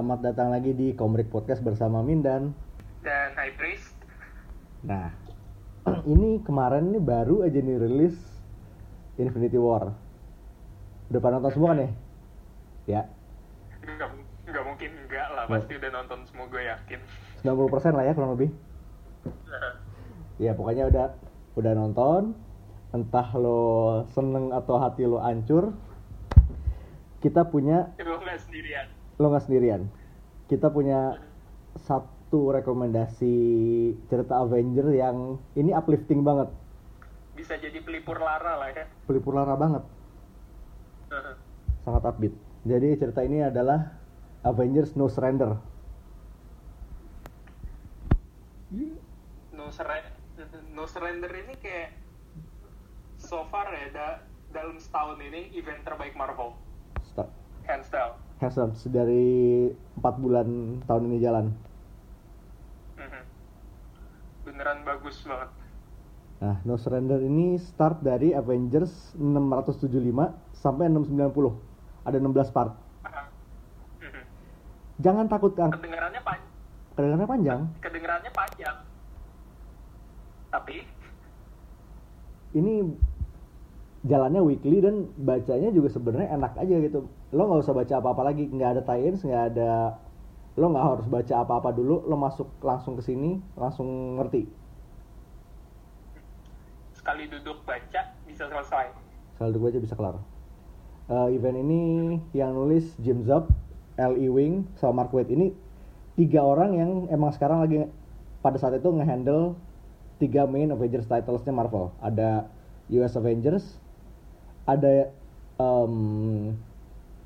Selamat 0.00 0.32
datang 0.32 0.48
lagi 0.48 0.72
di 0.72 0.96
Komrik 0.96 1.28
Podcast 1.28 1.60
bersama 1.60 2.00
Mindan. 2.00 2.56
dan 3.04 3.36
High 3.36 3.52
Priest 3.52 3.92
Nah, 4.80 5.12
ini 6.16 6.40
kemarin 6.40 6.88
ini 6.88 6.96
baru 6.96 7.44
aja 7.44 7.60
nih 7.60 7.76
rilis 7.76 8.16
Infinity 9.20 9.60
War. 9.60 9.92
Udah 11.12 11.20
pada 11.20 11.36
nonton 11.36 11.52
semua 11.52 11.76
kan 11.76 11.84
ya? 11.84 11.90
Ya, 12.88 13.02
nggak 13.76 14.08
nggak 14.48 14.64
mungkin 14.72 14.90
enggak 15.04 15.28
lah 15.36 15.44
pasti 15.44 15.76
udah 15.76 15.90
nonton 15.92 16.18
semua 16.24 16.48
gue 16.48 16.62
yakin 16.64 17.00
90% 17.44 17.92
lah 17.92 18.04
ya 18.08 18.12
kurang 18.16 18.40
lebih. 18.40 18.50
Ya 20.40 20.56
pokoknya 20.56 20.88
udah 20.88 21.06
udah 21.60 21.72
nonton. 21.76 22.32
Entah 22.96 23.28
lo 23.36 24.00
seneng 24.16 24.48
atau 24.48 24.80
hati 24.80 25.04
lo 25.04 25.20
hancur. 25.20 25.76
Kita 27.20 27.44
punya 27.52 27.92
lo 28.00 28.16
nggak 28.16 28.40
sendirian 28.48 28.88
lo 29.20 29.28
nggak 29.28 29.44
sendirian. 29.44 29.99
Kita 30.50 30.66
punya 30.66 31.14
satu 31.78 32.50
rekomendasi 32.50 33.34
cerita 34.10 34.42
Avenger 34.42 34.90
yang 34.90 35.38
ini 35.54 35.70
uplifting 35.70 36.26
banget, 36.26 36.50
bisa 37.38 37.54
jadi 37.54 37.78
pelipur 37.78 38.18
lara 38.18 38.58
lah 38.58 38.74
ya 38.74 38.90
pelipur 39.06 39.38
lara 39.38 39.54
banget, 39.54 39.86
sangat 41.86 42.02
upbeat. 42.02 42.34
Jadi 42.66 42.98
cerita 42.98 43.22
ini 43.22 43.46
adalah 43.46 43.94
Avengers 44.42 44.98
No 44.98 45.06
Surrender. 45.06 45.54
no 49.50 49.66
surrender 49.68 50.14
no 50.72 50.86
surrender 50.86 51.30
ini 51.30 51.54
kayak 51.58 51.90
so 53.18 53.42
far 53.50 53.66
ya 53.70 53.90
da- 53.90 54.22
dalam 54.50 54.78
setahun 54.78 55.18
ini 55.18 55.50
event 55.54 55.82
terbaik 55.82 56.14
Marvel 56.14 56.54
Start. 57.02 57.28
hands 57.66 57.90
down 57.90 58.14
Handsome 58.40 58.72
dari 58.88 59.68
empat 60.00 60.14
bulan 60.16 60.80
tahun 60.88 61.02
ini 61.12 61.18
jalan. 61.20 61.46
Mhm. 62.96 63.22
beneran 64.48 64.80
bagus 64.82 65.20
banget 65.28 65.50
Nah, 66.40 66.56
No 66.64 66.80
Surrender 66.80 67.20
ini 67.20 67.60
start 67.60 68.00
dari 68.00 68.32
Avengers 68.32 69.12
675 69.20 70.32
sampai 70.56 70.88
690. 70.88 71.52
Ada 72.00 72.16
16 72.16 72.48
part. 72.48 72.72
Mhm. 74.00 74.22
Jangan 75.04 75.28
takut 75.28 75.52
kan, 75.52 75.68
kedengarannya 75.68 76.20
pan 76.24 76.40
kedengarannya 76.96 77.28
panjang. 77.28 77.60
kedengarannya 77.80 78.32
panjang 78.32 78.76
tapi 80.50 80.84
Ini 82.50 82.82
jalannya 84.00 84.40
weekly 84.40 84.80
dan 84.80 85.12
bacanya 85.20 85.68
juga 85.68 85.92
sebenarnya 85.92 86.32
enak 86.32 86.56
aja 86.56 86.74
gitu. 86.80 87.08
Lo 87.36 87.42
nggak 87.48 87.60
usah 87.64 87.76
baca 87.76 87.94
apa-apa 88.00 88.22
lagi, 88.32 88.48
nggak 88.48 88.70
ada 88.78 88.82
tie-ins, 88.84 89.20
nggak 89.20 89.44
ada 89.54 90.00
lo 90.58 90.66
nggak 90.72 90.86
harus 90.86 91.06
baca 91.06 91.34
apa-apa 91.40 91.70
dulu, 91.72 92.04
lo 92.04 92.16
masuk 92.18 92.48
langsung 92.60 92.98
ke 92.98 93.02
sini, 93.04 93.38
langsung 93.56 94.18
ngerti. 94.20 94.60
sekali 97.00 97.32
duduk 97.32 97.64
baca 97.64 98.12
bisa 98.28 98.44
selesai 98.44 98.92
Sekali 99.32 99.56
dulu 99.56 99.72
aja 99.72 99.80
bisa 99.80 99.96
kelar. 99.96 100.20
Eh, 101.08 101.32
event 101.32 101.56
ini 101.64 101.80
yang 102.36 102.52
nulis 102.52 102.92
Jim 103.00 103.24
Zub, 103.24 103.48
L. 103.96 104.20
Ewing, 104.20 104.68
sama 104.76 105.08
Mark 105.08 105.16
Waid 105.16 105.32
ini 105.32 105.56
tiga 106.20 106.44
orang 106.44 106.76
yang 106.76 106.90
emang 107.08 107.32
sekarang 107.32 107.64
lagi 107.64 107.88
pada 108.44 108.60
saat 108.60 108.76
itu 108.76 108.92
ngehandle 108.92 109.56
tiga 110.20 110.44
main 110.44 110.68
Avengers 110.68 111.08
titlesnya 111.08 111.56
Marvel. 111.56 111.88
Ada 112.04 112.52
US 112.92 113.16
Avengers, 113.16 113.79
ada 114.70 115.10
um, 115.58 116.54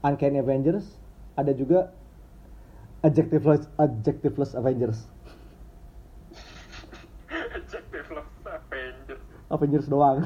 Uncanny 0.01 0.41
Avengers, 0.41 0.97
ada 1.37 1.53
juga 1.53 1.93
Adjectiveless, 3.05 3.69
Adjectiveless 3.77 4.57
Avengers. 4.57 5.05
Adjective 7.29 8.09
Love 8.17 8.33
Avengers 8.49 9.25
Avengers 9.53 9.87
doang. 9.87 10.25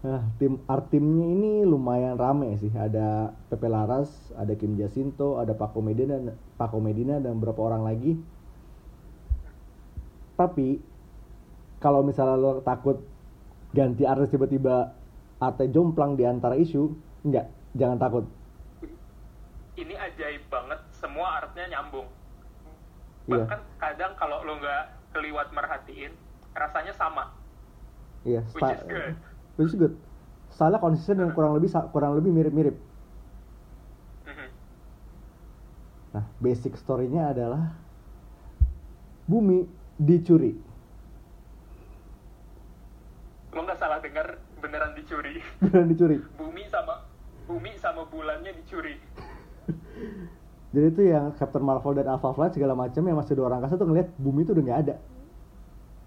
Nah, 0.00 0.24
tim 0.40 0.56
art 0.64 0.88
timnya 0.88 1.26
ini 1.28 1.62
lumayan 1.62 2.16
rame 2.16 2.56
sih. 2.58 2.72
Ada 2.72 3.36
Pepe 3.52 3.68
Laras, 3.68 4.08
ada 4.34 4.56
Kim 4.56 4.74
Jacinto, 4.74 5.36
ada 5.36 5.52
Paco 5.52 5.84
Medina, 5.84 6.16
Paco 6.56 6.80
Medina 6.80 7.20
dan 7.20 7.36
beberapa 7.36 7.68
orang 7.68 7.84
lagi. 7.84 8.16
Tapi 10.40 10.80
kalau 11.78 12.00
misalnya 12.00 12.40
lo 12.40 12.64
takut 12.64 13.04
ganti 13.76 14.08
artis 14.08 14.32
tiba-tiba 14.32 14.96
artnya 15.40 15.66
jomplang 15.72 16.14
di 16.14 16.24
antara 16.24 16.54
isu, 16.54 16.92
enggak, 17.24 17.48
jangan 17.72 17.96
takut. 17.96 18.24
ini 19.74 19.96
ajaib 19.96 20.44
banget 20.52 20.76
semua 20.92 21.40
artnya 21.40 21.64
nyambung 21.72 22.04
Iya. 23.24 23.48
bahkan 23.48 23.60
kadang 23.80 24.12
kalau 24.12 24.44
lo 24.44 24.60
nggak 24.60 24.84
keliwat 25.16 25.48
merhatiin 25.56 26.12
rasanya 26.52 26.92
sama 26.92 27.32
Iya, 28.28 28.44
which 28.52 28.60
sta- 28.60 28.76
is 28.76 28.84
good 28.84 29.16
which 29.56 29.70
is 29.72 29.76
good. 29.76 29.94
Konsisten 30.50 31.16
dan 31.16 31.32
kurang 31.32 31.56
lebih 31.56 31.72
kurang 31.88 32.20
lebih 32.20 32.36
mirip-mirip. 32.36 32.76
Mhm. 34.28 34.48
Nah, 36.12 36.24
basic 36.36 36.76
story-nya 36.76 37.32
adalah 37.32 37.72
bumi 39.24 39.64
dicuri. 39.96 40.52
lo 43.50 43.64
nggak 43.64 43.78
salah 43.78 43.98
dengar 44.04 44.36
beneran 44.60 44.92
dicuri 44.92 45.40
Beneran 45.58 45.88
dicuri. 45.88 46.16
bumi 46.36 46.64
sama 46.66 47.02
bumi 47.44 47.72
sama 47.74 48.04
bulannya 48.04 48.52
dicuri 48.54 48.94
Jadi 50.70 50.86
itu 50.86 51.02
yang 51.04 51.34
Captain 51.34 51.60
Marvel 51.60 51.98
dan 51.98 52.06
Alpha 52.06 52.30
Flight 52.30 52.54
segala 52.54 52.72
macam 52.72 53.02
yang 53.02 53.18
masih 53.18 53.34
dua 53.34 53.48
orang 53.48 53.58
angkasa 53.58 53.74
tuh 53.74 53.84
ngeliat 53.84 54.06
bumi 54.14 54.44
itu 54.44 54.54
udah 54.54 54.62
nggak 54.62 54.80
ada. 54.80 54.94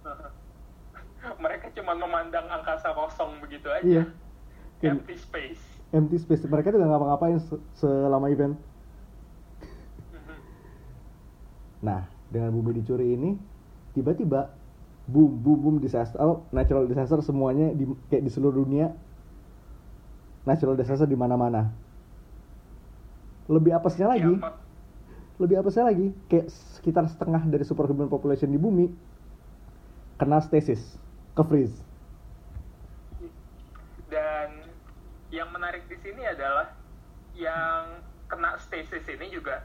mereka 1.43 1.67
cuma 1.73 1.91
memandang 1.93 2.47
angkasa 2.47 2.91
kosong 2.91 3.39
begitu 3.39 3.67
aja 3.67 3.83
Iya. 3.83 4.03
Empty 4.83 5.15
space 5.15 5.63
empty 5.91 6.17
space. 6.17 6.41
Mereka 6.43 6.69
tuh 6.69 6.79
nggak 6.79 6.89
ngapa-ngapain 6.89 7.37
se- 7.37 7.61
selama 7.75 8.25
event. 8.27 8.57
Mhm. 10.09 10.35
Nah, 11.81 12.01
dengan 12.27 12.49
bumi 12.49 12.73
dicuri 12.73 13.13
ini, 13.13 13.37
tiba-tiba 13.91 14.49
boom, 15.07 15.31
boom, 15.43 15.59
boom 15.59 15.75
disaster, 15.79 16.17
oh, 16.19 16.47
natural 16.51 16.87
disaster 16.87 17.19
semuanya 17.19 17.71
di, 17.75 17.83
kayak 18.07 18.23
di 18.23 18.31
seluruh 18.31 18.63
dunia. 18.63 18.87
Natural 20.43 20.75
disaster 20.75 21.07
di 21.07 21.15
mana-mana. 21.15 21.71
Lebih 23.47 23.71
apesnya 23.75 24.11
lagi, 24.11 24.27
Ya, 24.27 24.43
mak- 24.43 24.59
lebih 25.39 25.55
apesnya 25.59 25.87
lagi, 25.87 26.11
kayak 26.27 26.47
sekitar 26.47 27.07
setengah 27.07 27.43
dari 27.47 27.63
superhuman 27.63 28.07
population 28.07 28.51
di 28.51 28.59
bumi 28.59 28.87
kena 30.15 30.39
stasis, 30.39 30.79
ke 31.35 31.43
freeze. 31.43 31.75
dan 34.07 34.69
yang 35.33 35.49
menarik 35.49 35.89
di 35.89 35.97
sini 35.97 36.21
adalah 36.21 36.69
yang 37.33 37.97
kena 38.29 38.61
stasis 38.61 39.01
ini 39.09 39.33
juga 39.33 39.57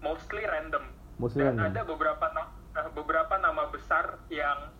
mostly 0.00 0.40
random 0.48 0.80
Mostly 1.20 1.44
dan 1.44 1.60
random. 1.60 1.68
ada 1.68 1.80
beberapa 1.84 2.24
eh, 2.76 2.88
beberapa 2.92 3.34
nama 3.38 3.68
besar 3.68 4.20
yang 4.32 4.72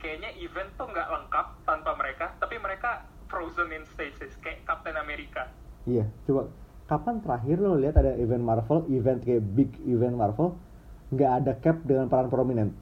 kayaknya 0.00 0.32
event 0.40 0.70
tuh 0.80 0.88
nggak 0.88 1.08
lengkap 1.08 1.46
tanpa 1.68 1.92
mereka 1.96 2.32
tapi 2.40 2.56
mereka 2.56 3.04
frozen 3.28 3.70
in 3.70 3.84
stasis 3.94 4.34
kayak 4.40 4.64
Captain 4.66 4.96
America. 4.96 5.46
Iya, 5.86 6.08
coba 6.26 6.50
kapan 6.90 7.22
terakhir 7.22 7.56
lo 7.62 7.78
lihat 7.78 7.96
ada 8.00 8.18
event 8.18 8.42
Marvel, 8.42 8.84
event 8.90 9.22
kayak 9.22 9.44
big 9.54 9.70
event 9.86 10.18
Marvel, 10.18 10.58
nggak 11.14 11.32
ada 11.44 11.52
cap 11.62 11.78
dengan 11.86 12.10
peran 12.10 12.26
prominent? 12.26 12.74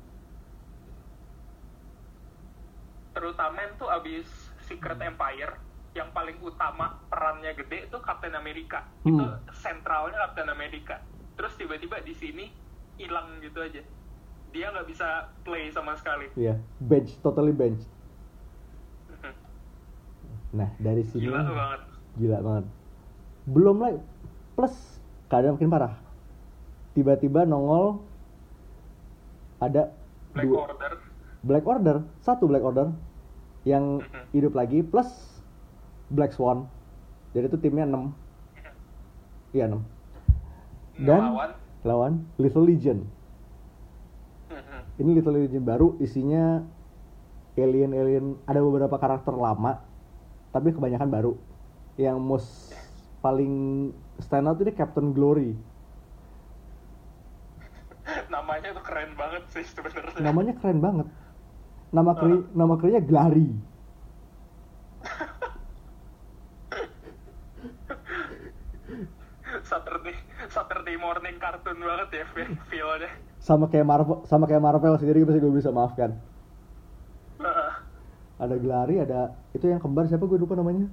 terutama 3.19 3.67
tuh 3.75 3.91
abis 3.91 4.31
Secret 4.62 5.03
Empire 5.03 5.59
yang 5.99 6.15
paling 6.15 6.38
utama 6.38 7.03
perannya 7.11 7.50
gede 7.59 7.91
itu 7.91 7.99
Captain 7.99 8.38
America. 8.38 8.87
Hmm. 9.03 9.19
itu 9.19 9.25
sentralnya 9.59 10.15
Captain 10.31 10.47
America. 10.55 11.03
Terus 11.35 11.59
tiba-tiba 11.59 11.99
di 12.06 12.15
sini 12.15 12.47
hilang 12.94 13.43
gitu 13.43 13.59
aja 13.59 13.82
dia 14.58 14.75
nggak 14.75 14.90
bisa 14.90 15.31
play 15.46 15.70
sama 15.70 15.94
sekali 15.94 16.26
Iya, 16.34 16.58
bench, 16.82 17.14
totally 17.22 17.55
bench. 17.55 17.78
Nah, 20.58 20.75
dari 20.82 21.06
sini 21.06 21.31
gila 21.31 21.46
banget 21.46 21.81
gila 22.19 22.38
banget. 22.43 22.64
Belum 23.46 23.76
lagi 23.78 24.02
plus 24.58 24.75
keadaan 25.31 25.55
makin 25.55 25.70
parah. 25.70 25.94
Tiba-tiba 26.99 27.46
nongol 27.46 28.02
ada 29.62 29.94
Black 30.34 30.50
dua 30.50 30.58
Order 30.66 30.93
Black 31.46 31.64
Order, 31.70 31.96
satu 32.19 32.50
Black 32.50 32.66
Order 32.66 32.90
yang 33.62 34.02
hidup 34.34 34.58
lagi 34.58 34.82
plus 34.82 35.06
Black 36.10 36.34
Swan. 36.34 36.66
Jadi 37.31 37.46
itu 37.46 37.58
timnya 37.62 37.87
6. 37.87 38.10
Iya, 39.56 39.64
6. 39.70 41.06
Dan 41.06 41.22
ngelawan 41.22 41.50
lawan 41.87 42.12
Little 42.43 42.66
Legion. 42.66 43.06
Ini 44.99 45.15
Little 45.15 45.39
Legion 45.39 45.62
baru 45.62 45.95
isinya 46.03 46.59
alien-alien 47.55 48.39
ada 48.47 48.61
beberapa 48.62 48.99
karakter 48.99 49.35
lama 49.35 49.79
tapi 50.50 50.75
kebanyakan 50.75 51.11
baru. 51.11 51.33
Yang 51.99 52.19
most 52.19 52.75
paling 53.23 53.55
stand 54.23 54.49
out 54.50 54.59
ini 54.59 54.73
Captain 54.75 55.15
Glory. 55.15 55.55
namanya 58.35 58.75
tuh 58.75 58.83
keren 58.87 59.15
banget 59.19 59.43
sih 59.55 59.65
sebenarnya 59.67 60.21
Namanya 60.23 60.53
keren 60.59 60.81
banget. 60.83 61.06
Nama 61.94 62.12
kri 62.19 62.43
nama 62.55 62.77
krinya 62.77 63.01
Glary. 63.03 63.51
Morning 71.08 71.37
cartoon 71.38 71.78
banget 71.81 72.08
ya 72.12 72.25
fe- 72.28 72.58
feel-nya 72.70 73.08
Sama 73.38 73.64
kayak 73.66 73.87
Marvel, 73.87 74.20
sama 74.22 74.44
kayak 74.44 74.60
Marvel 74.60 74.93
sendiri 74.94 75.25
pasti 75.25 75.38
gue 75.38 75.49
bisa 75.50 75.70
maafkan. 75.70 76.10
Heeh. 77.38 77.72
Ada 78.37 78.55
Glary, 78.55 79.00
ada 79.00 79.20
itu 79.50 79.64
yang 79.64 79.78
kembar 79.78 80.05
siapa 80.05 80.22
gue 80.22 80.37
lupa 80.37 80.52
namanya. 80.52 80.90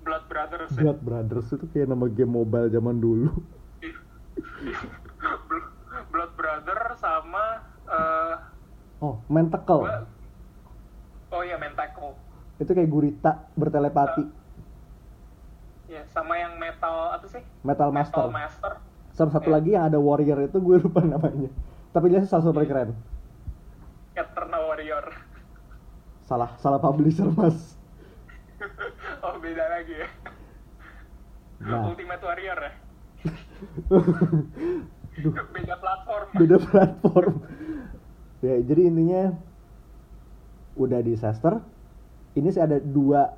Blood 0.00 0.24
Brothers 0.26 0.70
ya. 0.70 0.80
Blood 0.80 1.00
Brothers 1.00 1.46
itu 1.50 1.66
kayak 1.68 1.86
nama 1.86 2.06
game 2.06 2.32
mobile 2.32 2.66
zaman 2.66 2.96
dulu. 2.96 3.30
Bl- 5.46 5.70
Blood 6.08 6.32
Brother 6.34 6.80
sama 6.96 7.44
eh 7.86 8.34
Oh, 8.96 9.20
Mentacle. 9.26 9.84
gua- 9.84 10.08
oh 11.30 11.42
iya 11.42 11.56
Mentacle 11.56 12.16
Itu 12.56 12.72
kayak 12.72 12.88
gurita 12.88 13.44
bertelepati. 13.52 14.24
ya 15.86 16.02
sama 16.08 16.34
yang 16.34 16.56
metal 16.56 17.12
apa 17.12 17.26
sih 17.28 17.38
Metal 17.62 17.92
Master. 17.92 18.18
Metal 18.18 18.30
Master 18.32 18.72
Sama 19.16 19.32
satu 19.32 19.48
lagi 19.48 19.72
yang 19.72 19.88
ada 19.88 19.96
warrior 19.96 20.44
itu 20.44 20.60
gue 20.60 20.76
lupa 20.76 21.00
namanya. 21.00 21.48
Tapi 21.90 22.12
dia 22.12 22.20
salah 22.28 22.44
satu 22.44 22.52
paling 22.52 22.68
keren. 22.68 22.90
Eternal 24.12 24.62
Warrior 24.68 25.06
Salah, 26.24 26.56
salah 26.56 26.80
publisher 26.80 27.28
mas. 27.32 27.76
oh 29.20 29.36
beda 29.36 29.64
lagi 29.68 29.92
ya 29.92 30.08
Nah, 31.60 31.92
Ultimate 31.92 32.20
Warrior 32.20 32.58
ya 32.58 32.72
Duh, 35.16 35.32
beda 35.52 35.74
platform 35.76 36.26
beda 36.36 36.56
platform. 36.60 37.34
ya, 38.40 38.56
jadi 38.60 38.82
intinya 38.88 39.22
udah 40.76 41.00
disaster. 41.00 41.60
Ini 42.36 42.52
sih 42.52 42.60
ada 42.60 42.76
dua 42.76 43.32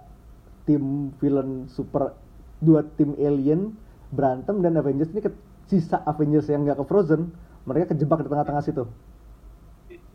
tim 0.66 1.14
villain 1.22 1.70
super, 1.70 2.18
dua 2.58 2.82
tim 2.98 3.14
alien 3.14 3.78
berantem 4.10 4.58
dan 4.58 4.74
Avengers 4.74 5.14
ini 5.14 5.22
ke, 5.22 5.30
sisa 5.68 6.00
Avengers 6.02 6.48
yang 6.48 6.64
nggak 6.64 6.80
ke 6.80 6.84
Frozen, 6.84 7.28
mereka 7.62 7.92
kejebak 7.92 8.24
di 8.24 8.28
tengah-tengah 8.28 8.64
situ. 8.64 8.84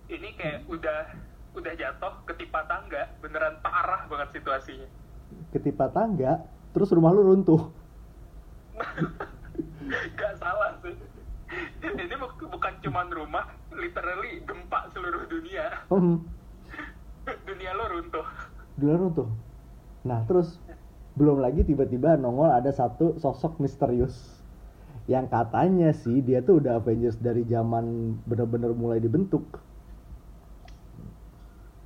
Ini 0.10 0.30
kayak 0.36 0.66
udah 0.68 1.00
udah 1.54 1.74
jatuh 1.74 2.14
ketimpa 2.26 2.66
tangga 2.66 3.14
beneran 3.22 3.62
parah 3.62 4.10
banget 4.10 4.42
situasinya 4.42 4.90
Ketipa 5.50 5.90
tangga, 5.90 6.42
terus 6.74 6.90
rumah 6.90 7.14
lu 7.14 7.22
runtuh. 7.26 7.70
Gak 10.18 10.34
salah 10.38 10.78
sih. 10.82 10.94
Ini 11.82 12.16
bu- 12.18 12.50
bukan 12.50 12.74
cuman 12.82 13.08
rumah, 13.14 13.46
literally 13.70 14.42
gempa 14.46 14.90
seluruh 14.94 15.30
dunia. 15.30 15.86
Hmm, 15.90 16.26
Dunia 17.48 17.72
lo 17.74 17.86
runtuh. 17.88 18.26
dunia 18.74 18.98
runtuh. 18.98 19.30
Nah, 20.04 20.26
terus 20.26 20.58
belum 21.14 21.38
lagi 21.38 21.62
tiba-tiba 21.62 22.18
nongol 22.18 22.50
ada 22.50 22.74
satu 22.74 23.22
sosok 23.22 23.62
misterius 23.62 24.42
yang 25.06 25.28
katanya 25.28 25.92
sih 25.92 26.20
dia 26.20 26.40
tuh 26.40 26.64
udah 26.64 26.80
Avengers 26.80 27.20
dari 27.20 27.44
zaman 27.44 28.16
bener-bener 28.24 28.72
mulai 28.72 28.98
dibentuk. 28.98 29.60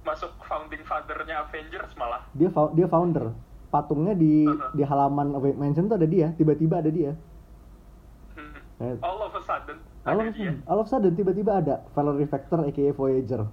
Masuk 0.03 0.31
founding 0.41 0.83
father-nya 0.83 1.43
Avengers 1.43 1.91
malah. 1.95 2.23
Dia 2.31 2.47
dia 2.71 2.87
founder. 2.87 3.33
Patungnya 3.67 4.13
di 4.13 4.47
Uh-huh. 4.47 4.71
di 4.71 4.79
halaman 4.81 5.35
Avengers 5.35 5.59
Mansion 5.59 5.85
tuh 5.85 5.97
ada 5.97 6.07
dia, 6.07 6.31
tiba-tiba 6.31 6.79
ada 6.79 6.87
dia. 6.87 7.11
Hmm. 8.31 8.55
Eh, 8.79 8.95
All 9.01 9.19
of 9.19 9.33
a 9.33 9.41
sudden 9.43 9.81
All 10.05 10.15
ada 10.15 10.29
of, 10.29 10.35
dia. 10.37 10.53
all 10.63 10.79
of 10.79 10.87
a 10.87 10.89
sudden 10.89 11.11
tiba-tiba 11.11 11.59
ada 11.59 11.83
Valerie 11.91 12.23
Vector 12.23 12.63
aka 12.63 12.93
Voyager. 12.93 13.43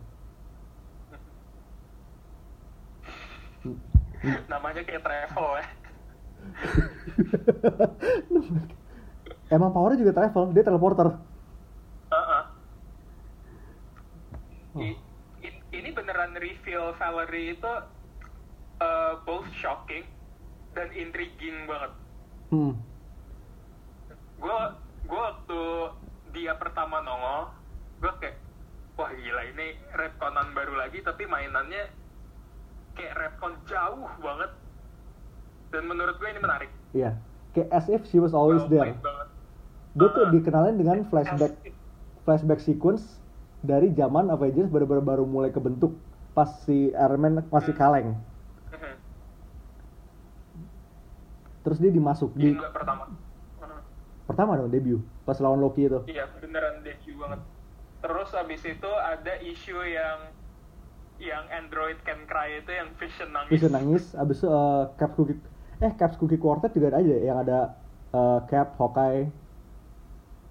Namanya 4.52 4.84
kayak 4.84 5.02
travel 5.02 5.48
ya. 5.58 5.66
Emang 9.54 9.70
powernya 9.70 10.00
juga 10.00 10.12
travel, 10.12 10.50
dia 10.50 10.64
teleporter. 10.64 11.14
Oh. 14.74 14.82
I- 14.82 14.98
ini 15.70 15.90
beneran 15.90 16.34
reveal 16.34 16.90
Valerie 16.92 17.54
itu 17.54 17.72
uh, 18.76 19.14
both 19.22 19.46
shocking 19.54 20.02
dan 20.72 20.90
intriguing 20.90 21.64
banget. 21.64 21.92
Hmm. 22.50 22.74
gue 24.36 24.58
gue 25.04 25.16
waktu 25.16 25.60
dia 26.32 26.52
pertama 26.54 27.00
nongol 27.00 27.48
gue 27.98 28.12
kayak 28.20 28.36
wah 28.92 29.08
gila 29.08 29.42
ini 29.48 29.66
retconan 29.90 30.52
baru 30.52 30.76
lagi 30.76 31.00
tapi 31.00 31.24
mainannya 31.24 31.88
kayak 32.92 33.14
retcon 33.16 33.56
jauh 33.64 34.04
banget 34.20 34.50
dan 35.70 35.82
menurut 35.84 36.14
gue 36.14 36.28
ini 36.28 36.38
menarik 36.38 36.70
Iya. 36.92 37.16
Kayak 37.50 37.68
as 37.72 37.86
if 37.88 38.02
she 38.04 38.18
was 38.18 38.30
always 38.30 38.62
Well 38.64 38.70
there. 38.84 38.92
banget 38.94 39.28
Dia 39.94 40.08
tuh 40.10 40.26
Uh-uh. 40.26 40.34
dikenalin 40.34 40.74
dengan 40.74 41.06
flashback 41.06 41.54
As 41.54 41.62
if- 41.64 41.78
flashback 42.22 42.58
sequence 42.58 43.22
dari 43.60 43.94
zaman 43.94 44.28
Avengers 44.28 44.66
baru-baru 44.66 45.00
baru 45.00 45.24
mulai 45.24 45.48
kebentuk 45.48 45.94
pas 46.34 46.50
si 46.66 46.90
Iron 46.90 47.20
Man 47.20 47.34
masih 47.48 47.72
Hmm. 47.72 47.80
kaleng. 47.80 48.08
Mhm. 48.68 48.92
Terus 51.62 51.78
dia 51.78 51.90
dimasuk 51.90 52.34
di 52.34 52.52
pertama 52.52 53.06
Mhm. 53.06 53.78
pertama 54.26 54.50
dong 54.56 54.68
debut 54.68 54.98
pas 55.22 55.38
lawan 55.38 55.62
Loki 55.62 55.86
itu. 55.86 56.00
iya 56.04 56.26
beneran 56.28 56.82
debut 56.82 57.14
banget 57.16 57.40
terus 58.00 58.28
abis 58.34 58.60
itu 58.62 58.90
ada 58.90 59.32
isu 59.40 59.80
yang 59.80 60.18
yang 61.16 61.44
Android 61.48 61.96
Can 62.02 62.26
Cry 62.26 62.60
itu 62.60 62.68
yang 62.68 62.92
Vision 62.98 63.32
nangis 63.32 63.52
Bisa 63.54 63.68
nangis, 63.70 64.04
abis 64.12 64.42
itu 64.42 64.48
eh, 64.50 64.82
Cap 64.98 65.14
Cookie 65.14 65.38
eh 65.78 65.92
Caps 65.94 66.18
Cookie 66.18 66.36
Quartet 66.36 66.74
juga 66.74 66.92
ada 66.92 66.98
aja 66.98 67.14
yang 67.16 67.38
ada 67.38 67.58
eh, 68.10 68.38
Cap, 68.44 68.76
Hawkeye, 68.76 69.32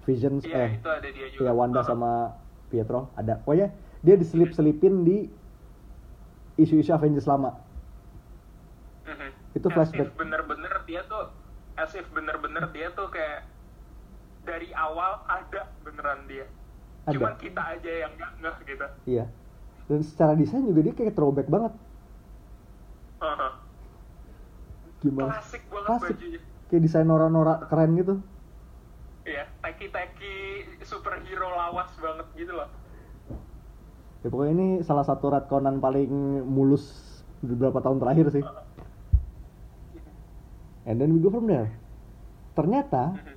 Vision, 0.04 0.40
iya 0.40 0.68
eh 0.68 0.70
itu 0.76 0.88
ada 0.88 1.08
dia 1.08 1.26
juga 1.32 1.44
ya 1.44 1.52
Wanda 1.52 1.80
Mhm. 1.80 1.88
sama 1.88 2.10
Pietro 2.68 3.08
ada. 3.14 3.40
Pokoknya 3.40 3.72
dia 4.00 4.14
diselip-selipin 4.14 5.02
di 5.02 5.28
isu-isu 6.56 6.92
Avengers 6.92 7.24
lama. 7.24 7.56
Mhm. 9.04 9.28
Itu 9.54 9.66
As 9.68 9.74
flashback. 9.74 10.08
if 10.08 10.14
bener-bener 10.14 10.74
dia 10.84 11.02
tuh 11.04 11.32
as 11.74 11.90
if 11.92 12.06
bener-bener 12.10 12.68
dia 12.70 12.92
tuh 12.92 13.08
kayak 13.08 13.48
dari 14.44 14.70
awal 14.72 15.24
ada 15.24 15.72
beneran 15.80 16.28
dia 16.28 16.44
Ada. 17.04 17.16
cuman 17.16 17.34
kita 17.36 17.62
aja 17.64 17.90
yang 17.98 18.12
nggak 18.14 18.32
ngeh 18.38 18.56
gitu 18.66 18.86
Iya. 19.06 19.24
Dan 19.84 20.00
secara 20.00 20.32
desain 20.32 20.64
juga 20.64 20.80
dia 20.80 20.92
kayak 20.92 21.12
throwback 21.12 21.48
banget. 21.48 21.72
Heeh. 23.20 23.52
Gimana? 25.00 25.36
klasik 25.36 25.62
banget 25.68 25.88
Klasik. 25.90 26.16
bajunya 26.16 26.40
Kayak 26.64 26.82
desain 26.82 27.04
Nora-Nora 27.04 27.54
keren 27.68 27.92
gitu. 27.94 28.14
Iya 29.24 29.44
teki-teki 29.60 30.34
superhero 30.84 31.48
lawas 31.50 31.90
banget 31.96 32.26
gitu 32.36 32.54
loh 32.54 32.68
Ya 34.24 34.32
pokoknya 34.32 34.52
ini 34.56 34.68
salah 34.80 35.04
satu 35.04 35.28
retconan 35.28 35.84
paling 35.84 36.08
mulus 36.48 37.12
beberapa 37.44 37.76
tahun 37.84 38.00
terakhir 38.00 38.32
sih. 38.32 38.40
And 40.88 40.96
then 40.96 41.12
we 41.12 41.20
go 41.20 41.28
from 41.28 41.44
there. 41.44 41.68
Ternyata 42.56 43.12
Mhm. 43.12 43.36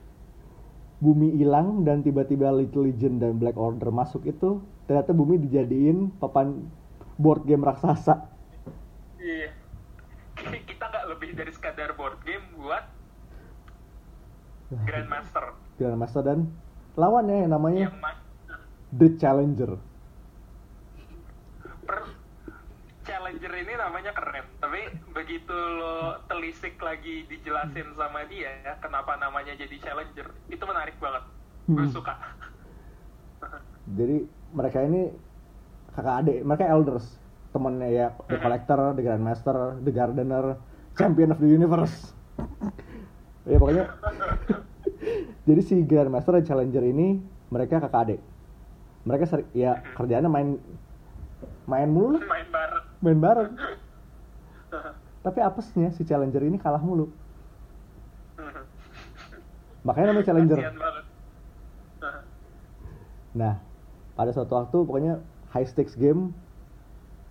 bumi 1.03 1.35
hilang 1.35 1.83
dan 1.83 2.07
tiba-tiba 2.07 2.55
Little 2.55 2.87
Legend 2.87 3.19
dan 3.19 3.35
Black 3.35 3.59
Order 3.59 3.91
masuk 3.91 4.31
itu 4.31 4.63
ternyata 4.87 5.11
bumi 5.11 5.35
dijadiin 5.43 6.07
papan 6.23 6.55
board 7.19 7.43
game 7.43 7.67
raksasa. 7.67 8.23
iya 9.19 9.51
kita 10.39 10.87
nggak 10.87 11.05
lebih 11.11 11.35
dari 11.35 11.51
sekadar 11.51 11.99
board 11.99 12.15
game 12.23 12.47
buat 12.55 12.87
Grandmaster 14.87 15.51
Grandmaster 15.77 16.21
dan 16.21 16.49
lawannya 16.93 17.45
yang 17.45 17.51
namanya 17.53 17.81
yang 17.87 17.95
The 18.89 19.09
Challenger. 19.15 19.77
per 21.83 22.03
challenger 23.03 23.53
ini 23.55 23.73
namanya 23.79 24.11
keren 24.11 24.43
tapi 24.59 24.83
begitu 25.13 25.55
lo 25.55 26.19
telisik 26.27 26.75
lagi 26.83 27.23
dijelasin 27.25 27.95
sama 27.95 28.27
dia 28.27 28.51
ya 28.59 28.75
kenapa 28.77 29.15
namanya 29.15 29.55
jadi 29.55 29.71
challenger 29.79 30.27
itu 30.49 30.59
menarik 30.61 30.99
banget 30.99 31.23
gue 31.65 31.79
Hmm. 31.79 31.93
suka 31.93 32.13
Jadi 33.87 34.17
mereka 34.51 34.83
ini 34.83 35.07
kakak 35.95 36.15
adik, 36.19 36.37
mereka 36.43 36.67
elders, 36.67 37.07
temennya 37.49 37.87
ya 37.87 38.07
The 38.27 38.35
Mhm. 38.35 38.43
Collector, 38.43 38.79
The 38.91 39.01
Grandmaster, 39.01 39.57
The 39.79 39.91
Gardener, 39.91 40.45
Champion 40.93 41.31
of 41.31 41.39
the 41.39 41.47
Universe. 41.47 42.11
ya 43.47 43.55
pokoknya. 43.55 43.87
Jadi 45.47 45.61
si 45.63 45.75
Grandmaster 45.87 46.35
dan 46.35 46.43
Challenger 46.43 46.83
ini 46.83 47.23
mereka 47.47 47.79
kakak 47.79 48.03
adik. 48.03 48.19
Mereka 49.07 49.23
sering 49.23 49.47
ya 49.55 49.79
kerjaannya 49.95 50.27
main 50.27 50.59
main 51.63 51.87
mulu, 51.87 52.19
lah, 52.19 52.27
main 52.27 52.47
bareng 52.51 52.85
main 52.99 53.19
bareng. 53.23 53.49
Tapi 55.25 55.39
apesnya 55.39 55.95
si 55.95 56.03
Challenger 56.03 56.43
ini 56.43 56.59
kalah 56.59 56.83
mulu. 56.83 57.07
Makanya 59.87 60.11
namanya 60.11 60.27
challenger. 60.27 60.59
Nah, 60.59 62.19
Nah, 63.37 63.53
pada 64.17 64.33
suatu 64.35 64.57
waktu 64.57 64.77
pokoknya 64.83 65.23
high 65.55 65.63
stakes 65.63 65.95
game 65.95 66.35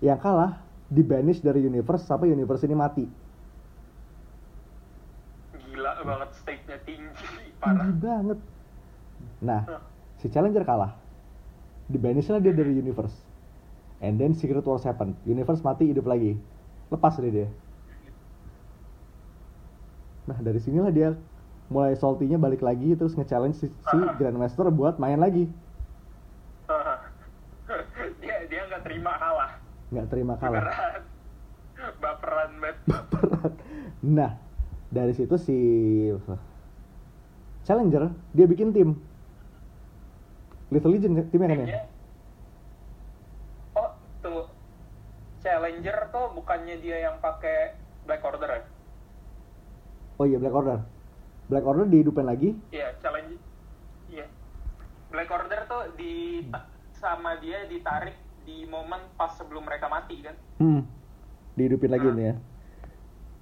yang 0.01 0.17
kalah 0.17 0.63
di 0.87 1.03
banish 1.03 1.43
dari 1.43 1.67
universe 1.67 2.07
sampai 2.07 2.33
universe 2.33 2.65
ini 2.65 2.77
mati. 2.79 3.05
gila 5.77 5.93
banget 6.07 6.31
stake-nya 7.57 7.83
tinggi, 7.83 8.01
parah. 8.01 8.21
banget. 8.21 8.39
Nah, 9.41 9.63
si 10.21 10.27
challenger 10.29 10.65
kalah. 10.65 10.93
Di 11.87 11.97
banish 11.97 12.29
lah 12.29 12.43
dia 12.43 12.53
dari 12.53 12.75
universe. 12.77 13.15
And 14.03 14.21
then 14.21 14.37
Secret 14.37 14.67
Wars 14.67 14.85
happen. 14.85 15.17
Universe 15.25 15.65
mati 15.65 15.89
hidup 15.89 16.05
lagi. 16.05 16.37
Lepas 16.93 17.17
deh 17.17 17.33
dia. 17.33 17.49
Nah, 20.27 20.37
dari 20.43 20.59
sinilah 20.59 20.91
dia 20.91 21.15
mulai 21.67 21.99
salty-nya 21.99 22.39
balik 22.39 22.63
lagi 22.63 22.95
terus 22.95 23.19
nge-challenge 23.19 23.59
si, 23.59 23.67
si 23.67 23.99
Grandmaster 24.19 24.71
buat 24.71 24.99
main 24.99 25.19
lagi. 25.19 25.47
dia 28.23 28.37
dia 28.51 28.63
nggak 28.67 28.83
terima 28.83 29.13
kalah. 29.17 29.51
Nggak 29.95 30.07
terima 30.11 30.35
kalah. 30.39 30.67
Baperan 32.03 32.51
banget. 32.59 32.77
Baperan. 32.91 33.53
Nah, 34.03 34.33
dari 34.91 35.13
situ 35.15 35.35
si 35.39 35.57
Challenger 37.67 38.15
dia 38.31 38.47
bikin 38.47 38.71
tim. 38.71 38.95
Little 40.71 40.95
Legend 40.95 41.19
timnya 41.31 41.51
kan 41.53 41.67
ya? 41.67 41.83
Oh, 43.75 43.91
tuh. 44.23 44.47
Challenger 45.43 46.11
tuh 46.11 46.27
bukannya 46.33 46.79
dia 46.79 47.11
yang 47.11 47.19
pakai 47.19 47.75
Black 48.07 48.23
Order 48.23 48.51
ya? 48.51 48.63
Oh 50.17 50.25
iya 50.25 50.39
Black 50.39 50.55
Order. 50.55 50.79
Black 51.47 51.63
Order 51.63 51.87
dihidupin 51.87 52.27
lagi. 52.27 52.55
Iya, 52.71 52.95
challenge. 52.99 53.39
Iya. 54.11 54.27
Black 55.11 55.31
Order 55.31 55.61
tuh 55.67 55.83
di 55.95 56.47
sama 56.95 57.39
dia 57.39 57.67
ditarik 57.67 58.15
di 58.43 58.63
momen 58.65 59.03
pas 59.15 59.35
sebelum 59.35 59.63
mereka 59.63 59.87
mati 59.87 60.23
kan? 60.23 60.35
Hmm. 60.59 60.83
Dihidupin 61.55 61.91
lagi 61.91 62.07
Ah. 62.07 62.15
nih 62.15 62.25
ya. 62.25 62.35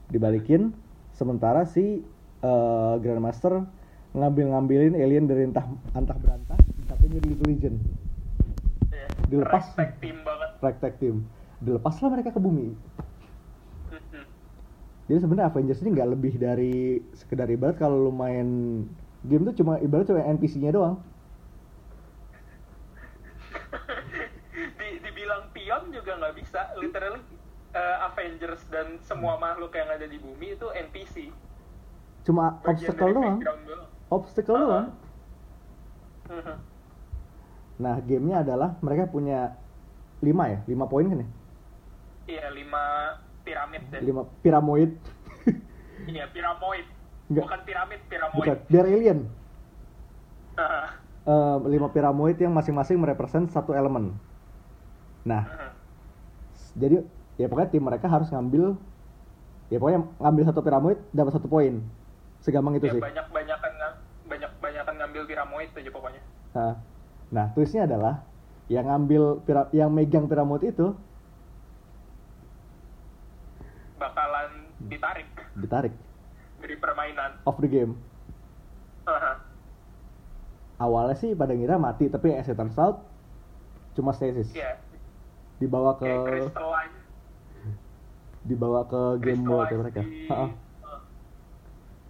Dibalikin. 0.09 0.73
Sementara 1.12 1.64
si 1.64 2.00
eh, 2.40 2.95
Grandmaster 3.00 3.64
ngambil-ngambilin 4.14 4.94
alien 4.94 5.26
dari 5.26 5.50
entah 5.50 5.66
antah 5.92 6.14
berantah, 6.14 6.59
satunya 6.87 7.18
di 7.18 7.35
Little 7.35 7.50
Legend. 7.50 7.76
Dilepas. 9.28 9.75
Respect 9.75 9.99
tim 9.99 10.16
banget. 10.23 10.50
Ragtag 10.62 10.94
Team. 11.02 11.26
Dilepaslah 11.64 12.09
mereka 12.14 12.30
ke 12.30 12.40
bumi. 12.40 12.76
Mhm. 13.90 14.25
Jadi 15.11 15.18
sebenarnya 15.18 15.50
Avengers 15.50 15.80
ini 15.83 15.90
nggak 15.97 16.11
lebih 16.14 16.35
dari 16.38 17.02
sekedar 17.16 17.49
ibarat 17.50 17.76
kalau 17.76 18.09
lu 18.09 18.12
main 18.14 18.49
game 19.25 19.42
tuh 19.49 19.56
cuma 19.59 19.80
ibarat 19.80 20.06
cuma 20.09 20.23
NPC-nya 20.23 20.71
doang. 20.71 21.00
di, 24.78 24.88
dibilang 25.02 25.50
pion 25.50 25.90
juga 25.90 26.12
nggak 26.21 26.35
bisa. 26.38 26.61
Literally 26.78 27.21
eh, 27.75 27.97
Avengers 28.06 28.62
dan 28.71 29.00
semua 29.02 29.40
makhluk 29.40 29.75
yang 29.75 29.88
ada 29.88 30.06
di 30.06 30.21
bumi 30.21 30.54
itu 30.54 30.68
NPC. 30.71 31.33
Cuma 32.25 32.56
Bagian 32.64 32.92
obstacle 32.94 33.12
doang. 33.12 33.38
Obstacle 34.14 34.54
Ah. 34.54 34.61
doang. 34.61 34.88
Mhm. 36.30 36.56
Nah, 37.75 37.94
gamenya 38.00 38.37
adalah 38.40 38.78
mereka 38.80 39.11
punya 39.11 39.59
lima 40.23 40.44
ya, 40.49 40.59
lima 40.64 40.87
poin 40.87 41.04
kan 41.04 41.18
ya? 41.21 41.28
Iya, 42.25 42.47
lima 42.54 42.83
piramid 43.42 43.83
deh. 43.90 44.00
Lima 44.00 44.23
piramoid. 44.40 44.92
Iya, 46.04 46.28
piramoid. 46.30 46.87
Nggak. 47.28 47.44
Bukan 47.44 47.61
piramid, 47.64 48.00
piramoid. 48.06 48.37
Bukan, 48.37 48.56
biar 48.68 48.87
alien. 48.87 49.18
Ah. 50.54 50.94
Eh, 51.25 51.56
lima 51.66 51.88
piramoid 51.88 52.37
yang 52.37 52.52
masing-masing 52.52 53.00
merepresent 53.00 53.49
satu 53.49 53.73
elemen. 53.73 54.12
Nah, 55.25 55.49
Mhm. 55.49 55.71
jadi 56.76 56.97
ya 57.35 57.49
pokoknya 57.49 57.71
tim 57.73 57.83
mereka 57.83 58.06
harus 58.06 58.28
ngambil 58.28 58.76
ya 59.66 59.80
pokoknya 59.80 60.00
ngambil 60.21 60.42
satu 60.44 60.61
piramid 60.61 60.99
dapat 61.11 61.33
satu 61.33 61.49
poin. 61.49 61.80
Segampang 62.38 62.76
itu 62.76 62.87
ya 62.87 62.92
sih. 62.92 63.02
banyak 63.02 63.26
banyak 63.33 63.53
piramoid 65.35 65.71
aja 65.75 65.91
pokoknya 65.91 66.23
Nah, 66.55 66.75
nah 67.35 67.47
twistnya 67.50 67.83
adalah 67.83 68.23
yang 68.71 68.87
ngambil 68.87 69.43
pira- 69.43 69.71
yang 69.75 69.91
megang 69.91 70.31
piramid 70.31 70.62
itu 70.64 70.95
bakalan 73.99 74.71
ditarik 74.87 75.26
ditarik 75.59 75.95
dari 76.62 76.76
permainan 76.79 77.35
off 77.43 77.59
the 77.59 77.67
game. 77.67 77.99
Awalnya 80.75 81.14
sih 81.14 81.35
pada 81.35 81.55
ngira 81.55 81.79
mati, 81.79 82.07
tapi 82.07 82.35
as 82.35 82.47
it 82.47 82.55
turns 82.55 82.75
out 82.75 83.03
cuma 83.95 84.11
stasis. 84.11 84.50
Iya, 84.50 84.79
Dibawa 85.59 85.95
ke 85.99 86.11
dibawa 88.45 88.83
ke 88.85 89.03
game 89.23 89.43
world 89.45 89.71
mereka. 89.73 90.00
di 90.03 90.26
Ha-ha, 90.26 90.47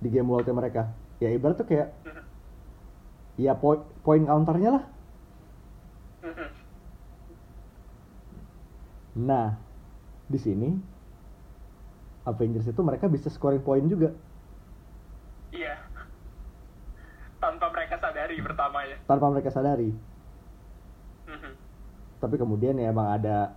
di 0.00 0.09
game 0.09 0.28
world 0.28 0.49
mereka. 0.49 0.93
Ya 1.21 1.28
ibarat 1.31 1.61
tuh 1.61 1.69
kayak 1.69 1.93
Mhm. 2.02 2.24
Ya 3.40 3.54
poin 3.58 3.82
poin 4.02 4.22
counternya 4.22 4.70
lah. 4.80 4.84
Nah, 9.14 9.54
di 10.26 10.38
sini 10.42 10.74
Avengers 12.24 12.66
itu 12.66 12.80
mereka 12.80 13.06
bisa 13.06 13.28
scoring 13.28 13.60
poin 13.60 13.84
juga 13.84 14.16
iya 15.54 15.78
tanpa 17.38 17.68
mereka 17.70 18.00
sadari 18.00 18.40
pertama 18.40 18.82
ya 18.88 18.96
tanpa 19.04 19.26
mereka 19.30 19.52
sadari. 19.52 19.92
Mhm. 21.28 21.52
Tapi 22.24 22.34
kemudian 22.40 22.74
ya 22.80 22.88
emang 22.90 23.12
ada 23.12 23.52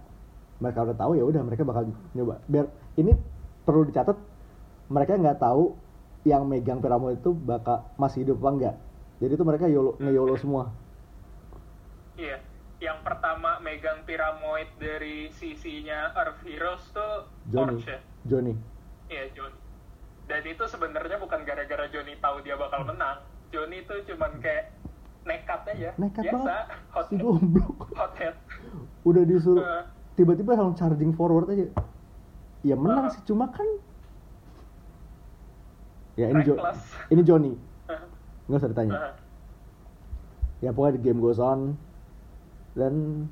mereka 0.59 0.83
udah 0.83 0.97
tahu 0.99 1.11
ya 1.15 1.23
udah 1.23 1.41
mereka 1.41 1.63
bakal 1.63 1.87
nyoba. 2.11 2.43
Biar 2.51 2.67
ini 2.99 3.15
perlu 3.63 3.87
dicatat 3.87 4.19
mereka 4.91 5.15
nggak 5.15 5.39
tahu 5.39 5.73
yang 6.27 6.43
megang 6.43 6.83
piramid 6.83 7.23
itu 7.23 7.31
bakal 7.31 7.87
masih 7.95 8.27
hidup 8.27 8.43
apa 8.43 8.49
enggak. 8.51 8.75
Jadi 9.17 9.31
itu 9.31 9.43
mereka 9.43 9.65
yolo 9.65 9.97
nge-yolo 9.97 10.35
semua. 10.35 10.69
iya 12.15 12.41
yang 12.77 12.97
pertama 13.01 13.57
megang 13.59 14.01
piramoid 14.03 14.69
dari 14.75 15.29
sisinya 15.31 16.13
Earth 16.15 16.41
Heroes 16.41 16.81
tuh 16.87 17.25
Johnny. 17.47 17.77
Torch 17.77 17.85
ya 17.87 17.99
Johnny. 18.27 18.53
iya 19.07 19.29
Johnny 19.31 19.57
dan 20.25 20.41
itu 20.43 20.63
sebenarnya 20.63 21.17
bukan 21.17 21.41
gara-gara 21.41 21.85
Johnny 21.87 22.13
tahu 22.15 22.41
dia 22.41 22.53
bakal 22.53 22.83
menang 22.83 23.21
Johnny 23.47 23.79
itu 23.79 23.93
cuman 24.03 24.37
kayak 24.37 24.73
nekat 25.23 25.61
aja 25.67 25.89
Nekat 25.95 26.23
biasa 26.23 26.37
banget. 26.37 26.65
hot 26.91 27.05
Si 27.05 27.15
goblok. 27.15 27.77
hothead 27.91 28.35
Udah 29.03 29.23
disuruh 29.23 29.61
Eh. 29.61 29.83
tiba-tiba 30.15 30.51
langsung 30.53 30.75
charging 30.75 31.11
forward 31.11 31.47
aja. 31.47 31.69
Ya 32.61 32.73
menang 32.73 33.07
Ah. 33.07 33.11
sih 33.11 33.21
cuma 33.23 33.45
kan 33.47 33.65
Ya 36.15 36.27
ini 36.27 36.41
Jo- 36.43 36.57
ini 37.09 37.21
Johnny. 37.21 37.53
Nggak 38.47 38.57
usah 38.57 38.71
ditanya. 38.71 38.93
Haha. 38.93 39.11
ya 40.57 40.73
pokoknya 40.73 40.97
the 40.97 41.03
game 41.03 41.19
goes 41.19 41.37
on 41.37 41.77
dan 42.73 43.25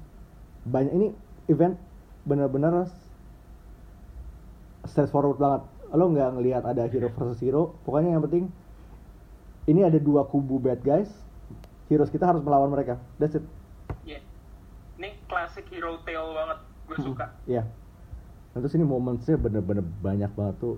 banyak 0.64 0.94
ini 0.94 1.08
event 1.48 1.74
bener-bener 2.22 2.86
straightforward 4.86 5.38
banget 5.38 5.62
lo 5.90 6.06
nggak 6.06 6.30
ngelihat 6.36 6.64
ada 6.64 6.86
hero 6.86 7.10
versus 7.10 7.40
hero 7.40 7.74
pokoknya 7.82 8.14
yang 8.14 8.22
penting 8.22 8.46
ini 9.66 9.82
ada 9.82 9.98
dua 9.98 10.22
kubu 10.24 10.60
bad 10.60 10.82
guys 10.82 11.10
heroes 11.88 12.10
kita 12.10 12.28
harus 12.28 12.42
melawan 12.42 12.70
mereka 12.70 13.02
that's 13.18 13.34
it 13.34 13.46
Iya. 14.02 14.22
Ini 14.96 15.18
classic 15.26 15.66
hero 15.68 15.98
tale 16.02 16.30
banget. 16.32 16.58
Gue 16.86 16.96
Hmm, 16.96 17.06
suka. 17.10 17.26
ya 17.46 17.66
dan 18.54 18.62
terus 18.62 18.74
ini 18.74 18.86
momentsnya 18.86 19.36
bener-bener 19.36 19.82
banyak 20.00 20.30
banget 20.32 20.56
tuh 20.58 20.78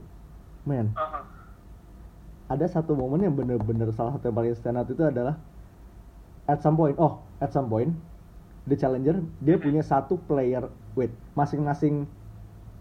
man 0.63 0.95
Aha. 0.95 1.27
Ada 2.47 2.65
satu 2.67 2.95
momen 2.95 3.27
yang 3.27 3.35
bener-bener 3.35 3.91
salah 3.91 4.15
satu 4.15 4.31
yang 4.31 4.37
paling 4.39 4.55
stand 4.55 4.79
out 4.79 4.87
itu 4.87 5.03
adalah 5.03 5.35
at 6.47 6.63
some 6.63 6.79
point 6.79 6.95
oh 6.95 7.19
at 7.43 7.51
some 7.51 7.67
point 7.67 7.91
the 8.67 8.75
challenger 8.75 9.19
dia 9.43 9.59
punya 9.59 9.83
satu 9.83 10.15
player 10.27 10.71
wait 10.95 11.11
masing-masing 11.35 12.07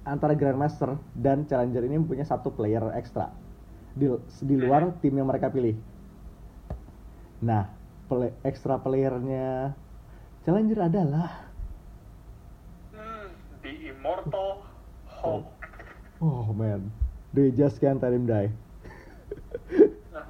antara 0.07 0.39
grandmaster 0.39 0.95
dan 1.19 1.43
challenger 1.51 1.83
ini 1.83 1.99
punya 1.99 2.23
satu 2.23 2.55
player 2.55 2.95
ekstra 2.95 3.35
di, 3.97 4.07
di 4.47 4.55
luar 4.55 4.93
tim 5.03 5.19
yang 5.19 5.27
mereka 5.27 5.51
pilih. 5.51 5.75
Nah 7.43 7.67
play, 8.07 8.31
ekstra 8.47 8.79
playernya 8.79 9.75
challenger 10.47 10.87
adalah 10.87 11.51
Hmm, 12.95 13.35
the 13.67 13.91
immortal 13.91 14.63
Hulk. 15.11 15.49
oh 16.23 16.55
man. 16.55 16.95
They 17.35 17.51
just 17.53 17.83
can't 17.83 18.01
let 18.01 18.15
him 18.15 18.25
die 18.31 18.55
Nah. 20.13 20.27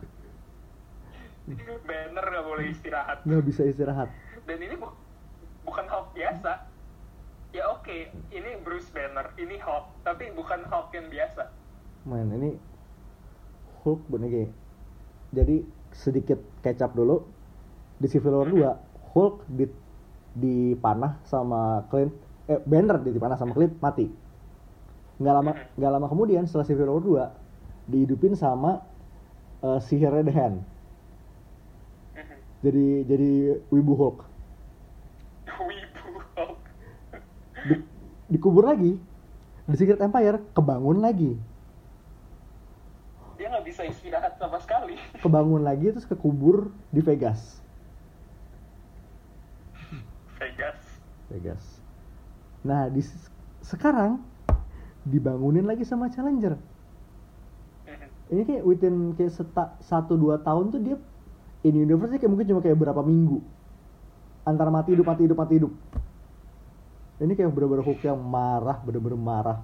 Banner 1.86 2.24
nggak 2.26 2.46
boleh 2.46 2.66
istirahat. 2.74 3.22
nggak 3.22 3.42
bisa 3.46 3.62
istirahat 3.62 4.10
Dan 4.46 4.58
ini 4.58 4.74
bu- 4.74 4.98
bukan 5.62 5.86
Hulk 5.86 6.14
biasa. 6.14 6.66
Ya 7.54 7.64
oke, 7.70 8.10
ini 8.34 8.50
Bruce 8.66 8.90
Banner, 8.90 9.30
ini 9.38 9.56
Hulk, 9.62 10.02
tapi 10.02 10.34
bukan 10.34 10.66
Hulk 10.66 10.90
yang 10.92 11.06
biasa. 11.06 11.50
Man, 12.04 12.34
ini 12.34 12.58
Hulk 13.82 14.02
bener 14.10 14.28
kayak. 14.28 14.52
Jadi 15.34 15.56
sedikit 15.94 16.38
kecap 16.60 16.92
dulu 16.92 17.22
di 17.96 18.06
Civil 18.10 18.34
War 18.36 18.48
2 18.50 19.14
Hulk 19.14 19.36
di 19.48 19.64
dipanah 20.36 21.16
sama 21.24 21.88
Clint 21.88 22.12
eh 22.46 22.60
Banner 22.60 23.00
dipanah 23.00 23.40
sama 23.40 23.56
Clint 23.56 23.80
mati 23.80 24.04
nggak 25.16 25.34
lama 25.34 25.52
nggak 25.80 25.90
lama 25.96 26.06
kemudian 26.12 26.44
setelah 26.44 26.68
Civil 26.68 26.92
War 26.92 27.32
2 27.88 27.88
dihidupin 27.88 28.36
sama 28.36 28.84
eh, 29.66 29.78
sihirnya 29.82 30.22
The 30.22 30.34
Hand 30.34 30.58
Mhm. 32.14 32.36
jadi 32.62 32.86
jadi 33.04 33.30
Wibu 33.68 33.92
Hulk 33.92 34.18
Wibu 35.68 36.12
Hulk. 36.32 36.60
di, 37.66 37.74
dikubur 38.30 38.64
lagi 38.64 38.96
di 39.66 39.74
Secret 39.74 39.98
Empire 39.98 40.38
kebangun 40.54 41.02
lagi 41.02 41.34
Dia 43.36 43.52
nggak 43.52 43.68
bisa 43.68 43.84
istirahat 43.84 44.40
sama 44.40 44.56
sekali. 44.62 44.96
kebangun 45.24 45.60
lagi 45.60 45.92
terus 45.92 46.08
kekubur 46.08 46.70
di 46.88 47.04
Vegas 47.04 47.60
Vegas. 50.38 50.78
Vegas 51.28 51.64
nah 52.62 52.88
di 52.88 53.02
sekarang 53.62 54.18
dibangunin 55.02 55.62
lagi 55.62 55.86
sama 55.86 56.10
Challenger. 56.10 56.58
Ini 58.26 58.42
kayak 58.42 58.62
within 58.66 59.14
kayak 59.14 59.30
seta, 59.30 59.78
satu 59.78 60.18
dua 60.18 60.42
tahun 60.42 60.74
tuh 60.74 60.80
dia 60.82 60.98
in 61.62 61.78
universe 61.78 62.18
kayak 62.18 62.30
mungkin 62.30 62.46
cuma 62.50 62.60
kayak 62.62 62.78
berapa 62.78 63.02
minggu. 63.02 63.38
Antara 64.42 64.70
mati 64.70 64.94
hidup 64.94 65.06
mati 65.06 65.22
hidup 65.26 65.38
mati 65.38 65.54
hidup. 65.58 65.72
Ini 67.16 67.32
kayak 67.32 67.50
bener-bener 67.54 67.86
Hulk 67.86 68.02
yang 68.02 68.18
marah 68.18 68.78
bener-bener 68.82 69.18
marah. 69.18 69.58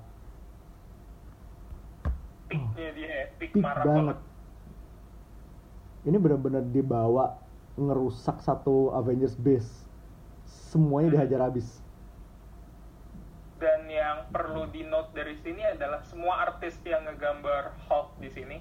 Peaknya 2.48 2.90
dia, 2.96 3.12
peak, 3.36 3.56
peak 3.56 3.64
marah 3.64 3.84
banget. 3.84 4.16
banget. 4.16 4.18
ini 6.02 6.16
bener-bener 6.18 6.62
dibawa 6.66 7.38
ngerusak 7.78 8.42
satu 8.42 8.94
Avengers 8.94 9.34
base. 9.38 9.70
Semuanya 10.46 11.18
dihajar 11.18 11.50
habis 11.50 11.82
Dan 13.62 13.86
yang 13.86 14.26
perlu 14.34 14.66
di 14.74 14.82
note 14.82 15.14
dari 15.14 15.38
sini 15.38 15.62
adalah 15.62 16.02
semua 16.02 16.50
artis 16.50 16.82
yang 16.82 17.06
ngegambar 17.06 17.78
Hulk 17.86 18.18
di 18.18 18.26
sini, 18.26 18.58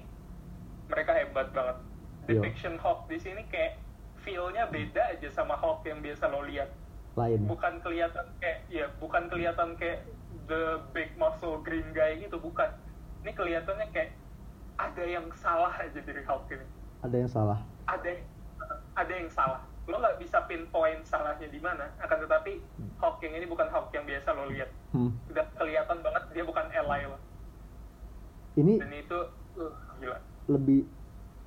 mereka 0.86 1.10
hebat 1.18 1.50
banget. 1.50 1.82
Iya. 2.30 2.38
Depiction 2.38 2.78
Hulk 2.78 3.10
di 3.10 3.18
sini 3.18 3.42
kayak 3.50 3.82
feel-nya 4.22 4.70
beda 4.70 5.18
aja 5.18 5.26
sama 5.34 5.58
Hulk 5.58 5.82
yang 5.90 5.98
biasa 5.98 6.30
lo 6.30 6.46
lihat. 6.46 6.70
lain 7.18 7.44
Bukan 7.50 7.82
kelihatan 7.82 8.30
kayak 8.38 8.62
ya, 8.70 8.86
bukan 9.02 9.26
kelihatan 9.26 9.74
kayak 9.74 10.06
the 10.46 10.78
big 10.94 11.10
muscle 11.18 11.58
green 11.58 11.90
guy 11.90 12.14
gitu, 12.22 12.38
bukan. 12.38 12.70
Ini 13.26 13.34
kelihatannya 13.34 13.90
kayak 13.90 14.14
ada 14.78 15.02
yang 15.02 15.26
salah 15.34 15.74
aja 15.82 15.98
dari 15.98 16.22
Hulk 16.22 16.46
ini. 16.54 16.66
ada 17.02 17.16
yang 17.18 17.30
salah 17.30 17.58
ada 17.90 18.10
ada 18.94 19.12
yang 19.12 19.26
salah 19.26 19.62
lo 19.90 19.98
nggak 19.98 20.18
bisa 20.22 20.46
pinpoint 20.46 21.02
salahnya 21.02 21.48
di 21.50 21.58
mana. 21.58 21.90
Akan 21.98 22.22
tetapi 22.22 22.62
Hulk 23.02 23.18
yang 23.26 23.34
ini 23.34 23.46
bukan 23.50 23.66
Hulk 23.66 23.90
yang 23.90 24.06
biasa 24.06 24.28
lo 24.30 24.46
lihat. 24.46 24.70
Hmm. 24.92 25.10
udah 25.32 25.46
kelihatan 25.56 25.98
banget 26.04 26.22
dia 26.30 26.44
bukan 26.46 26.66
ally 26.70 27.00
lo. 27.08 27.18
Ini 28.54 28.74
dan 28.78 28.92
itu 28.92 29.18
uh, 29.58 29.72
gila. 29.98 30.18
lebih 30.46 30.86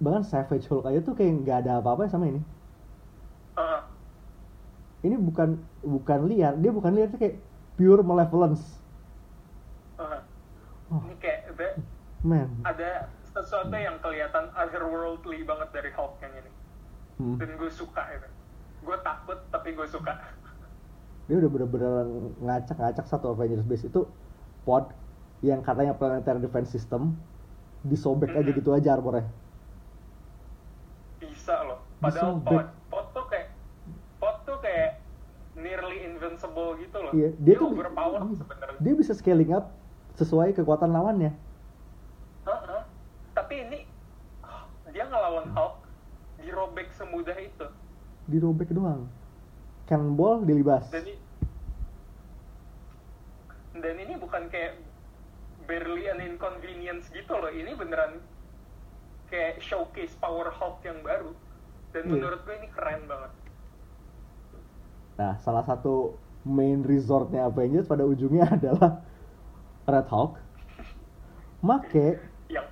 bahkan 0.01 0.23
Savage 0.25 0.67
Hulk 0.67 0.89
aja 0.91 0.99
tuh 0.99 1.15
kayak 1.15 1.45
nggak 1.45 1.57
ada 1.63 1.79
apa-apa 1.79 2.11
sama 2.11 2.27
ini. 2.27 2.41
Heeh. 3.55 3.81
ini 5.07 5.15
bukan 5.15 5.55
bukan 5.85 6.19
liar. 6.27 6.59
Dia 6.59 6.71
bukan 6.75 6.91
liar 6.91 7.07
dia 7.07 7.19
kayak 7.21 7.37
pure 7.79 8.03
malevolence. 8.03 8.83
Heeh. 9.95 10.21
oh. 10.91 10.99
Ini 11.07 11.15
kayak 11.23 11.39
ada, 11.55 11.67
man. 12.19 12.51
ada 12.67 13.07
sesuatu 13.31 13.71
yang 13.71 13.95
kelihatan 14.03 14.51
otherworldly 14.51 15.39
banget 15.47 15.71
dari 15.71 15.91
Hulk 15.95 16.19
yang 16.19 16.35
ini 16.35 16.54
Hmm. 17.15 17.37
dan 17.37 17.49
gue 17.53 17.69
suka 17.69 18.03
itu 18.11 18.27
gue 18.81 18.97
takut 18.99 19.39
tapi 19.49 19.71
gue 19.71 19.87
suka. 19.87 20.13
Dia 21.25 21.35
udah 21.37 21.49
bener-bener 21.49 22.05
ngacak-ngacak 22.39 23.05
satu 23.05 23.31
Avengers 23.31 23.63
base. 23.63 23.83
Itu 23.83 24.05
pod 24.61 24.93
yang 25.39 25.59
katanya 25.59 25.91
planetary 25.91 26.37
defense 26.39 26.69
system 26.69 27.17
disobek 27.81 28.29
aja 28.31 28.45
Mhm. 28.45 28.55
gitu 28.55 28.69
aja 28.71 28.93
armornya 28.93 29.25
bisa 31.17 31.55
loh. 31.63 31.79
Padahal 31.97 32.35
Disobek. 32.35 32.51
pot 32.51 32.67
pot 32.91 33.05
tuh 33.11 33.25
kayak 33.27 33.47
pot 34.17 34.35
tuh 34.43 34.57
kayak 34.59 34.99
nearly 35.55 36.03
invincible 36.03 36.75
gitu 36.77 36.97
loh. 36.99 37.11
Iya, 37.11 37.29
dia, 37.37 37.45
dia 37.47 37.55
tuh- 37.55 37.71
overpower 37.71 38.19
sebenarnya. 38.33 38.77
dia 38.77 38.93
bisa 38.93 39.11
scaling 39.13 39.51
up 39.51 39.71
sesuai 40.13 40.53
kekuatan 40.53 40.89
lawannya 40.89 41.31
Heeh. 42.43 42.81
Tapi 43.33 43.53
ini 43.61 43.79
ah, 44.41 44.63
dia 44.87 45.03
ngelawan 45.03 45.49
Hulk 45.49 45.73
dirobek 46.55 46.87
semudah 46.95 47.35
itu. 47.35 47.67
dirobek 48.31 48.71
doang 48.71 49.11
cannonball 49.83 50.39
dilibas 50.41 50.87
Dan 50.87 51.03
ini 51.03 51.15
dan 53.75 53.95
ini 53.99 54.15
bukan 54.15 54.47
kayak 54.47 54.79
barely 55.67 56.07
an 56.07 56.23
inconvenience 56.23 57.11
gitu 57.11 57.35
loh. 57.35 57.51
Ini 57.51 57.75
beneran 57.75 58.23
kayak 59.27 59.59
showcase 59.59 60.15
power 60.15 60.47
Hulk 60.47 60.79
yang 60.87 61.03
baru. 61.03 61.35
Dan 61.91 62.07
Iya. 62.07 62.11
menurut 62.15 62.39
gue 62.47 62.55
ini 62.55 62.69
keren 62.71 63.03
banget. 63.03 63.31
nah 65.15 65.35
salah 65.39 65.63
satu 65.63 66.15
main 66.43 66.83
resortnya 66.83 67.47
Avengers 67.47 67.87
pada 67.87 68.03
ujungnya 68.03 68.47
adalah 68.55 69.03
Red 69.83 70.07
Hulk 70.07 70.33
make 71.59 72.19
Yang 72.47 72.67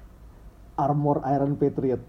armor 0.75 1.19
Iron 1.27 1.55
Patriot 1.55 2.03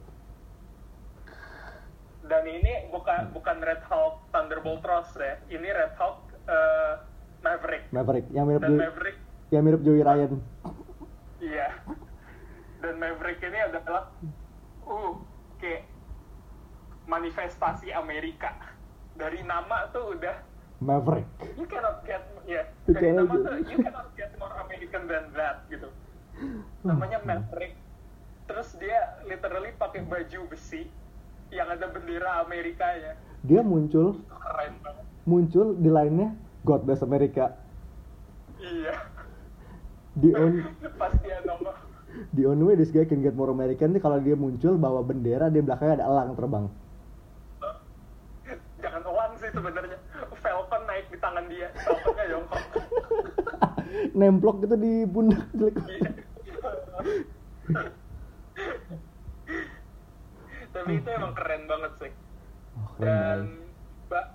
dan 2.35 2.51
ini 2.51 2.91
bukan 2.91 3.31
bukan 3.31 3.63
Red 3.63 3.87
Hulk 3.87 4.27
Thunderbolt 4.35 4.83
Ross 4.83 5.15
ya. 5.15 5.39
Ini 5.47 5.69
Red 5.71 5.95
Hulk 5.95 6.19
eh, 6.51 6.95
Maverick. 7.47 7.87
Maverick 7.95 8.27
yang 8.35 8.51
mirip 8.51 8.67
Dan 8.67 8.75
Joey, 8.75 8.83
Maverick 8.83 9.19
yang 9.55 9.63
mirip 9.63 9.81
Joey 9.87 10.03
Ryan 10.03 10.43
Iya. 11.39 11.69
Dan 12.83 12.95
Maverick 12.99 13.39
ini 13.39 13.59
adalah 13.63 14.11
uh 14.83 15.15
kayak 15.63 15.87
manifestasi 17.07 17.95
Amerika. 17.95 18.51
Dari 19.15 19.47
nama 19.47 19.87
tuh 19.95 20.19
udah 20.19 20.35
Maverick 20.83 21.31
you 21.55 21.71
cannot 21.71 22.03
get 22.03 22.27
ya 22.51 22.67
You 22.91 22.99
dari 22.99 23.15
nama 23.15 23.31
tuh 23.31 23.63
you 23.63 23.79
cannot 23.79 24.11
get 24.19 24.35
more 24.43 24.51
American 24.59 25.07
than 25.07 25.31
that 25.39 25.63
gitu. 25.71 25.87
Namanya 26.83 27.23
Maverick. 27.23 27.79
Terus 28.51 28.75
dia 28.83 29.23
literally 29.23 29.71
pakai 29.79 30.03
baju 30.03 30.51
besi 30.51 30.91
yang 31.55 31.71
ada 31.71 31.87
bendera 31.87 32.43
Amerikanya. 32.43 33.15
dia 33.41 33.61
muncul 33.61 34.19
keren 34.27 34.75
banget. 34.81 35.05
muncul 35.23 35.67
di 35.75 35.89
lainnya 35.89 36.35
God 36.63 36.83
Bless 36.83 37.01
America 37.01 37.55
Iya. 38.59 38.95
the 40.17 40.31
only 40.35 40.61
Pas 41.01 41.13
dia 41.21 41.39
nomor 41.45 41.75
the 42.31 42.45
only 42.45 42.65
way 42.65 42.75
this 42.75 42.89
guy 42.89 43.03
can 43.03 43.21
get 43.21 43.33
more 43.33 43.49
American 43.49 43.91
nih 43.91 44.01
kalau 44.01 44.19
dia 44.19 44.35
muncul 44.35 44.75
bawa 44.75 45.01
bendera 45.01 45.47
di 45.47 45.59
belakangnya 45.59 46.01
ada 46.01 46.07
elang 46.07 46.35
terbang 46.35 46.67
jangan 48.83 49.03
elang 49.03 49.33
sih 49.37 49.51
sebenarnya. 49.51 49.99
Falcon 50.37 50.83
naik 50.85 51.09
di 51.09 51.17
tangan 51.17 51.45
dia. 51.49 51.69
Falconnya 51.81 52.25
jongkok. 52.29 52.63
nemplok 54.19 54.57
gitu 54.61 54.77
di 54.77 54.93
pundak 55.07 55.45
jelek 55.53 55.75
Iya. 55.81 56.11
Tapi 60.75 60.99
itu 60.99 61.09
emang 61.09 61.33
keren 61.33 61.65
banget 61.65 61.93
sih. 61.97 62.13
oh, 62.75 62.91
Dan 62.99 63.39
banget 63.47 63.63
ba- 64.05 64.31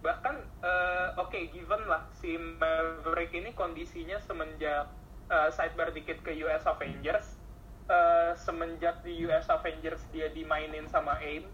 bahkan 0.00 0.36
eh, 0.58 1.08
oke 1.14 1.38
given 1.50 1.82
lah 1.84 2.08
si 2.10 2.34
Maverick 2.36 3.30
ini 3.30 3.52
kondisinya 3.52 4.16
semenjak 4.18 4.88
eh, 5.28 5.48
sidebar 5.50 5.92
dikit 5.92 6.20
ke 6.20 6.32
US 6.40 6.64
Avengers 6.64 7.36
eh, 7.86 8.32
semenjak 8.34 9.00
di 9.00 9.22
US 9.22 9.46
Avengers 9.46 10.00
dia 10.08 10.28
dimainin 10.28 10.84
sama 10.86 11.20
AIM 11.20 11.44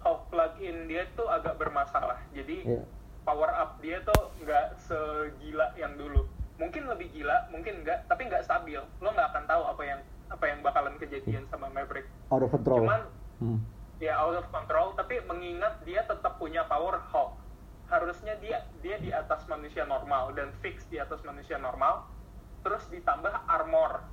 Hulk 0.00 0.28
plug-in 0.28 0.84
dia 0.86 1.04
tuh 1.10 1.28
agak 1.28 1.56
bermasalah. 1.56 2.16
Jadi 2.30 2.64
Iya. 2.66 2.84
power 3.22 3.48
up 3.50 3.76
dia 3.78 4.00
tuh 4.00 4.32
nggak 4.38 4.76
segila 4.78 5.72
yang 5.74 5.92
dulu. 5.94 6.24
Mungkin 6.56 6.88
lebih 6.88 7.08
gila, 7.10 7.48
mungkin 7.48 7.80
nggak, 7.80 8.04
tapi 8.04 8.24
nggak 8.24 8.40
stabil. 8.40 8.80
Lo 8.96 9.08
nggak 9.10 9.28
akan 9.28 9.44
tahu 9.44 9.62
apa 9.66 9.82
yang 9.82 10.00
apa 10.30 10.44
yang 10.46 10.60
bakalan 10.60 10.96
kejadian 10.96 11.44
sama 11.46 11.68
Maverick. 11.68 12.08
out 12.30 12.40
of 12.40 12.48
control 12.48 12.80
Cuman 12.80 13.12
Hmm. 13.40 13.60
ya 14.00 14.16
out 14.16 14.36
of 14.36 14.48
control, 14.52 14.92
tapi 14.96 15.20
mengingat 15.24 15.80
dia 15.84 16.04
tetap 16.04 16.36
punya 16.36 16.64
power 16.68 17.00
Hulk. 17.12 17.36
Harusnya 17.88 18.36
dia 18.40 18.64
dia 18.80 18.96
di 19.00 19.10
atas 19.10 19.44
manusia 19.44 19.84
normal 19.84 20.32
dan 20.32 20.52
fix 20.64 20.84
di 20.88 20.96
atas 20.96 21.20
manusia 21.24 21.56
normal. 21.60 22.08
Terus 22.64 22.84
ditambah 22.92 23.32
armor. 23.48 24.04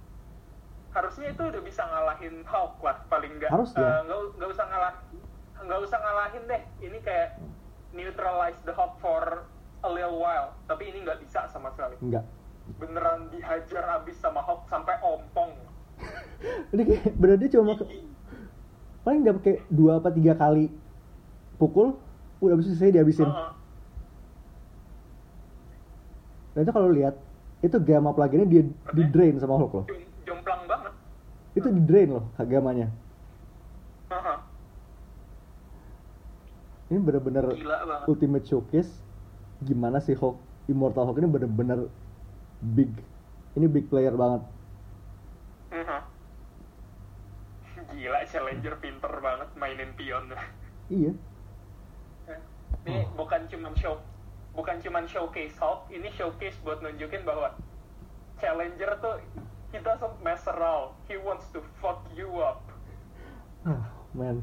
Harusnya 0.95 1.31
itu 1.31 1.43
udah 1.43 1.61
bisa 1.63 1.83
ngalahin 1.87 2.43
Hulk 2.47 2.83
lah 2.83 3.03
paling 3.07 3.39
nggak. 3.39 3.51
Eh, 3.51 3.99
nggak 4.07 4.19
nggak 4.39 4.49
usah 4.49 4.65
ngalah 4.67 4.93
nggak 5.63 5.79
usah 5.83 5.97
ngalahin 6.03 6.43
deh. 6.47 6.61
Ini 6.83 6.97
kayak 7.03 7.29
neutralize 7.95 8.59
the 8.67 8.73
Hulk 8.75 8.99
for 8.99 9.47
a 9.83 9.89
little 9.91 10.19
while. 10.19 10.55
Tapi 10.67 10.91
ini 10.91 11.07
nggak 11.07 11.23
bisa 11.23 11.47
sama 11.47 11.71
sekali. 11.75 11.95
enggak 12.03 12.27
Beneran 12.75 13.31
dihajar 13.31 14.03
abis 14.03 14.19
sama 14.19 14.43
Hulk 14.43 14.67
sampai 14.67 14.99
ompong. 14.99 15.55
ini 16.75 16.81
kayak 16.83 17.15
bener 17.15 17.35
dia 17.39 17.49
cuma 17.55 17.73
paling 19.07 19.23
dapat 19.23 19.39
kayak 19.39 19.61
dua 19.71 20.03
apa 20.03 20.11
tiga 20.11 20.35
kali 20.35 20.67
pukul 21.55 21.95
udah 22.43 22.59
itu 22.59 22.75
saya 22.75 22.91
dihabisin. 22.91 23.23
Heeh. 23.23 23.51
dan 26.51 26.59
itu 26.67 26.73
kalau 26.75 26.89
lihat 26.91 27.15
itu 27.63 27.77
gamma 27.79 28.11
pluginnya 28.11 28.43
dia 28.43 28.67
di 28.67 29.03
drain 29.07 29.39
sama 29.39 29.55
Hulk 29.55 29.73
loh. 29.79 29.85
Jom- 29.87 30.11
jomplang 30.27 30.67
banget. 30.67 30.91
Itu 31.55 31.71
di 31.71 31.81
drain 31.87 32.11
loh 32.11 32.27
gamanya 32.35 32.91
Heeh. 34.11 34.37
ini 36.91 36.99
bener-bener 36.99 37.45
ultimate 38.11 38.43
showcase 38.43 38.91
gimana 39.63 40.03
sih 40.03 40.19
Hulk 40.19 40.35
Immortal 40.67 41.07
Hulk 41.07 41.17
ini 41.23 41.31
bener-bener 41.31 41.79
big. 42.75 42.91
Ini 43.55 43.71
big 43.71 43.87
player 43.87 44.11
banget. 44.11 44.43
Heeh. 45.71 46.01
Gila 47.97 48.21
challenger 48.29 48.77
pinter 48.77 49.09
banget 49.17 49.49
mainin 49.57 49.91
pion. 49.97 50.29
Iya. 50.87 51.11
Ini 52.87 53.03
bukan 53.17 53.49
cuman 53.51 53.73
show 53.75 53.99
bukan 54.57 54.81
cuman 54.81 55.05
showcase 55.05 55.53
Hulk 55.61 55.89
ini 55.93 56.09
showcase 56.17 56.57
buat 56.65 56.81
nunjukin 56.81 57.21
bahwa 57.27 57.53
challenger 58.41 58.97
tuh 59.03 59.21
he 59.69 59.77
doesn't 59.81 60.17
mess 60.25 60.41
around 60.49 60.97
he 61.05 61.17
wants 61.19 61.45
to 61.53 61.59
fuck 61.77 62.01
you 62.17 62.29
up. 62.41 62.65
Ah, 63.67 63.89
man. 64.17 64.41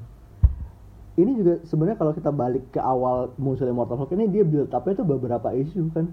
Ini 1.14 1.30
juga 1.38 1.54
sebenarnya 1.62 1.98
kalau 1.98 2.12
kita 2.14 2.30
balik 2.34 2.74
ke 2.74 2.82
awal 2.82 3.30
muncul 3.38 3.70
Immortal 3.70 3.98
Hulk 3.98 4.14
ini 4.18 4.30
dia 4.30 4.42
build 4.42 4.74
up-nya 4.74 4.98
tuh 4.98 5.06
beberapa 5.06 5.54
isu 5.54 5.90
kan? 5.94 6.10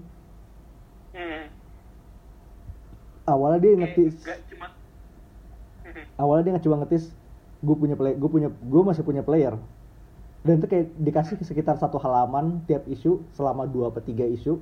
Hmm. 1.12 1.44
awalnya 3.28 3.62
dia 3.62 3.72
ngetis. 3.78 4.16
cuma 4.48 4.72
Hmm. 5.84 6.04
awalnya 6.16 6.42
dia 6.48 6.52
nggak 6.56 6.64
cuma 6.64 6.80
ngetis 6.82 7.12
gue 7.62 7.76
punya 7.78 7.94
play 7.94 8.18
gue 8.18 8.30
punya 8.30 8.50
gue 8.50 8.82
masih 8.82 9.06
punya 9.06 9.22
player. 9.22 9.54
Dan 10.42 10.58
itu 10.58 10.66
kayak 10.66 10.90
dikasih 10.98 11.38
sekitar 11.46 11.78
satu 11.78 12.02
halaman 12.02 12.66
tiap 12.66 12.82
isu 12.90 13.22
selama 13.38 13.62
dua 13.70 13.94
atau 13.94 14.02
tiga 14.02 14.26
isu. 14.26 14.58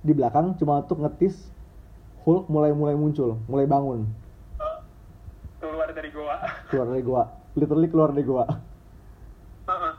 Di 0.00 0.12
belakang 0.16 0.56
cuma 0.56 0.80
untuk 0.80 1.04
ngetis 1.04 1.52
Hulk 2.24 2.48
mulai 2.48 2.72
mulai 2.72 2.96
muncul 2.96 3.36
mulai 3.44 3.68
bangun. 3.68 4.08
Keluar 5.60 5.92
dari 5.92 6.08
goa 6.08 6.36
keluar 6.72 6.88
dari 6.88 7.04
gua. 7.04 7.22
Literally 7.54 7.88
keluar 7.92 8.10
dari 8.10 8.24
gua. 8.24 8.44
Heeh. 9.64 9.94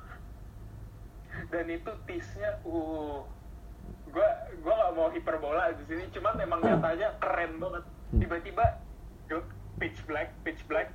dan 1.53 1.65
itu 1.69 1.91
tease-nya 2.09 2.57
uh 2.65 3.21
gua 4.09 4.27
gua 4.65 4.73
nggak 4.73 4.93
mau 4.97 5.09
hiperbola 5.13 5.71
di 5.77 5.83
sini 5.85 6.03
cuman 6.09 6.41
emang 6.41 6.59
nyatanya 6.65 7.13
keren 7.21 7.61
banget. 7.61 7.83
Hmm. 7.85 8.19
tiba-tiba 8.21 8.65
pitch 9.77 9.99
black 10.09 10.33
pitch 10.41 10.61
black 10.65 10.89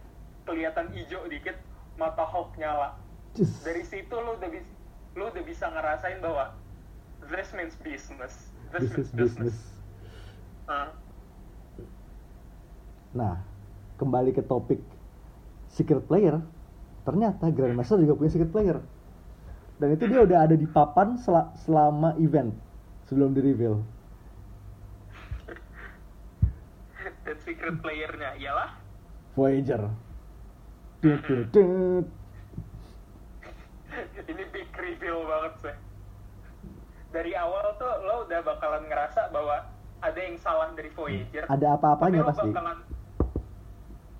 kelihatan 0.44 0.92
hijau 0.92 1.24
dikit 1.26 1.56
mata 1.96 2.24
Hulk 2.24 2.56
nyala. 2.56 2.96
Just- 3.36 3.62
dari 3.62 3.84
situ 3.84 4.12
lu 4.12 4.36
udah 4.36 4.50
bisa 4.50 4.68
lu 5.18 5.26
udah 5.26 5.42
bisa 5.42 5.66
ngerasain 5.70 6.22
bahwa 6.22 6.54
this 7.28 7.50
means 7.52 7.74
business. 7.82 8.34
This, 8.70 8.86
this 8.86 8.90
is 8.90 8.96
means 8.96 9.10
business. 9.18 9.56
Heeh. 10.70 10.90
nah 13.10 13.42
kembali 13.98 14.30
ke 14.30 14.38
topik 14.46 14.78
secret 15.66 16.06
player 16.06 16.38
ternyata 17.02 17.50
Grandmaster 17.50 17.98
juga 17.98 18.14
punya 18.14 18.30
secret 18.30 18.52
player. 18.54 18.78
Dan 19.80 19.96
itu 19.96 20.04
dia 20.06 20.22
udah 20.22 20.46
ada 20.46 20.54
di 20.54 20.68
papan 20.68 21.18
sel- 21.18 21.50
selama 21.66 22.14
event 22.22 22.54
sebelum 23.08 23.34
di 23.34 23.40
reveal 23.42 23.82
dan 27.26 27.36
secret 27.42 27.82
playernya 27.82 28.38
ialah? 28.38 28.78
Voyager. 29.34 29.90
Ini 34.30 34.44
big 34.52 34.68
reveal 34.76 35.24
banget 35.24 35.54
sih 35.64 35.76
dari 37.10 37.32
awal 37.34 37.74
tuh 37.80 37.90
lo 38.06 38.28
udah 38.28 38.40
bakalan 38.46 38.86
ngerasa 38.86 39.34
bahwa 39.34 39.66
ada 40.00 40.16
yang 40.16 40.40
salah 40.40 40.72
dari 40.72 40.88
Voyager. 40.96 41.44
Ada 41.44 41.76
apa-apanya 41.76 42.24
pasti? 42.32 42.48
bakalan 42.54 42.78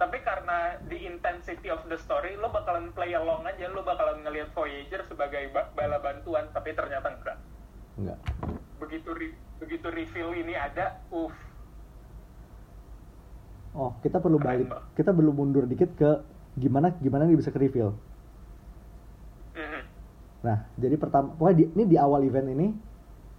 tapi 0.01 0.17
karena 0.25 0.81
the 0.89 0.97
intensity 0.97 1.69
of 1.69 1.85
the 1.93 1.97
story 2.01 2.33
lo 2.41 2.49
bakalan 2.49 2.89
play 2.97 3.13
along 3.13 3.45
aja. 3.47 3.69
Lo 3.71 3.85
bakalan 3.87 4.25
ngelihat 4.25 4.51
Voyager 4.57 5.05
sebagai 5.07 5.53
ba- 5.55 5.71
bala 5.77 6.01
bantuan 6.03 6.49
tapi 6.51 6.75
ternyata 6.75 7.15
enggak. 7.15 7.39
Enggak. 7.97 8.19
Begitu 8.81 9.11
re- 9.15 9.39
begitu 9.61 9.87
reveal 9.93 10.33
ini 10.35 10.57
ada 10.57 11.01
uff. 11.13 11.37
Oh 13.71 13.95
kita 14.03 14.19
perlu 14.19 14.43
Keren, 14.43 14.67
balik 14.67 14.69
kita 14.99 15.15
perlu 15.15 15.31
mundur 15.31 15.63
dikit 15.63 15.95
ke 15.95 16.11
gimana 16.59 16.95
gimana 16.99 17.27
dia 17.27 17.39
bisa 17.39 17.51
ke 17.55 17.59
reveal 17.59 17.95
Mhm. 19.51 19.83
Nah, 20.41 20.65
jadi 20.81 20.97
pertama, 20.97 21.37
pokoknya 21.37 21.57
di, 21.59 21.65
ini 21.77 21.85
di 21.85 21.97
awal 22.01 22.25
event 22.25 22.49
ini, 22.49 22.73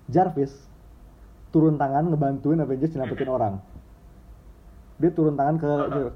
Jarvis 0.06 0.54
turun 1.50 1.80
tangan 1.80 2.12
ngebantuin 2.12 2.62
Avengers 2.62 2.94
nyelamatin 2.94 3.32
orang. 3.32 3.54
Dia 5.02 5.10
turun 5.10 5.34
tangan 5.34 5.56
ke, 5.58 5.66
Uh-huh. 5.72 6.12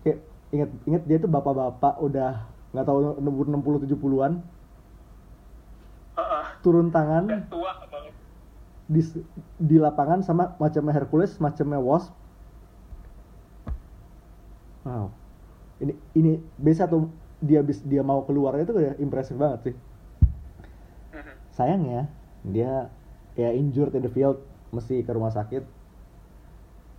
kayak 0.00 0.18
inget 0.50 0.70
inget 0.88 1.02
dia 1.04 1.18
tuh 1.20 1.28
bapak-bapak 1.28 2.00
udah 2.00 2.48
nggak 2.72 2.86
tahu 2.86 2.98
umur 3.20 3.46
60 3.50 3.82
70-an 3.84 4.32
Heeh. 6.16 6.44
turun 6.64 6.88
udah 6.88 6.94
tangan 6.96 7.24
tua 7.50 7.72
banget 7.92 8.14
di 8.88 9.02
di 9.60 9.76
lapangan 9.76 10.24
sama 10.24 10.56
macamnya 10.56 10.96
Hercules, 10.96 11.36
macamnya 11.38 11.78
Wasp. 11.78 12.14
Wow. 14.86 15.12
Ini 15.80 15.92
ini 16.14 16.32
biasa 16.60 16.86
tuh 16.86 17.08
dia 17.40 17.64
bis 17.64 17.80
dia 17.80 18.04
mau 18.04 18.20
keluar 18.28 18.52
itu 18.60 18.70
udah 18.70 19.00
impresif 19.00 19.34
banget 19.34 19.72
sih. 19.72 19.76
Mhm. 21.10 21.32
sayangnya 21.50 22.00
dia 22.46 22.86
ya 23.34 23.50
injured 23.50 23.90
in 23.96 24.04
the 24.04 24.12
field 24.12 24.38
mesti 24.70 25.02
ke 25.02 25.10
rumah 25.10 25.32
sakit. 25.32 25.64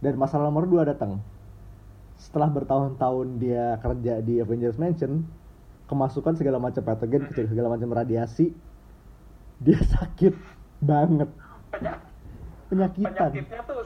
Dan 0.02 0.18
masalah 0.18 0.50
nomor 0.50 0.66
dua 0.66 0.84
datang. 0.84 1.22
Setelah 2.18 2.50
bertahun-tahun 2.50 3.38
dia 3.38 3.78
kerja 3.82 4.22
di 4.22 4.42
Avengers 4.42 4.78
Mansion 4.78 5.26
kemasukan 5.86 6.38
segala 6.38 6.58
macam 6.58 6.82
patogen 6.82 7.30
segala 7.34 7.70
macam 7.70 7.92
radiasi 7.94 8.54
dia 9.62 9.78
sakit 9.94 10.34
banget. 10.82 11.30
Penya- 11.70 12.02
penyakitan. 12.68 13.30
Penyakitnya 13.30 13.62
tuh 13.64 13.81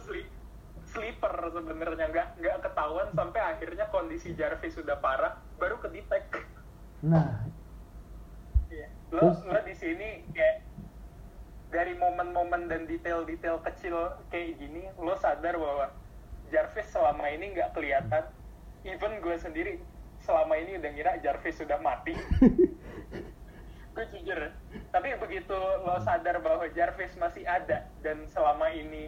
sebenarnya 1.51 2.05
nggak 2.10 2.27
nggak 2.41 2.58
ketahuan 2.63 3.08
sampai 3.13 3.41
akhirnya 3.41 3.86
kondisi 3.89 4.34
Jarvis 4.34 4.77
sudah 4.77 4.97
parah 4.99 5.38
baru 5.58 5.77
ke 5.81 5.89
detect 5.93 6.29
nah 7.05 7.45
lo 9.13 9.31
Terus? 9.31 9.38
lo 9.47 9.60
di 9.63 9.75
sini 9.77 10.10
kayak 10.34 10.65
dari 11.69 11.93
momen-momen 11.95 12.67
dan 12.67 12.88
detail-detail 12.89 13.62
kecil 13.63 13.95
kayak 14.34 14.58
gini 14.60 14.89
lo 14.99 15.15
sadar 15.19 15.55
bahwa 15.55 15.91
Jarvis 16.53 16.88
selama 16.93 17.25
ini 17.34 17.58
nggak 17.58 17.73
kelihatan. 17.73 18.23
Even 18.86 19.17
gue 19.17 19.36
sendiri 19.41 19.81
selama 20.21 20.58
ini 20.62 20.77
udah 20.77 20.91
ngira 20.93 21.12
Jarvis 21.25 21.58
sudah 21.58 21.81
mati. 21.81 22.13
Gue 23.95 24.05
jujur 24.12 24.51
tapi 24.91 25.15
begitu 25.19 25.55
lo 25.55 25.95
sadar 26.03 26.43
bahwa 26.43 26.67
Jarvis 26.75 27.15
masih 27.15 27.47
ada 27.47 27.88
dan 28.03 28.27
selama 28.31 28.67
ini 28.71 29.08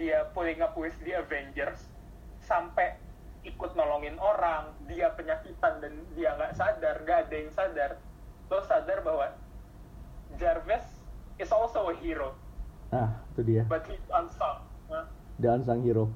dia 0.00 0.24
pulling 0.32 0.64
up 0.64 0.72
with 0.80 0.96
the 1.04 1.12
Avengers 1.12 1.84
sampai 2.40 2.96
ikut 3.44 3.76
nolongin 3.76 4.16
orang 4.16 4.72
dia 4.88 5.12
penyakitan 5.12 5.84
dan 5.84 5.92
dia 6.16 6.32
nggak 6.40 6.56
sadar 6.56 7.04
nggak 7.04 7.28
ada 7.28 7.34
yang 7.36 7.52
sadar 7.52 7.90
lo 8.48 8.58
sadar 8.64 9.04
bahwa 9.04 9.28
Jarvis 10.40 10.82
is 11.36 11.50
also 11.52 11.92
a 11.92 11.94
hero. 12.00 12.32
Nah 12.90 13.20
itu 13.34 13.40
dia. 13.44 13.62
But 13.68 13.84
he's 13.86 14.02
unsung 14.10 14.64
Nah, 14.90 15.06
the 15.38 15.48
unsung 15.52 15.86
hero. 15.86 16.10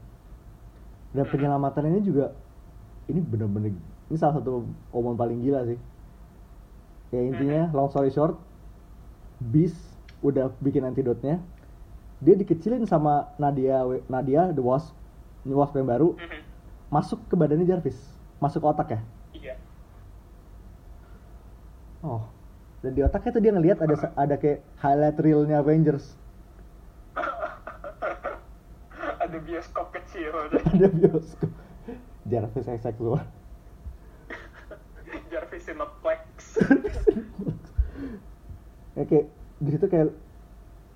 Dan 1.14 1.30
penyelamatan 1.30 1.94
ini 1.94 2.00
juga 2.02 2.34
ini 3.06 3.22
bener-bener 3.22 3.70
ini 4.10 4.16
salah 4.18 4.42
satu 4.42 4.66
omongan 4.90 5.18
paling 5.18 5.38
gila 5.46 5.62
sih. 5.68 5.78
Ya 7.14 7.20
intinya 7.22 7.70
long 7.70 7.86
story 7.92 8.10
short 8.10 8.34
Beast 9.38 9.78
udah 10.24 10.50
bikin 10.58 10.82
antidotnya 10.82 11.38
dia 12.24 12.34
dikecilin 12.40 12.88
sama 12.88 13.28
Nadia 13.36 13.84
Nadia 14.08 14.48
the 14.56 14.64
Wasp 14.64 14.96
Wasp 15.44 15.76
yang 15.76 15.88
baru. 15.88 16.16
Mhm. 16.16 16.40
masuk 16.88 17.20
ke 17.28 17.34
badannya 17.34 17.66
Jarvis. 17.66 17.98
Masuk 18.38 18.62
ke 18.62 18.68
otak 18.70 18.88
ya? 18.94 19.00
Iya. 19.34 19.54
Oh. 22.00 22.22
Dan 22.80 22.94
di 22.94 23.02
otaknya 23.02 23.30
tuh 23.34 23.42
dia 23.42 23.52
ngelihat 23.52 23.82
ada 23.82 23.96
ada 24.14 24.34
kayak 24.38 24.62
highlight 24.78 25.18
reelnya 25.20 25.60
Avengers. 25.60 26.16
Ada 29.24 29.40
bioskop 29.40 29.88
kecil. 29.96 30.32
Ada 30.76 30.86
bioskop. 30.92 31.48
Jarvis 32.28 32.68
asexual 32.68 33.20
Jarvis 35.32 35.64
Cineplex. 35.64 36.60
Ya 38.96 39.04
kayak 39.08 39.26
di 39.64 39.70
situ 39.72 39.86
kayak 39.88 40.12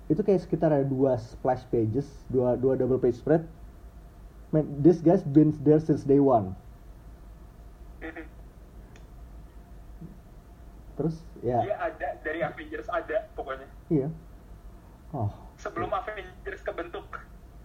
itu 0.09 0.19
kayak 0.19 0.41
sekitar 0.41 0.73
ada 0.73 0.83
dua 0.83 1.15
splash 1.15 1.63
pages 1.69 2.09
dua 2.27 2.57
dua 2.57 2.73
double 2.73 2.97
page 2.97 3.15
spread 3.15 3.45
man 4.49 4.65
this 4.81 4.99
guy's 4.99 5.21
been 5.21 5.53
there 5.61 5.77
since 5.77 6.01
day 6.01 6.17
one 6.17 6.51
terus 10.95 11.15
ya 11.39 11.63
Dia 11.63 11.77
ada 11.79 12.07
dari 12.19 12.43
Avengers 12.43 12.89
ada 12.91 13.29
pokoknya. 13.31 13.67
iya 13.87 14.09
oh 15.13 15.31
Sebelum 15.55 15.87
Avengers 15.89 16.59
kebentuk. 16.59 17.07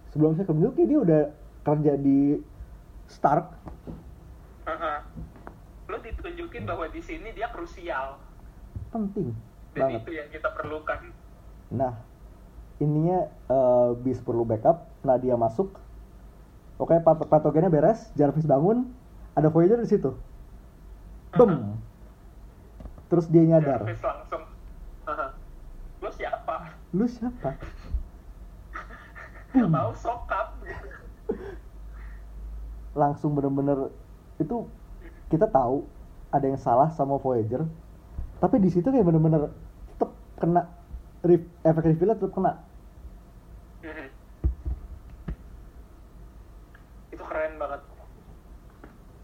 sebelum 0.09 0.35
saya 0.35 0.45
kebentuk 0.45 0.75
dia 0.77 0.99
udah 0.99 1.21
kerja 1.61 1.93
di 1.95 2.39
Stark 3.05 3.51
Heeh. 4.65 4.97
Lo 5.85 6.01
ditunjukin 6.01 6.65
bahwa 6.65 6.89
di 6.89 6.97
sini 6.97 7.29
dia 7.29 7.45
krusial. 7.49 8.17
penting 8.89 9.29
Dan 9.71 9.79
banget 9.93 10.01
itu 10.01 10.11
yang 10.15 10.29
kita 10.31 10.49
perlukan. 10.57 11.13
Nah, 11.69 11.93
ininya 12.79 13.29
eh, 13.29 13.89
bis 14.03 14.19
perlu 14.19 14.43
backup. 14.43 14.87
Nah, 15.05 15.15
dia 15.15 15.35
masuk. 15.39 15.71
Oke, 16.75 16.99
pat 16.99 17.23
patogennya 17.27 17.71
beres. 17.71 18.11
Jarvis 18.19 18.43
bangun. 18.43 18.91
Ada 19.35 19.47
Voyager 19.51 19.79
di 19.79 19.87
situ. 19.87 20.11
Bem. 21.35 21.79
Terus 23.11 23.27
dia 23.31 23.43
nyadar. 23.43 23.83
Jarvis 23.83 24.03
langsung. 24.03 24.43
Heeh. 25.07 25.29
Lo 26.03 26.09
siapa? 26.11 26.55
Lu 26.91 27.05
siapa? 27.07 27.49
Gak 29.55 29.71
tahu 29.71 29.91
sokap. 29.95 30.47
Langsung 32.95 33.35
bener-bener 33.35 33.91
itu 34.35 34.67
kita 35.31 35.47
tahu 35.47 35.87
ada 36.31 36.43
yang 36.43 36.59
salah 36.59 36.91
sama 36.91 37.15
Voyager. 37.15 37.63
Tapi 38.43 38.59
di 38.59 38.67
situ 38.67 38.91
kayak 38.91 39.07
bener-bener 39.07 39.47
tetep 39.95 40.11
kena 40.43 40.67
re- 41.25 41.49
efek 41.65 41.85
reveal 41.89 42.13
tetep 42.13 42.31
kena. 42.31 42.53
Mhm. 43.81 44.07
itu 47.13 47.23
keren 47.23 47.55
banget 47.55 47.81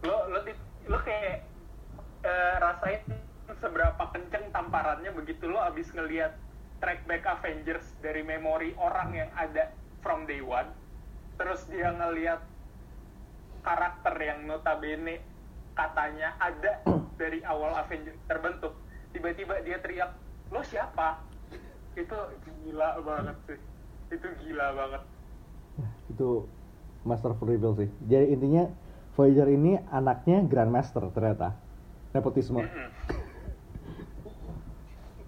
lo 0.06 0.16
lo 0.32 0.38
lo 0.88 0.98
kayak 1.04 1.44
eh, 2.24 2.54
rasain 2.58 3.02
seberapa 3.60 4.02
kenceng 4.16 4.48
tamparannya 4.50 5.12
begitu 5.12 5.46
lo 5.50 5.60
abis 5.60 5.92
ngelihat 5.92 6.34
track 6.80 7.04
back 7.06 7.22
Avengers 7.28 7.84
dari 8.02 8.24
memori 8.24 8.74
orang 8.80 9.14
yang 9.14 9.30
ada 9.36 9.70
from 10.02 10.26
day 10.26 10.40
one 10.42 10.66
terus 11.38 11.66
dia 11.70 11.94
ngelihat 11.94 12.42
karakter 13.62 14.14
yang 14.18 14.46
notabene 14.46 15.22
katanya 15.78 16.34
ada 16.42 16.82
dari 17.20 17.44
awal 17.46 17.76
Avengers 17.76 18.18
terbentuk 18.26 18.74
tiba-tiba 19.14 19.60
dia 19.62 19.78
teriak 19.78 20.10
lo 20.50 20.64
siapa 20.64 21.31
itu 21.96 22.16
gila 22.64 22.88
banget 23.04 23.36
sih. 23.48 23.58
Itu 24.12 24.28
gila 24.44 24.66
banget. 24.76 25.02
Itu 26.12 26.48
masterful 27.02 27.48
reveal 27.48 27.74
sih. 27.76 27.90
Jadi 28.06 28.26
intinya 28.32 28.64
Voyager 29.12 29.44
ini 29.52 29.76
anaknya 29.92 30.40
Grandmaster 30.48 31.04
ternyata. 31.12 31.52
Nepotisme. 32.16 32.64
Mm-mm. 32.64 32.88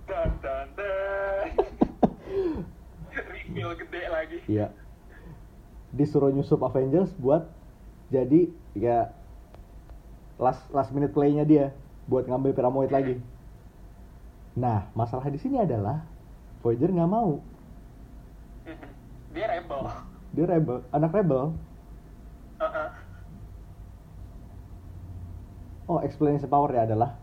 Dan 0.09 0.31
dan 0.41 0.67
dan. 0.77 1.47
Reveal 3.35 3.71
gede 3.77 4.03
lagi. 4.09 4.39
iya. 4.49 4.73
Disuruh 5.95 6.33
nyusup 6.33 6.65
Avengers 6.65 7.13
buat 7.21 7.47
jadi 8.09 8.49
ya 8.75 9.13
last 10.41 10.65
last 10.73 10.91
minute 10.97 11.13
playnya 11.13 11.45
dia. 11.45 11.77
Buat 12.09 12.29
ngambil 12.29 12.57
Piramoid 12.57 12.93
lagi. 12.93 13.21
Nah 14.57 14.89
masalah 14.97 15.29
di 15.29 15.41
sini 15.41 15.61
adalah 15.61 16.05
Voyager 16.65 16.89
nggak 16.89 17.13
mau. 17.13 17.45
Dia 19.35 19.47
rebel. 19.51 19.83
dia 20.35 20.47
rebel 20.51 20.83
anak 20.91 21.15
rebel 21.15 21.55
Uh-uh. 22.59 22.89
oh 25.87 25.99
explanation 26.03 26.51
powernya 26.51 26.91
adalah 26.91 27.15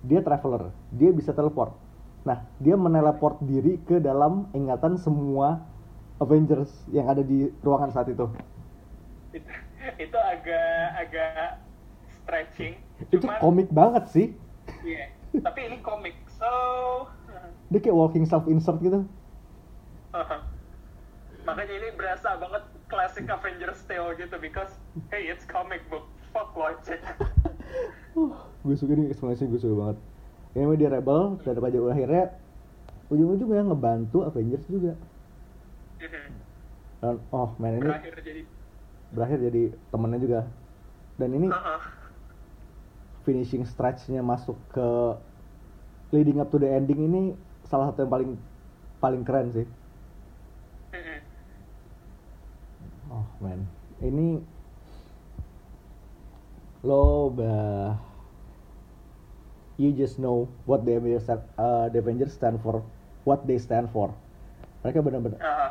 dia 0.00 0.24
traveler 0.24 0.72
dia 0.88 1.12
bisa 1.12 1.36
teleport 1.36 1.76
nah 2.24 2.44
dia 2.56 2.76
meneleport 2.76 3.40
diri 3.44 3.76
ke 3.84 4.00
dalam 4.00 4.48
ingatan 4.52 4.96
semua 4.96 5.64
Avengers 6.20 6.68
yang 6.92 7.08
ada 7.08 7.24
di 7.24 7.48
ruangan 7.64 7.92
saat 7.92 8.08
itu 8.12 8.28
Itu, 9.32 9.48
itu 9.96 10.18
agak 10.20 10.72
agak 11.00 11.60
stretching. 12.20 12.74
itu 13.04 13.20
Cuman, 13.20 13.36
komik 13.40 13.68
banget 13.72 14.04
sih 14.12 14.26
iya. 14.84 15.12
Tapi 15.30 15.60
ini 15.72 15.78
komik, 15.80 16.16
so 16.36 16.50
dia 17.70 17.78
kayak 17.78 17.96
walking 17.96 18.26
self 18.26 18.44
insert 18.50 18.82
gitu 18.82 19.06
uh-huh. 20.12 20.40
makanya 21.46 21.74
ini 21.78 21.88
berasa 21.94 22.34
banget 22.36 22.64
classic 22.90 23.24
Avengers 23.30 23.80
tale 23.86 24.12
gitu 24.18 24.34
because 24.42 24.74
hey 25.14 25.30
it's 25.30 25.46
comic 25.46 25.78
book, 25.86 26.10
fuck 26.34 26.50
logic. 26.58 26.98
uh, 28.18 28.34
gue 28.66 28.74
suka 28.74 28.98
ini 28.98 29.14
explanation 29.14 29.46
gue 29.54 29.62
suka 29.62 29.74
banget 29.78 29.98
ini 30.58 30.74
dia 30.74 30.90
rebel 30.90 31.38
dan 31.46 31.54
pada 31.62 31.78
akhirnya 31.94 32.24
ujung-ujungnya 33.10 33.70
ngebantu 33.70 34.26
Avengers 34.26 34.66
juga 34.66 34.94
Mhm. 36.00 36.32
dan 37.04 37.16
oh 37.28 37.52
man 37.60 37.76
ini 37.76 37.84
Berakhir 37.84 38.14
jadi 38.24 38.42
berakhir 39.12 39.38
jadi 39.52 39.62
temennya 39.92 40.18
juga 40.24 40.40
dan 41.20 41.30
ini 41.36 41.46
uh-uh. 41.52 41.80
finishing 43.28 43.68
stretch-nya 43.68 44.24
masuk 44.24 44.56
ke 44.72 44.88
leading 46.16 46.40
up 46.40 46.48
to 46.48 46.56
the 46.56 46.64
ending 46.64 47.04
ini 47.04 47.22
salah 47.70 47.94
satu 47.94 48.02
yang 48.02 48.10
paling 48.10 48.30
paling 48.98 49.22
keren 49.22 49.54
sih. 49.54 49.66
Oh 53.10 53.26
man, 53.38 53.62
ini 54.02 54.42
lo 56.82 57.30
bah 57.30 57.94
you 59.78 59.94
just 59.94 60.18
know 60.18 60.50
what 60.66 60.82
the 60.84 60.98
Avengers, 60.98 61.24
stand- 61.24 61.46
uh, 61.56 61.86
the 61.88 62.02
Avengers 62.02 62.34
stand 62.34 62.58
for, 62.60 62.82
what 63.24 63.46
they 63.46 63.56
stand 63.56 63.88
for. 63.94 64.12
Mereka 64.84 65.00
benar-benar 65.00 65.38
Uh-huh. 65.40 65.70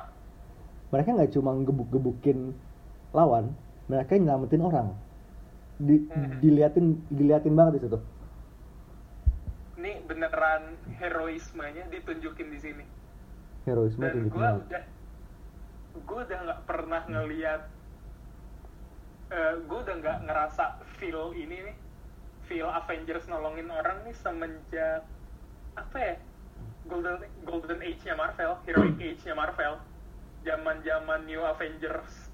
mereka 0.89 1.13
nggak 1.13 1.31
cuma 1.35 1.53
gebuk-gebukin 1.61 2.57
lawan, 3.13 3.53
mereka 3.85 4.17
nyelamatin 4.17 4.63
orang. 4.65 4.87
Di, 5.79 5.95
Mhm. 6.11 6.43
diliatin 6.43 6.85
diliatin 7.07 7.53
banget 7.55 7.79
di 7.79 7.81
situ. 7.87 7.99
Beneran 10.09 10.73
heroismenya 10.97 11.85
ditunjukin 11.93 12.49
di 12.49 12.59
sini. 12.59 12.85
Heroisme 13.69 14.01
dan 14.01 14.25
gue 14.25 14.49
udah 14.65 14.83
gue 15.99 16.19
udah 16.25 16.39
nggak 16.49 16.61
pernah 16.65 17.01
ngeliat 17.05 17.61
gue 19.69 19.79
udah 19.85 19.95
nggak 20.01 20.17
ngerasa 20.25 20.81
feel 20.97 21.29
ini 21.37 21.69
nih 21.69 21.77
feel 22.49 22.65
Avengers 22.65 23.29
nolongin 23.29 23.69
orang 23.69 24.01
nih 24.01 24.15
semenjak 24.17 25.05
apa 25.77 25.97
ya 26.01 26.15
golden 26.89 27.21
golden 27.45 27.79
age 27.85 28.01
nya 28.09 28.17
Marvel 28.17 28.57
heroic 28.65 28.97
age 28.97 29.21
nya 29.29 29.37
Marvel. 29.37 29.77
Zaman 30.39 30.81
zaman 30.87 31.27
New 31.27 31.43
Avengers 31.43 32.31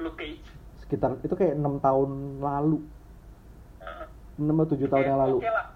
Luke 0.00 0.16
Cage. 0.16 0.48
Sekitar 0.80 1.20
itu 1.20 1.36
kayak 1.36 1.54
enam 1.60 1.76
tahun 1.76 2.40
lalu. 2.40 2.80
Uh, 3.84 4.08
enam 4.40 4.64
atau 4.64 4.74
tujuh 4.74 4.88
tahun 4.88 5.12
yang 5.12 5.20
lalu. 5.20 5.38
oke 5.44 5.52
lah 5.52 5.66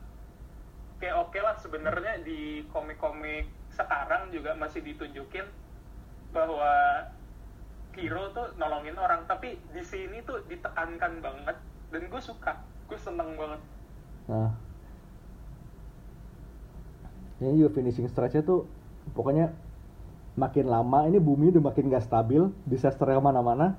kayak 0.99 1.17
oke 1.19 1.39
lah 1.39 1.55
sebenarnya 1.63 2.23
di 2.27 2.67
komik-komik 2.75 3.47
sekarang 3.71 4.35
juga 4.35 4.59
masih 4.59 4.83
ditunjukin 4.83 5.47
bahwa 6.35 7.07
hero 7.95 8.31
tuh 8.35 8.55
nolongin 8.59 8.99
orang 8.99 9.27
tapi 9.27 9.59
di 9.75 9.83
sini 9.83 10.23
tuh 10.27 10.43
ditekankan 10.47 11.23
banget 11.23 11.57
dan 11.91 12.03
gue 12.07 12.23
suka 12.23 12.59
gue 12.89 12.99
seneng 12.99 13.35
banget. 13.39 13.61
Nah. 14.29 14.53
Ini 17.39 17.55
juga 17.55 17.79
finishing 17.79 18.11
stretch-nya 18.11 18.43
tuh 18.43 18.67
pokoknya 19.15 19.55
makin 20.35 20.67
lama 20.67 21.07
ini 21.07 21.23
bumi 21.23 21.55
udah 21.55 21.71
makin 21.71 21.91
gak 21.91 22.07
stabil 22.07 22.51
disaster 22.67 23.07
yang 23.07 23.23
mana-mana 23.23 23.79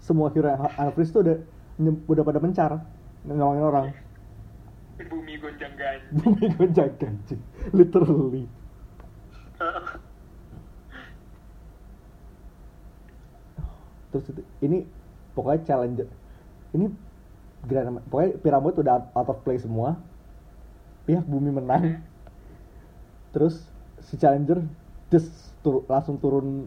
semua 0.00 0.32
hero 0.32 0.48
yang 0.48 0.64
unfreeze 0.80 1.12
tuh 1.12 1.20
udah 1.24 1.36
udah 2.08 2.24
pada 2.24 2.40
mencar 2.40 2.70
nolongin 3.28 3.64
orang 3.64 3.86
bumi 5.04 5.36
gonjang 5.36 5.74
ganjing. 5.76 6.12
Bumi 6.24 6.46
gonjang 6.56 6.92
ganjing. 6.96 7.40
Literally. 7.76 8.48
Terus 14.12 14.24
itu, 14.32 14.42
ini 14.64 14.88
pokoknya 15.36 15.60
challenger 15.68 16.08
ini 16.72 16.88
grand 17.68 18.00
pokoknya 18.08 18.40
piramid 18.40 18.74
udah 18.80 19.12
out 19.12 19.28
of 19.28 19.40
play 19.44 19.60
semua. 19.60 19.96
Pihak 21.04 21.24
bumi 21.28 21.52
menang. 21.52 22.00
Terus 23.32 23.68
si 24.00 24.16
challenger 24.16 24.64
just 25.12 25.30
tur- 25.60 25.84
langsung 25.86 26.16
turun 26.18 26.66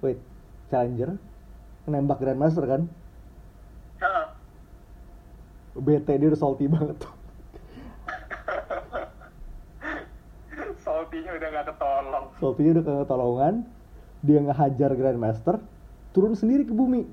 wait 0.00 0.18
challenger 0.72 1.16
nembak 1.84 2.22
grandmaster 2.22 2.64
kan? 2.64 2.82
Heeh. 4.00 4.26
bete 5.72 6.12
dia 6.20 6.28
udah 6.28 6.40
salty 6.40 6.68
banget 6.68 7.00
tuh 7.00 7.21
saltinya 11.12 11.36
udah 11.36 11.48
gak 11.52 11.66
ketolong. 11.68 12.24
Salty 12.40 12.62
udah 12.72 12.84
ketolongan 13.04 13.54
dia 14.24 14.40
ngehajar 14.40 14.90
grandmaster 14.96 15.60
turun 16.16 16.32
sendiri 16.32 16.64
ke 16.64 16.72
bumi. 16.72 17.04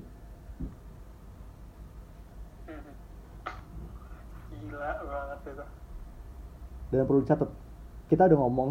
Gila 4.56 4.90
banget 5.04 5.38
itu. 5.52 5.64
Dan 6.96 7.04
perlu 7.04 7.20
dicatat 7.20 7.50
kita 8.08 8.24
udah 8.24 8.38
ngomong 8.40 8.70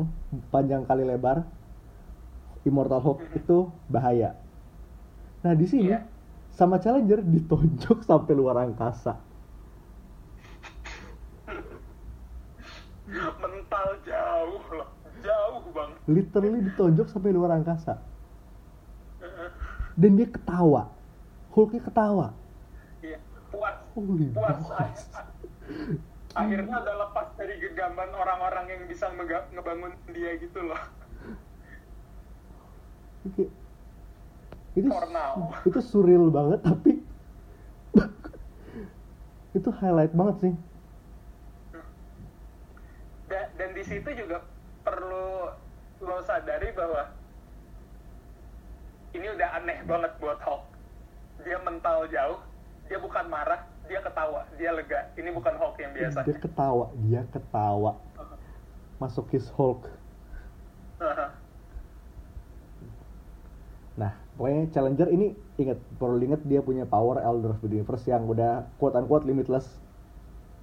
panjang 0.49 0.81
kali 0.89 1.05
lebar 1.05 1.45
Immortal 2.65 2.97
Hulk 2.97 3.19
itu 3.37 3.69
bahaya. 3.85 4.33
Nah 5.45 5.53
di 5.53 5.69
sini 5.69 5.93
Iya. 5.93 6.09
sama 6.57 6.81
Challenger 6.81 7.21
ditonjok 7.21 8.01
sampai 8.01 8.33
luar 8.33 8.65
angkasa 8.65 9.21
mental 13.39 13.89
jauh 14.05 14.61
loh 14.69 14.89
jauh 15.23 15.63
bang 15.75 15.91
literally 16.09 16.65
ditonjok 16.65 17.07
sampai 17.07 17.29
luar 17.29 17.53
angkasa. 17.53 18.01
Dan 19.93 20.17
dia 20.17 20.27
ketawa. 20.27 20.89
Hulknya 21.53 21.81
ketawa. 21.85 22.33
Iya 23.05 23.19
puas. 23.53 23.75
Holy 23.93 24.27
puas. 24.33 25.05
Akhirnya 26.37 26.75
udah 26.81 26.95
lepas 27.09 27.27
dari 27.35 27.57
genggaman 27.57 28.09
orang-orang 28.13 28.65
yang 28.69 28.81
bisa 28.85 29.09
ngebangun 29.53 29.91
dia 30.13 30.37
gitu 30.39 30.59
loh. 30.61 30.81
Oke. 33.27 33.45
itu 34.77 34.87
itu 35.67 35.79
surreal 35.81 36.31
banget 36.31 36.61
tapi 36.63 37.03
itu 39.57 39.69
highlight 39.81 40.13
banget 40.13 40.35
sih. 40.39 40.53
Da- 43.27 43.51
dan 43.59 43.69
di 43.75 43.83
situ 43.83 44.09
juga 44.13 44.45
perlu 44.85 45.51
lo 45.99 46.23
sadari 46.23 46.71
bahwa 46.71 47.11
ini 49.11 49.27
udah 49.35 49.49
aneh 49.59 49.79
banget 49.83 50.11
buat 50.21 50.39
Hulk. 50.39 50.63
Dia 51.43 51.57
mental 51.63 52.07
jauh 52.11 52.39
dia 52.89 52.97
bukan 52.97 53.25
marah 53.29 53.61
dia 53.85 53.99
ketawa 54.01 54.47
dia 54.55 54.71
lega. 54.71 55.11
Ini 55.19 55.29
bukan 55.35 55.53
Hulk 55.59 55.75
yang 55.81 55.91
biasa. 55.93 56.19
dia 56.23 56.37
ketawa 56.39 56.85
dia 57.03 57.21
ketawa. 57.29 57.99
Masukis 58.99 59.47
Hulk. 59.55 59.91
Nah 63.99 64.11
pokoknya 64.39 64.71
Challenger 64.71 65.07
ini 65.11 65.35
ingat 65.59 65.79
perlu 65.99 66.19
ingat 66.23 66.41
dia 66.47 66.63
punya 66.63 66.87
power 66.87 67.19
Elder 67.19 67.55
of 67.55 67.59
the 67.59 67.67
Universe 67.67 68.07
yang 68.07 68.23
udah 68.23 68.71
quote 68.79 68.95
unquote 68.95 69.27
limitless. 69.27 69.67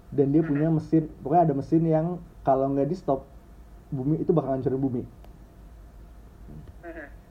Dan 0.09 0.33
dia 0.33 0.41
punya 0.41 0.73
mesin 0.73 1.13
pokoknya 1.21 1.51
ada 1.51 1.55
mesin 1.59 1.83
yang 1.85 2.07
kalau 2.41 2.73
nggak 2.73 2.89
di 2.89 2.97
stop 2.97 3.27
bumi 3.91 4.23
itu 4.23 4.31
bakal 4.31 4.55
ngancurin 4.55 4.81
bumi 4.81 5.03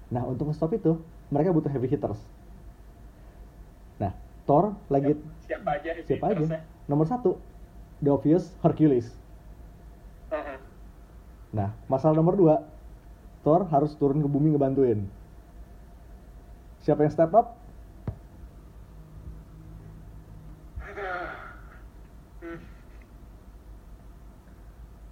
nah 0.10 0.22
untuk 0.24 0.50
stop 0.54 0.74
itu 0.74 0.98
mereka 1.34 1.50
butuh 1.50 1.72
heavy 1.72 1.90
hitters 1.90 2.20
nah 3.98 4.14
Thor 4.46 4.78
lagi 4.90 5.18
siapa 5.46 5.82
aja 5.82 5.90
siapa 6.06 6.26
aja 6.32 6.44
hitters-nya? 6.46 6.60
nomor 6.86 7.06
satu 7.10 7.38
the 8.02 8.12
obvious 8.12 8.54
Hercules 8.62 9.10
Mhm. 10.30 10.58
nah 11.54 11.70
masalah 11.88 12.18
nomor 12.18 12.36
dua 12.36 12.56
Thor 13.46 13.66
harus 13.70 13.94
turun 13.96 14.20
ke 14.22 14.30
bumi 14.30 14.54
ngebantuin 14.54 15.06
siapa 16.82 17.02
yang 17.02 17.14
step 17.14 17.34
up. 17.34 17.58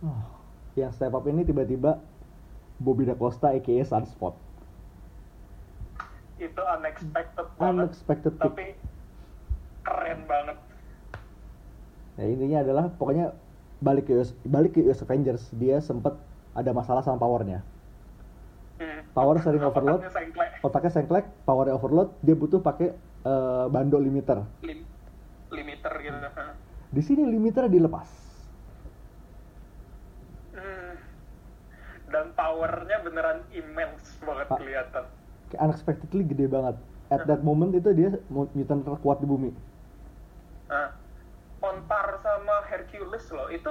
Oh, 0.04 0.20
yang 0.76 0.92
step 0.92 1.16
up 1.16 1.24
ini 1.32 1.48
tiba-tiba 1.48 1.96
Bobby 2.76 3.08
Da 3.08 3.16
Costa 3.16 3.56
aka 3.56 3.76
Sunspot 3.88 4.36
itu 6.36 6.62
unexpected 6.62 7.48
banget 7.56 7.84
unexpected 7.86 8.34
tapi 8.38 8.66
keren 9.82 10.22
banget 10.26 10.58
Nah, 12.14 12.30
intinya 12.30 12.62
adalah 12.62 12.86
pokoknya 12.94 13.34
balik 13.82 14.06
ke 14.06 14.14
US, 14.14 14.38
balik 14.46 14.78
ke 14.78 14.86
US 14.86 15.02
Avengers 15.02 15.50
dia 15.52 15.82
sempet 15.82 16.14
ada 16.54 16.70
masalah 16.70 17.02
sama 17.02 17.18
powernya 17.18 17.66
Hmm. 18.74 19.06
Power 19.14 19.38
sering 19.38 19.62
overload. 19.62 20.02
Otaknya 20.02 20.14
sengklek. 20.14 20.52
otaknya 20.62 20.92
sengklek 20.92 21.26
powernya 21.44 21.74
overload 21.74 22.10
dia 22.20 22.34
butuh 22.34 22.58
pakai 22.60 22.90
eh, 23.24 23.66
bando 23.70 23.98
limiter 23.98 24.42
Lim- 24.62 24.86
limiter 25.50 25.94
gitu 26.00 26.18
di 26.90 27.02
sini 27.02 27.22
limiter 27.24 27.66
dilepas 27.66 28.10
Hmm. 30.54 30.94
dan 32.08 32.34
powernya 32.34 32.98
beneran 33.02 33.42
immense 33.50 34.18
banget 34.20 34.48
Pak. 34.48 34.58
kelihatan 34.58 35.06
unexpectedly 35.56 36.24
gede 36.24 36.48
banget 36.48 36.76
at 37.10 37.24
that 37.24 37.42
moment 37.42 37.72
itu 37.72 37.90
dia 37.92 38.18
mu- 38.28 38.50
mutant 38.52 38.82
terkuat 38.82 39.20
di 39.20 39.28
bumi 39.28 39.52
Nah, 40.66 40.90
on 41.62 41.86
par 41.86 42.18
sama 42.20 42.66
Hercules 42.66 43.30
loh 43.30 43.46
itu 43.48 43.70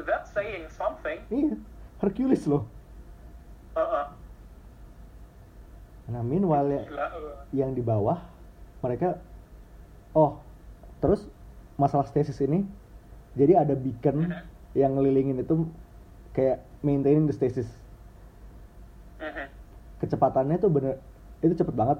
that's 0.00 0.30
saying 0.30 0.70
something 0.70 1.18
iya 1.28 1.58
Hercules 1.98 2.46
loh 2.46 2.64
Heeh. 3.74 4.06
nah 6.06 6.22
meanwhile 6.22 6.66
ya- 6.68 6.86
gila 6.86 7.06
uh. 7.08 7.34
yang 7.50 7.70
di 7.70 7.82
bawah 7.82 8.18
mereka 8.80 9.18
oh 10.12 10.38
terus 10.98 11.26
masalah 11.74 12.04
stasis 12.04 12.38
ini 12.40 12.62
jadi 13.34 13.62
ada 13.62 13.74
beacon 13.74 14.26
Mhm. 14.26 14.42
yang 14.74 14.94
ngelilingin 14.94 15.42
itu 15.42 15.66
kayak 16.30 16.62
maintaining 16.80 17.26
the 17.26 17.34
stasis 17.34 17.66
Mhm. 19.18 19.49
Kecepatannya 20.00 20.56
tuh 20.56 20.70
bener 20.72 20.96
itu 21.40 21.54
cepet 21.54 21.72
banget. 21.72 21.98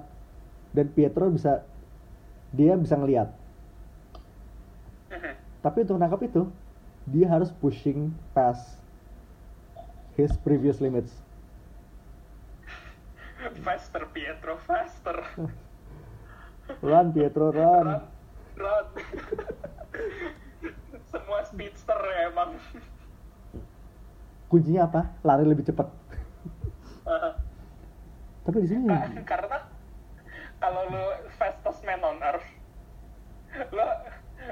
Dan 0.70 0.86
Pietro 0.90 1.28
bisa 1.28 1.62
dia 2.50 2.74
bisa 2.74 2.94
ngelihat 2.94 3.30
Mhm. 5.10 5.34
tapi 5.60 5.82
untuk 5.82 5.98
nangkap 5.98 6.22
itu 6.22 6.46
dia 7.06 7.26
harus 7.26 7.50
pushing 7.50 8.10
past 8.30 8.78
his 10.14 10.30
previous 10.38 10.78
limits. 10.78 11.10
Faster 13.66 14.06
Pietro 14.10 14.58
faster. 14.62 15.18
Run 16.86 17.10
Pietro 17.10 17.50
run. 17.50 17.86
Run 17.86 18.02
run. 18.54 18.86
Semua 21.10 21.42
speedster 21.42 21.98
ya 21.98 22.30
emang. 22.30 22.54
Kuncinya 24.46 24.86
apa? 24.86 25.10
Lari 25.26 25.46
lebih 25.46 25.66
cepat 25.66 25.90
Heeh. 25.90 25.99
Tapi 28.50 28.66
di 28.66 28.70
sini. 28.74 28.86
Ka- 28.90 29.22
karena 29.38 29.58
kalau 30.58 30.82
lo 30.90 31.04
fastest 31.38 31.80
man 31.86 32.02
on 32.02 32.18
earth 32.20 32.48
lo 33.70 33.86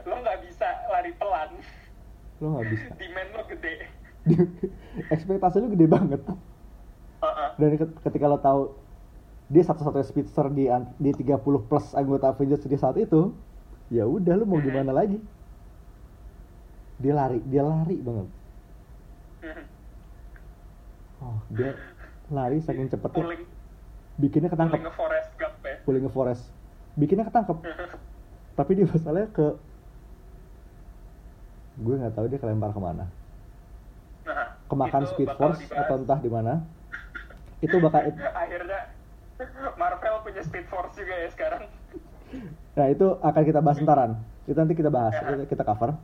lo 0.07 0.15
nggak 0.23 0.39
bisa 0.47 0.69
lari 0.89 1.11
pelan. 1.19 1.51
Lo 2.39 2.47
nggak 2.55 2.67
bisa. 2.71 2.87
Demand 2.95 3.31
lo 3.35 3.43
gede. 3.51 3.75
Ekspektasi 5.11 5.59
lu 5.59 5.75
gede 5.75 5.87
banget. 5.87 6.23
Heeh. 7.19 7.51
dan 7.59 7.71
ket- 7.75 7.99
ketika 8.07 8.31
lo 8.31 8.39
tahu 8.39 8.61
dia 9.51 9.67
satu-satunya 9.67 10.07
speedster 10.07 10.47
di 10.55 10.71
di 11.03 11.11
30 11.11 11.67
plus 11.67 11.91
anggota 11.99 12.31
Avengers 12.31 12.63
di 12.63 12.79
saat 12.79 12.95
itu 12.95 13.35
ya 13.91 14.07
udah 14.07 14.39
lu 14.39 14.47
mau 14.47 14.63
gimana 14.63 14.95
lagi? 14.95 15.19
Dia 16.99 17.15
lari 17.15 17.43
dia 17.43 17.67
lari 17.67 17.99
banget. 17.99 18.29
Mhm. 19.39 19.65
oh 21.19 21.39
dia 21.51 21.75
lari 22.29 22.63
saking 22.63 22.87
cepetnya 22.87 23.25
bikinnya 24.19 24.51
ketangkep. 24.51 24.77
Pulling 24.77 24.91
a 24.91 24.95
forest 24.95 25.31
ya? 25.39 25.49
Pulling 25.87 26.05
a 26.05 26.11
forest 26.11 26.43
bikinnya 26.95 27.25
ketangkep. 27.25 27.57
Tapi 28.59 28.71
dia 28.75 28.87
masalahnya 28.87 29.31
ke 29.31 29.47
gue 31.79 31.95
nggak 31.95 32.15
tahu 32.15 32.27
dia 32.27 32.39
kelempar 32.39 32.75
ke 32.75 32.81
mana. 32.83 33.07
Nah, 34.27 34.59
kemakan 34.67 35.03
speed 35.07 35.31
force 35.33 35.63
dibahas. 35.63 35.87
atau 35.87 35.95
entah 35.97 36.19
di 36.19 36.29
mana. 36.29 36.55
Itu 37.65 37.79
bakal 37.79 38.11
akhirnya 38.13 38.81
Marvel 39.79 40.15
punya 40.21 40.43
speed 40.43 40.67
force 40.67 40.99
juga 40.99 41.15
ya 41.15 41.29
sekarang. 41.31 41.63
Nah 42.75 42.87
itu 42.91 43.07
akan 43.19 43.43
kita 43.43 43.59
bahas 43.59 43.79
entaran 43.79 44.19
itu 44.45 44.55
nanti 44.55 44.75
kita 44.75 44.91
bahas 44.91 45.15
kita- 45.15 45.49
kita 45.49 45.63
cover. 45.63 45.95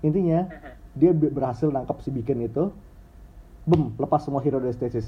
Intinya 0.00 0.48
dia 0.92 1.12
be- 1.12 1.30
berhasil 1.30 1.68
nangkap 1.68 2.00
si 2.00 2.10
Beacon 2.10 2.42
itu. 2.42 2.72
Bem 3.62 3.94
lepas 3.94 4.18
semua 4.18 4.42
hero 4.42 4.58
dari 4.58 4.74
stasis 4.74 5.06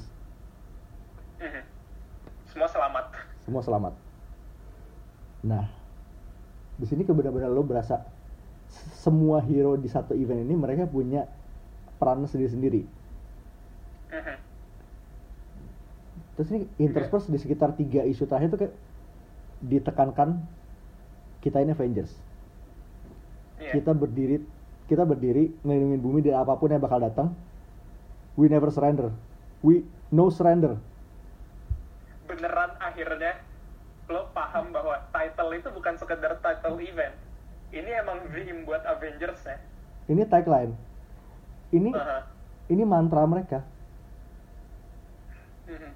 Mhm. 1.36 1.62
semua 2.46 2.68
selamat 2.70 3.10
semua 3.44 3.60
selamat. 3.60 3.94
Nah 5.44 5.68
di 6.74 6.86
sini 6.90 7.06
benar-benar 7.06 7.52
lo 7.54 7.62
berasa 7.62 8.02
semua 8.98 9.38
hero 9.44 9.78
di 9.78 9.86
satu 9.86 10.16
event 10.18 10.42
ini 10.42 10.58
mereka 10.58 10.90
punya 10.90 11.28
peran 12.00 12.26
sendiri-sendiri. 12.26 12.82
Mhm. 14.14 14.36
terus 16.34 16.50
ini 16.50 16.66
intersperse 16.82 17.30
di 17.30 17.38
sekitar 17.38 17.78
tiga 17.78 18.02
isu 18.02 18.26
terakhir 18.26 18.50
itu 18.50 18.58
kayak 18.66 18.74
ditekankan 19.62 20.42
kita 21.38 21.62
ini 21.62 21.70
Avengers. 21.70 22.10
Iya. 23.62 23.78
kita 23.78 23.94
berdiri 23.94 24.42
kita 24.90 25.06
berdiri 25.06 25.54
ngelindungin 25.62 26.02
bumi 26.02 26.20
dari 26.26 26.34
apa 26.34 26.58
pun 26.58 26.74
yang 26.74 26.82
bakal 26.82 26.98
datang 26.98 27.38
we 28.34 28.50
never 28.50 28.66
surrender. 28.74 29.14
We 29.62 29.86
no 30.10 30.26
surrender 30.34 30.74
akhirnya 32.94 33.42
lo 34.06 34.30
paham 34.30 34.70
bahwa 34.70 35.02
title 35.10 35.50
itu 35.50 35.68
bukan 35.74 35.98
sekedar 35.98 36.38
title 36.38 36.78
event 36.78 37.10
ini 37.74 37.90
emang 37.90 38.22
dream 38.30 38.62
buat 38.62 38.86
Avengers 38.86 39.42
ya 39.42 39.58
ini 40.06 40.22
tagline 40.22 40.70
ini 41.74 41.90
Aha. 41.90 42.22
ini 42.70 42.86
mantra 42.86 43.26
mereka 43.26 43.66
Mhm. 45.66 45.90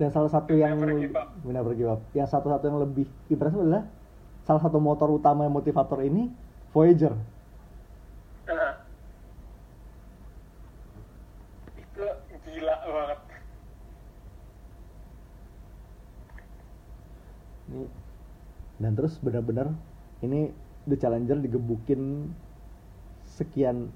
dan 0.00 0.08
salah 0.08 0.30
satu 0.32 0.54
yang 0.56 0.80
give 0.96 1.12
up. 1.12 2.00
yang 2.16 2.24
satu-satu 2.24 2.64
yang 2.72 2.78
lebih 2.80 3.04
impresif 3.28 3.58
adalah 3.60 3.84
salah 4.48 4.62
satu 4.64 4.80
motor 4.80 5.12
utama 5.12 5.44
yang 5.44 5.52
motivator 5.52 6.00
ini 6.00 6.32
Voyager 6.72 7.12
Aha. 8.48 8.70
Itu 11.76 12.06
gila 12.48 12.74
banget. 12.88 13.20
ini 17.72 17.86
dan 18.82 18.98
terus 18.98 19.16
benar-benar 19.22 19.70
ini 20.26 20.50
The 20.90 20.98
Challenger 20.98 21.38
digebukin 21.38 22.34
sekian 23.22 23.88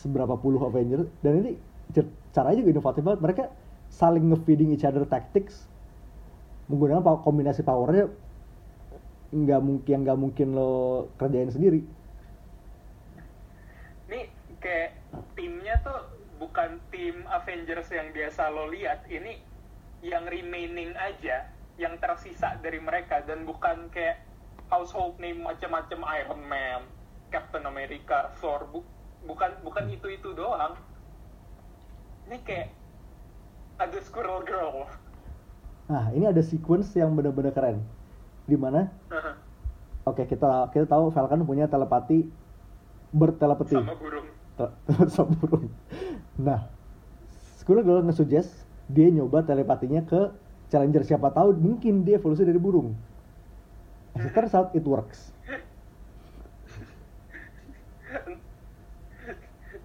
seberapa 0.00 0.34
puluh 0.40 0.64
Avenger. 0.64 1.04
Dan 1.20 1.44
ini 1.44 1.52
caranya 2.32 2.64
juga 2.64 2.70
inovatif 2.72 3.02
banget. 3.04 3.20
Mereka 3.20 3.44
saling 3.92 4.32
nge-feeding 4.32 4.72
each 4.72 4.88
other 4.88 5.04
tactics. 5.04 5.68
Menggunakan 6.66 7.22
kombinasi 7.22 7.62
powernya 7.62 8.10
nggak 9.30 9.60
mungkin 9.60 9.90
yang 9.90 10.02
nggak 10.02 10.18
mungkin 10.18 10.48
lo 10.56 11.06
kerjain 11.20 11.52
sendiri. 11.52 11.84
Nih 14.10 14.32
kayak 14.58 14.96
timnya 15.36 15.78
tuh 15.84 16.10
bukan 16.40 16.80
tim 16.90 17.22
Avengers 17.28 17.92
yang 17.92 18.10
biasa 18.10 18.50
lo 18.50 18.72
lihat. 18.72 19.04
Ini 19.06 19.38
yang 20.02 20.26
remaining 20.26 20.94
aja, 20.94 21.46
yang 21.76 21.96
tersisa 22.00 22.56
dari 22.64 22.80
mereka 22.80 23.20
dan 23.24 23.44
bukan 23.44 23.92
kayak 23.92 24.24
household 24.72 25.20
name 25.20 25.44
macam-macam 25.44 26.00
Iron 26.18 26.40
Man, 26.48 26.80
Captain 27.28 27.64
America, 27.68 28.32
Thor. 28.40 28.64
Bu- 28.72 28.88
bukan 29.28 29.52
bukan 29.62 29.84
itu 29.92 30.08
itu 30.10 30.32
doang. 30.32 30.74
Ini 32.26 32.40
kayak 32.42 32.68
ada 33.76 33.98
Squirrel 34.00 34.42
Girl. 34.44 34.88
nah 35.86 36.10
ini 36.10 36.26
ada 36.26 36.42
sequence 36.42 36.98
yang 36.98 37.14
benar-benar 37.14 37.54
keren 37.54 37.78
di 38.42 38.58
mana 38.58 38.90
oke 40.02 40.18
kita 40.26 40.66
kita 40.74 40.82
tahu 40.82 41.14
Falcon 41.14 41.46
punya 41.46 41.70
telepati 41.70 42.26
bertelepati 43.14 43.78
sama 43.78 43.94
burung. 43.94 44.26
sama 45.14 45.30
burung. 45.38 45.70
Nah, 46.42 46.66
Squirrel 47.62 47.86
Girl 47.86 48.02
nge-suggest 48.02 48.50
dia 48.90 49.06
nyoba 49.14 49.46
telepatinya 49.46 50.02
ke 50.02 50.34
Challenger 50.66 51.06
siapa 51.06 51.30
tahu 51.30 51.54
mungkin 51.54 52.02
dia 52.02 52.18
evolusi 52.18 52.42
dari 52.42 52.58
burung. 52.58 52.94
As 54.16 54.26
it 54.26 54.32
turns 54.34 54.54
out 54.56 54.74
it 54.74 54.82
works. 54.82 55.30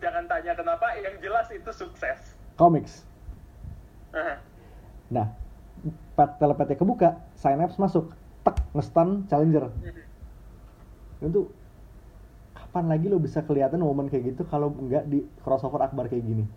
Jangan 0.02 0.26
tanya 0.26 0.58
kenapa, 0.58 0.98
yang 0.98 1.22
jelas 1.22 1.46
itu 1.54 1.70
sukses. 1.70 2.34
Comics. 2.58 3.06
Nah, 5.14 5.30
pet 6.18 6.32
telepati 6.42 6.74
kebuka, 6.74 7.22
Synapse 7.38 7.78
masuk, 7.78 8.10
tek 8.42 8.58
nge-stun 8.74 9.30
Challenger. 9.30 9.70
Itu 11.22 11.54
kapan 12.58 12.88
lagi 12.88 13.12
lo 13.12 13.22
bisa 13.22 13.46
kelihatan 13.46 13.84
momen 13.84 14.08
kayak 14.08 14.34
gitu 14.34 14.48
kalau 14.48 14.72
nggak 14.74 15.06
di 15.12 15.28
crossover 15.44 15.84
akbar 15.84 16.08
kayak 16.08 16.24
gini? 16.24 16.48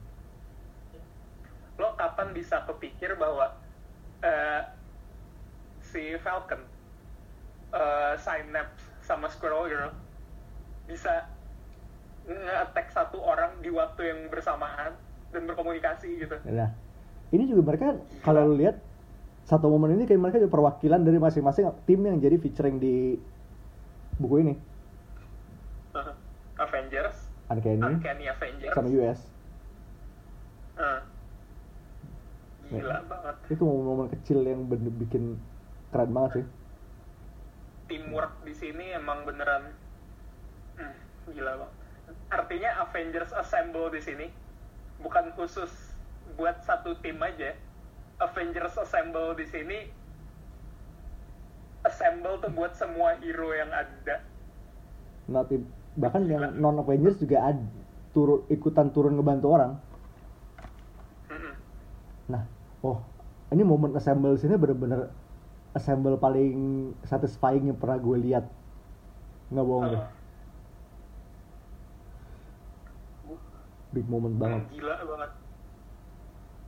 lo 1.74 1.90
kapan 1.98 2.30
bisa 2.30 2.62
kepikir 2.70 3.18
bahwa 3.18 3.50
eh, 4.24 4.60
si 5.84 6.16
Falcon, 6.24 6.64
eh, 7.76 8.14
Synapse 8.16 8.84
sama 9.04 9.28
Squirrel 9.28 9.68
Girl. 9.68 9.92
Bisa 10.88 11.28
nge-attack 12.24 12.88
satu 12.96 13.20
orang 13.20 13.60
di 13.60 13.68
waktu 13.68 14.08
yang 14.08 14.20
bersamaan 14.32 14.96
dan 15.28 15.42
berkomunikasi 15.44 16.24
gitu. 16.24 16.36
Nah, 16.48 16.72
ini 17.36 17.44
juga 17.44 17.62
mereka 17.68 17.86
kalau 18.24 18.48
lu 18.48 18.56
lihat 18.56 18.80
satu 19.44 19.68
momen 19.68 20.00
ini 20.00 20.08
kayak 20.08 20.20
mereka 20.24 20.40
juga 20.40 20.56
perwakilan 20.56 21.04
dari 21.04 21.20
masing-masing 21.20 21.68
tim 21.84 22.00
yang 22.00 22.16
jadi 22.16 22.40
featuring 22.40 22.80
di 22.80 23.20
buku 24.16 24.40
ini, 24.40 24.54
Avengers, 26.56 27.28
Uncanny. 27.52 27.82
Uncanny 27.82 28.24
Avengers, 28.30 28.72
sama 28.72 28.88
US. 28.88 29.20
Eh. 30.80 31.00
Gila 32.80 32.98
banget. 33.06 33.36
Itu 33.52 33.62
momen-momen 33.62 34.08
kecil 34.18 34.38
yang 34.42 34.66
bener 34.66 34.92
bikin 34.94 35.36
keren 35.92 36.10
banget 36.10 36.30
sih. 36.40 36.46
Teamwork 37.90 38.32
di 38.42 38.54
sini 38.56 38.96
emang 38.96 39.28
beneran 39.28 39.70
hmm, 40.80 40.94
gila 41.30 41.52
banget. 41.60 41.76
Artinya 42.32 42.70
Avengers 42.88 43.32
Assemble 43.36 43.92
di 43.92 44.00
sini 44.00 44.26
bukan 44.98 45.30
khusus 45.36 45.70
buat 46.34 46.62
satu 46.64 46.96
tim 47.04 47.20
aja. 47.20 47.52
Avengers 48.22 48.78
Assemble 48.80 49.36
di 49.36 49.46
sini 49.46 49.78
assemble 51.84 52.40
tuh 52.40 52.48
buat 52.56 52.72
semua 52.72 53.20
hero 53.20 53.52
yang 53.52 53.68
ada. 53.68 54.24
Nah, 55.28 55.44
tim- 55.44 55.68
bahkan 56.00 56.24
yang 56.24 56.56
non 56.56 56.80
Avengers 56.80 57.20
juga 57.20 57.44
ada 57.44 57.60
turun 58.16 58.40
ikutan 58.48 58.88
turun 58.88 59.20
ngebantu 59.20 59.48
orang. 59.52 59.72
Nah, 62.24 62.40
oh 62.84 62.98
ini 63.52 63.62
momen 63.64 63.96
assemble 63.98 64.36
sini 64.36 64.54
bener-bener 64.60 65.00
assemble 65.74 66.16
paling 66.20 66.52
satisfying 67.02 67.64
yang 67.70 67.78
pernah 67.80 67.98
gue 67.98 68.16
lihat. 68.24 68.44
Nggak 69.50 69.66
bohong 69.66 69.88
deh, 69.94 70.04
Uh, 73.24 73.38
big 73.94 74.06
moment 74.10 74.36
banget. 74.36 74.62
gila 74.70 74.94
banget. 75.06 75.30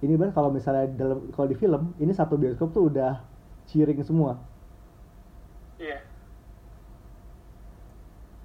ini 0.05 0.15
kan 0.21 0.31
kalau 0.33 0.51
misalnya 0.53 0.87
dalam 0.93 1.19
kalau 1.33 1.49
di 1.49 1.57
film 1.57 1.83
ini 1.99 2.13
satu 2.13 2.37
bioskop 2.37 2.69
tuh 2.73 2.93
udah 2.93 3.25
cheering 3.67 4.01
semua 4.05 4.37
Iya. 5.79 5.99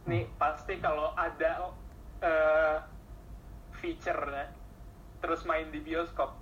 Nih 0.10 0.28
pasti 0.36 0.82
kalau 0.82 1.14
ada 1.16 1.72
eh, 2.22 2.78
feature-nya 3.72 4.52
terus 5.22 5.46
main 5.46 5.70
di 5.70 5.80
bioskop, 5.80 6.41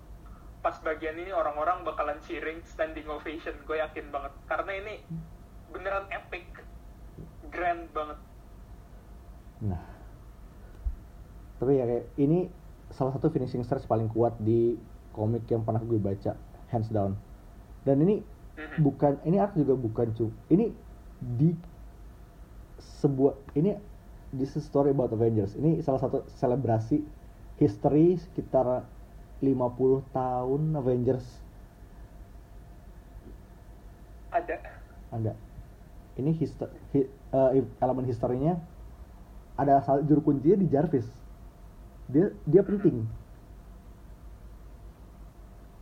pas 0.60 0.76
bagian 0.84 1.16
ini 1.16 1.32
orang-orang 1.32 1.84
bakalan 1.84 2.20
cheering 2.28 2.60
standing 2.64 3.08
ovation, 3.08 3.56
gue 3.64 3.78
yakin 3.80 4.12
banget. 4.12 4.34
Karena 4.46 4.72
ini 4.76 4.94
beneran 5.70 6.06
epic, 6.10 6.46
grand 7.50 7.86
banget. 7.92 8.20
nah 9.60 9.84
tapi 11.60 11.76
ya 11.76 11.84
kayak 11.84 12.08
ini 12.16 12.48
salah 12.88 13.12
satu 13.12 13.28
finishing 13.28 13.60
stretch 13.60 13.84
paling 13.84 14.08
kuat 14.08 14.32
di 14.40 14.80
komik 15.12 15.44
yang 15.52 15.68
pernah 15.68 15.84
gue 15.84 16.00
baca 16.00 16.40
hands 16.72 16.88
down 16.88 17.20
dan 17.84 18.00
ini 18.00 18.24
Mhm. 18.56 18.80
bukan 18.80 19.20
ini 19.28 19.36
arc 19.36 19.60
juga 19.60 19.76
bukan 19.76 20.16
cu 20.16 20.32
ini 20.48 20.72
di 21.20 21.52
sebuah 22.80 23.36
ini 23.56 23.76
this 24.32 24.56
is 24.56 24.64
story 24.64 24.96
about 24.96 25.12
Avengers 25.12 25.60
ini 25.60 25.84
salah 25.84 26.00
satu 26.00 26.24
selebrasi 26.40 27.04
history 27.60 28.16
sekitar 28.16 28.88
50 29.40 29.56
tahun 30.10 30.62
Avengers 30.74 31.26
Ada. 34.30 34.58
ada 35.10 35.34
ini 36.16 36.36
histo- 36.36 36.70
hi- 36.92 37.10
eh, 37.10 37.50
elemen 37.80 38.06
historinya 38.06 38.60
ada 39.56 39.80
juru 40.02 40.22
kuncinya 40.24 40.56
di 40.56 40.68
Jarvis 40.68 41.08
dia 42.08 42.30
dia 42.46 42.62
penting 42.62 43.08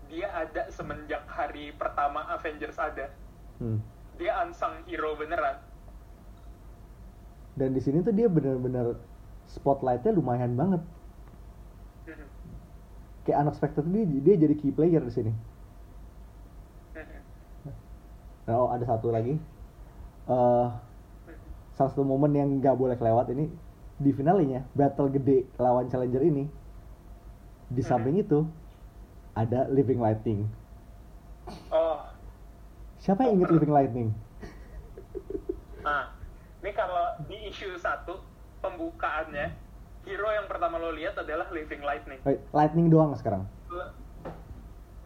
Dia 0.08 0.32
ada 0.32 0.72
semenjak 0.72 1.28
hari 1.28 1.76
pertama 1.76 2.24
Avengers 2.32 2.80
ada. 2.80 3.12
Hmm. 3.60 3.84
Dia 4.16 4.40
unsung 4.42 4.72
hero 4.86 5.14
beneran. 5.14 5.60
dan 7.54 7.74
di 7.74 7.82
sini 7.82 8.00
tuh 8.00 8.14
dia 8.14 8.26
bener-bener 8.26 9.02
spotlightnya 9.48 10.14
lumayan 10.14 10.54
banget 10.54 10.82
Mhm. 12.06 12.26
Kayak 13.28 13.44
unexpected 13.44 13.84
dia 13.92 14.08
dia 14.08 14.36
jadi 14.40 14.56
key 14.56 14.72
player 14.72 15.04
di 15.04 15.12
sini. 15.12 15.32
Nah 18.48 18.56
oh, 18.56 18.72
ada 18.72 18.88
satu 18.88 19.12
lagi. 19.12 19.36
Eh 20.28 20.68
salah 21.76 21.92
satu 21.94 22.08
momen 22.08 22.32
yang 22.34 22.50
nggak 22.58 22.74
boleh 22.74 22.96
kelewat 22.96 23.30
ini 23.36 23.52
di 24.00 24.10
finalnya 24.16 24.64
battle 24.74 25.12
gede 25.12 25.46
lawan 25.60 25.92
challenger 25.92 26.24
ini 26.24 26.48
di 27.68 27.82
Mhm. 27.84 27.90
samping 27.92 28.16
itu 28.18 28.48
ada 29.36 29.68
living 29.70 30.00
lightning. 30.00 30.48
Oh, 31.70 32.02
siapa 32.98 33.28
yang 33.28 33.38
inget 33.44 33.52
living 33.54 33.70
lightning? 33.70 34.10
Nah, 35.86 36.12
ini 36.64 36.72
kalau 36.74 37.16
di 37.30 37.48
issue 37.48 37.78
1 37.78 38.20
pembukaannya 38.60 39.54
hero 40.08 40.32
yang 40.32 40.48
pertama 40.48 40.80
lo 40.80 40.96
lihat 40.96 41.20
adalah 41.20 41.52
Living 41.52 41.84
Lightning. 41.84 42.20
Eh, 42.24 42.40
lightning 42.56 42.88
doang 42.88 43.12
sekarang 43.14 43.44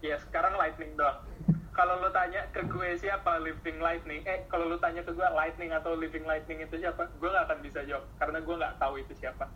Ya 0.01 0.17
sekarang 0.17 0.57
Lightning 0.57 0.93
doang. 0.97 1.17
kalau 1.77 1.97
lu 2.03 2.11
tanya 2.11 2.45
ke 2.51 2.67
gue 2.67 2.99
siapa 2.99 3.39
living 3.39 3.79
lightning 3.79 4.21
eh 4.27 4.43
kalau 4.51 4.67
lu 4.67 4.77
tanya 4.77 5.01
ke 5.07 5.11
gue 5.15 5.23
lightning 5.23 5.71
atau 5.71 5.95
living 5.95 6.27
lightning 6.27 6.59
itu 6.59 6.75
siapa 6.77 7.07
gue 7.15 7.29
nggak 7.31 7.45
akan 7.47 7.59
bisa 7.63 7.79
jawab 7.87 8.05
karena 8.19 8.37
gue 8.43 8.55
nggak 8.59 8.75
tahu 8.75 8.93
itu 8.99 9.13
siapa 9.15 9.47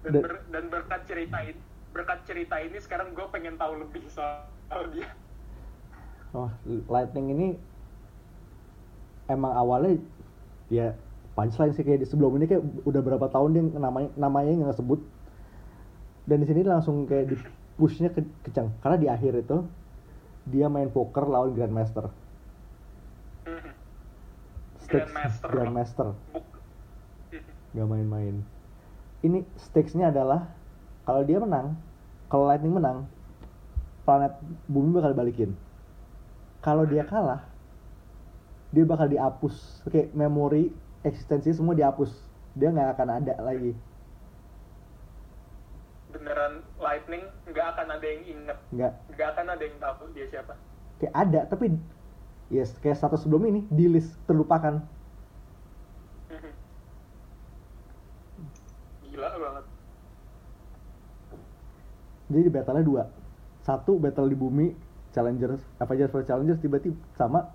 dan, 0.00 0.12
ber- 0.16 0.44
dan 0.48 0.64
berkat 0.72 1.00
cerita 1.04 1.38
ini 1.44 1.60
berkat 1.92 2.20
cerita 2.24 2.56
ini 2.56 2.78
sekarang 2.80 3.12
gue 3.12 3.26
pengen 3.28 3.60
tahu 3.60 3.84
lebih 3.84 4.08
soal 4.08 4.82
dia 4.96 5.08
Oh, 6.30 6.46
Lightning 6.86 7.34
ini 7.34 7.48
emang 9.26 9.50
awalnya 9.50 9.98
ya 10.70 10.94
punchline 11.34 11.72
sih 11.72 11.86
kayak 11.86 12.02
di 12.02 12.06
sebelum 12.06 12.36
ini 12.36 12.46
kayak 12.50 12.62
udah 12.84 13.00
berapa 13.00 13.26
tahun 13.30 13.48
dia 13.54 13.62
namanya 13.78 14.10
namanya 14.18 14.50
nggak 14.66 14.78
sebut. 14.78 15.00
Dan 16.28 16.44
di 16.44 16.46
sini 16.46 16.62
langsung 16.62 17.08
kayak 17.08 17.32
di 17.32 17.36
pushnya 17.80 18.12
ke, 18.12 18.20
keceng 18.44 18.70
karena 18.84 18.96
di 19.00 19.08
akhir 19.08 19.40
itu 19.40 19.64
dia 20.46 20.68
main 20.68 20.92
poker 20.92 21.24
lawan 21.24 21.56
Grandmaster. 21.56 22.12
Mhm. 23.48 23.72
stakes 24.84 25.10
Grandmaster. 25.10 25.48
Grandmaster. 25.48 26.08
Mhm. 27.32 27.40
nggak 27.76 27.88
main-main. 27.88 28.36
Ini 29.20 29.44
stakesnya 29.56 30.08
adalah 30.12 30.48
kalau 31.04 31.24
dia 31.24 31.40
menang 31.40 31.76
kalau 32.30 32.46
Lightning 32.46 32.72
menang 32.78 33.10
planet 34.06 34.38
bumi 34.70 34.96
bakal 34.96 35.12
balikin. 35.12 35.50
Kalau 36.62 36.86
dia 36.86 37.02
kalah 37.04 37.42
dia 38.70 38.86
bakal 38.86 39.10
dihapus. 39.10 39.84
Kayak 39.90 40.14
memori 40.14 40.70
eksistensi 41.04 41.52
semua 41.54 41.74
dihapus. 41.76 42.10
Dia 42.56 42.70
nggak 42.70 42.98
akan 42.98 43.08
ada 43.22 43.34
lagi. 43.40 43.72
Beneran 46.10 46.66
lightning 46.82 47.22
nggak 47.46 47.66
akan 47.76 47.86
ada 47.94 48.06
yang 48.06 48.22
inget 48.26 48.58
nggak. 48.74 48.92
Nggak 49.14 49.28
akan 49.36 49.46
ada 49.54 49.62
yang 49.62 49.78
tahu 49.78 50.10
dia 50.12 50.26
siapa. 50.28 50.58
Kayak 50.98 51.14
ada 51.14 51.40
tapi 51.46 51.78
yes 52.50 52.74
kayak 52.82 52.98
status 52.98 53.22
sebelum 53.24 53.46
ini 53.46 53.62
di 53.70 53.86
list 53.88 54.10
terlupakan. 54.26 54.82
Gila 59.06 59.28
banget. 59.38 59.64
Jadi 62.30 62.42
di 62.46 62.50
battle-nya 62.50 62.84
dua. 62.86 63.10
Satu 63.62 63.98
battle 64.02 64.28
di 64.30 64.36
bumi 64.38 64.74
challengers 65.14 65.62
Avengers 65.78 66.10
vs. 66.10 66.26
Challengers 66.26 66.60
tiba-tiba 66.62 66.98
sama 67.18 67.50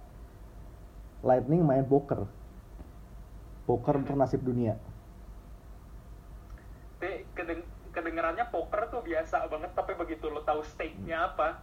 Lightning 1.25 1.65
main 1.65 1.83
poker 1.87 2.27
poker 3.65 4.01
untuk 4.01 4.15
nasib 4.15 4.41
dunia. 4.45 4.77
Tapi 7.01 7.25
kedeng- 7.37 7.69
kedengerannya 7.93 8.45
poker 8.49 8.89
tuh 8.89 9.01
biasa 9.05 9.45
banget 9.49 9.71
tapi 9.73 9.93
begitu 9.93 10.25
lo 10.29 10.41
tahu 10.41 10.61
stake-nya 10.65 11.33
apa 11.33 11.61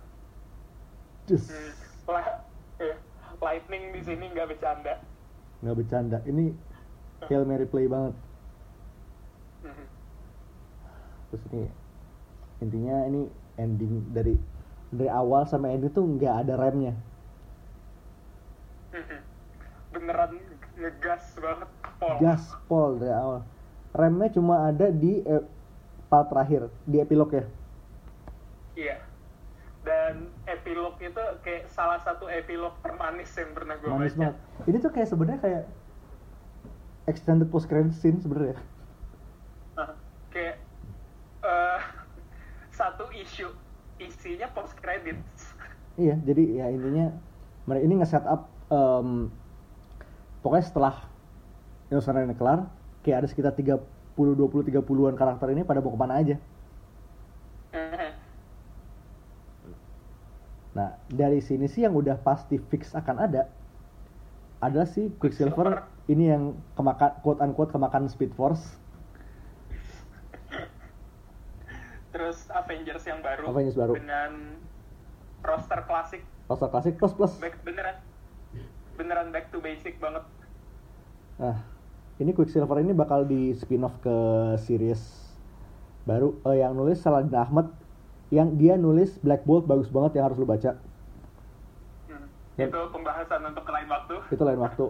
Just 1.26 1.54
hmm, 1.54 2.18
eh, 2.82 2.96
lightning 3.38 3.94
di 3.94 4.02
sini 4.02 4.26
nggak 4.34 4.50
bercanda. 4.54 4.98
Nggak 5.62 5.76
bercanda. 5.78 6.18
Ini 6.26 6.50
Hail 7.30 7.46
Mary 7.46 7.66
play 7.66 7.86
banget. 7.86 8.14
Mhm. 9.62 9.86
terus 11.30 11.42
ini 11.54 11.64
intinya 12.60 12.96
ini 13.06 13.22
ending 13.56 14.10
dari 14.10 14.34
dari 14.90 15.08
awal 15.08 15.46
sampai 15.46 15.78
ending 15.78 15.94
tuh 15.94 16.02
nggak 16.02 16.34
ada 16.44 16.58
remnya. 16.58 16.92
Mhm. 18.92 19.20
beneran 19.92 20.32
ngegas 20.76 21.36
banget 21.38 21.70
Paul 22.02 22.18
gaspol 22.18 22.90
dari 22.98 23.14
awal. 23.14 23.40
Remnya 23.94 24.28
cuma 24.34 24.66
ada 24.66 24.90
di 24.90 25.22
eh, 25.22 25.44
part 26.10 26.26
terakhir 26.26 26.66
di 26.82 26.98
epilog 26.98 27.30
ya 27.30 27.44
iya. 28.74 28.96
Dan 29.82 30.30
epilog 30.46 30.94
itu 31.02 31.22
kayak 31.42 31.66
salah 31.70 31.98
satu 32.02 32.30
epilog 32.30 32.74
termanis 32.82 33.30
yang 33.34 33.50
pernah 33.54 33.74
gue 33.78 33.86
manis 33.90 34.14
baca. 34.14 34.30
banget. 34.30 34.36
Ini 34.70 34.76
tuh 34.78 34.90
kayak 34.94 35.08
sebenarnya 35.10 35.40
kayak 35.42 35.64
extended 37.10 37.50
post 37.50 37.66
credit 37.66 37.90
scene 37.98 38.22
sebenarnya. 38.22 38.58
Nah, 39.74 39.90
kayak 40.30 40.62
eh, 41.42 41.80
satu 42.78 43.10
isu 43.10 43.50
isinya 44.00 44.48
post 44.50 44.74
credit 44.80 45.18
iya 46.00 46.16
jadi 46.24 46.42
ya 46.62 46.66
intinya 46.72 47.12
mereka 47.68 47.84
ini 47.86 47.94
nge-set 48.02 48.24
up 48.26 48.48
em, 48.72 49.28
pokoknya 50.40 50.64
setelah 50.66 50.94
Ini 51.92 52.36
kelar 52.40 52.72
kayak 53.04 53.16
ada 53.20 53.28
sekitar 53.28 53.52
30 53.52 53.84
20 54.16 54.72
30-an 54.72 55.12
karakter 55.12 55.52
ini 55.52 55.60
pada 55.60 55.84
mau 55.84 55.92
ke 55.92 56.00
mana 56.00 56.16
aja. 56.16 56.40
Nah, 60.72 60.96
dari 61.12 61.44
sini 61.44 61.68
sih 61.68 61.84
yang 61.84 61.92
udah 61.92 62.16
pasti 62.16 62.56
fix 62.56 62.96
akan 62.96 63.28
ada 63.28 63.44
adalah 64.64 64.88
si 64.88 65.12
Quicksilver. 65.20 65.84
Ini 66.08 66.24
yang 66.32 66.56
kemakan 66.74 67.20
quote 67.20 67.44
unquote 67.44 67.76
kemakan 67.76 68.08
Speed 68.08 68.32
Force. 68.32 68.80
Terus 72.08 72.48
Avengers 72.48 73.04
yang 73.04 73.20
baru. 73.20 73.52
Avengers 73.52 73.76
baru. 73.76 73.92
dengan 74.00 74.56
roster 75.44 75.80
klasik. 75.84 76.24
Roster 76.48 76.68
klasik 76.72 76.96
plus 76.96 77.12
plus. 77.12 77.36
back 77.36 77.60
beneran. 77.68 78.00
Beneran 78.96 79.28
back 79.28 79.52
to 79.52 79.60
basic 79.60 80.00
banget. 80.00 80.24
Nah, 81.36 81.71
ini 82.22 82.30
Quicksilver 82.30 82.78
ini 82.78 82.94
bakal 82.94 83.26
di 83.26 83.50
spin 83.58 83.82
off 83.82 83.98
ke 83.98 84.16
series 84.62 85.02
baru 86.06 86.38
eh, 86.46 86.62
yang 86.62 86.78
nulis 86.78 87.02
Saladin 87.02 87.34
Ahmad 87.34 87.70
yang 88.32 88.56
dia 88.56 88.80
nulis 88.80 89.18
Black 89.20 89.44
Bolt 89.44 89.68
bagus 89.68 89.92
banget 89.92 90.16
yang 90.16 90.30
harus 90.30 90.40
lu 90.40 90.48
baca. 90.48 90.78
Hmm. 92.08 92.26
Ya. 92.56 92.70
itu 92.70 92.80
pembahasan 92.94 93.44
untuk 93.44 93.66
lain 93.68 93.88
waktu 93.90 94.14
Itu 94.32 94.42
lain 94.46 94.60
waktu 94.62 94.84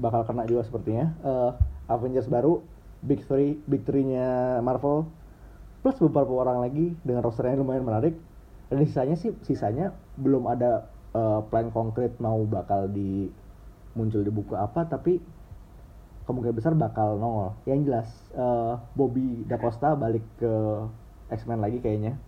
bakal 0.00 0.24
kena 0.24 0.48
juga 0.48 0.62
sepertinya. 0.64 1.12
Eh, 1.20 1.50
Avengers 1.92 2.26
baru, 2.26 2.64
Big 3.04 3.22
Three, 3.28 3.60
Big 3.68 3.84
Three-nya 3.84 4.58
Marvel 4.64 5.06
plus 5.84 6.02
beberapa 6.02 6.42
orang 6.42 6.66
lagi 6.66 6.98
dengan 7.06 7.22
roster 7.22 7.46
yang 7.46 7.62
lumayan 7.62 7.84
menarik. 7.84 8.16
Dan 8.66 8.82
sisanya 8.82 9.14
sih 9.14 9.36
sisanya 9.44 9.92
belum 10.18 10.48
ada 10.48 10.88
eh, 11.12 11.40
plan 11.52 11.68
konkret 11.70 12.16
mau 12.18 12.42
bakal 12.48 12.88
di 12.90 13.28
muncul 13.96 14.20
di 14.20 14.28
buku 14.28 14.52
apa 14.52 14.84
tapi 14.84 15.16
kemungkinan 16.26 16.52
besar 16.52 16.74
bakal 16.74 17.14
nongol. 17.14 17.54
Yang 17.64 17.80
jelas 17.84 18.08
eh, 18.32 18.74
Bobby 18.92 19.44
Da 19.44 19.56
Costa 19.56 19.94
balik 19.94 20.26
ke 20.36 20.52
X-Men 21.28 21.58
lagi 21.58 21.78
kayaknya. 21.78 22.18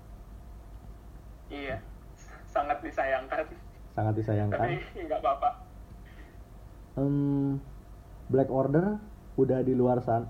iya 1.48 1.80
sangat 2.44 2.76
disayangkan 2.80 3.48
Sangat 3.90 4.14
disayangkan. 4.14 4.58
tapi 4.60 4.76
nggak 5.00 5.16
apa-apa 5.18 5.50
Em, 6.94 7.56
Black 8.26 8.48
Order 8.48 9.00
udah 9.34 9.60
di 9.60 9.72
luar 9.72 9.98
sana. 9.98 10.28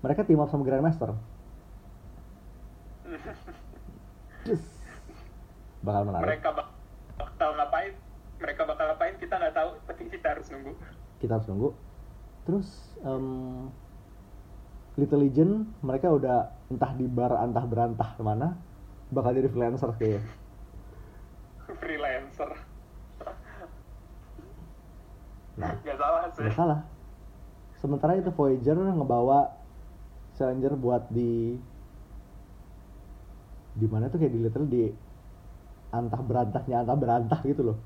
Mereka 0.00 0.22
team 0.22 0.38
up 0.38 0.48
sama 0.48 0.62
Grandmaster. 0.62 1.14
Yes. 4.42 4.64
Bakal 5.80 6.02
menarik. 6.02 6.24
mereka 6.26 6.48
bak- 6.50 6.72
bakal 7.14 7.52
ngapain 7.54 7.92
mereka 8.36 8.62
bakal 8.64 8.84
ngapain 8.86 9.14
kita 9.16 9.34
nggak 9.34 9.52
tahu 9.52 9.70
tapi 9.84 10.02
kita 10.08 10.26
harus 10.30 10.46
nunggu 10.48 10.72
Kita 11.18 11.32
harus 11.34 11.46
nunggu. 11.46 11.68
Terus 12.48 12.68
em, 13.04 13.26
Little 14.98 15.20
Legend 15.22 15.52
mereka 15.80 16.12
udah 16.12 16.50
entah 16.70 16.92
di 16.94 17.06
bar 17.08 17.34
entah 17.40 17.64
berantah 17.64 18.14
ke 18.16 18.22
mana 18.22 18.54
bakal 19.10 19.34
jadi 19.34 19.48
freelancer 19.50 19.90
kayaknya. 19.98 20.22
freelancer 21.80 22.50
Nah, 25.60 25.76
nggak 25.84 25.98
salah 25.98 26.22
sih 26.32 26.40
nggak 26.40 26.56
salah. 26.56 26.80
Sementara 27.80 28.16
itu 28.16 28.32
Voyager 28.32 28.76
ngebawa 28.76 29.56
Challenger 30.36 30.72
buat 30.76 31.04
di 31.12 31.56
di 33.76 33.86
mana 33.86 34.08
tuh 34.08 34.18
kayak 34.20 34.32
di 34.32 34.40
Little 34.40 34.66
di 34.68 34.84
antah 35.92 36.20
berantahnya 36.22 36.86
antah 36.86 36.96
berantah 36.96 37.40
gitu 37.44 37.72
loh. 37.72 37.78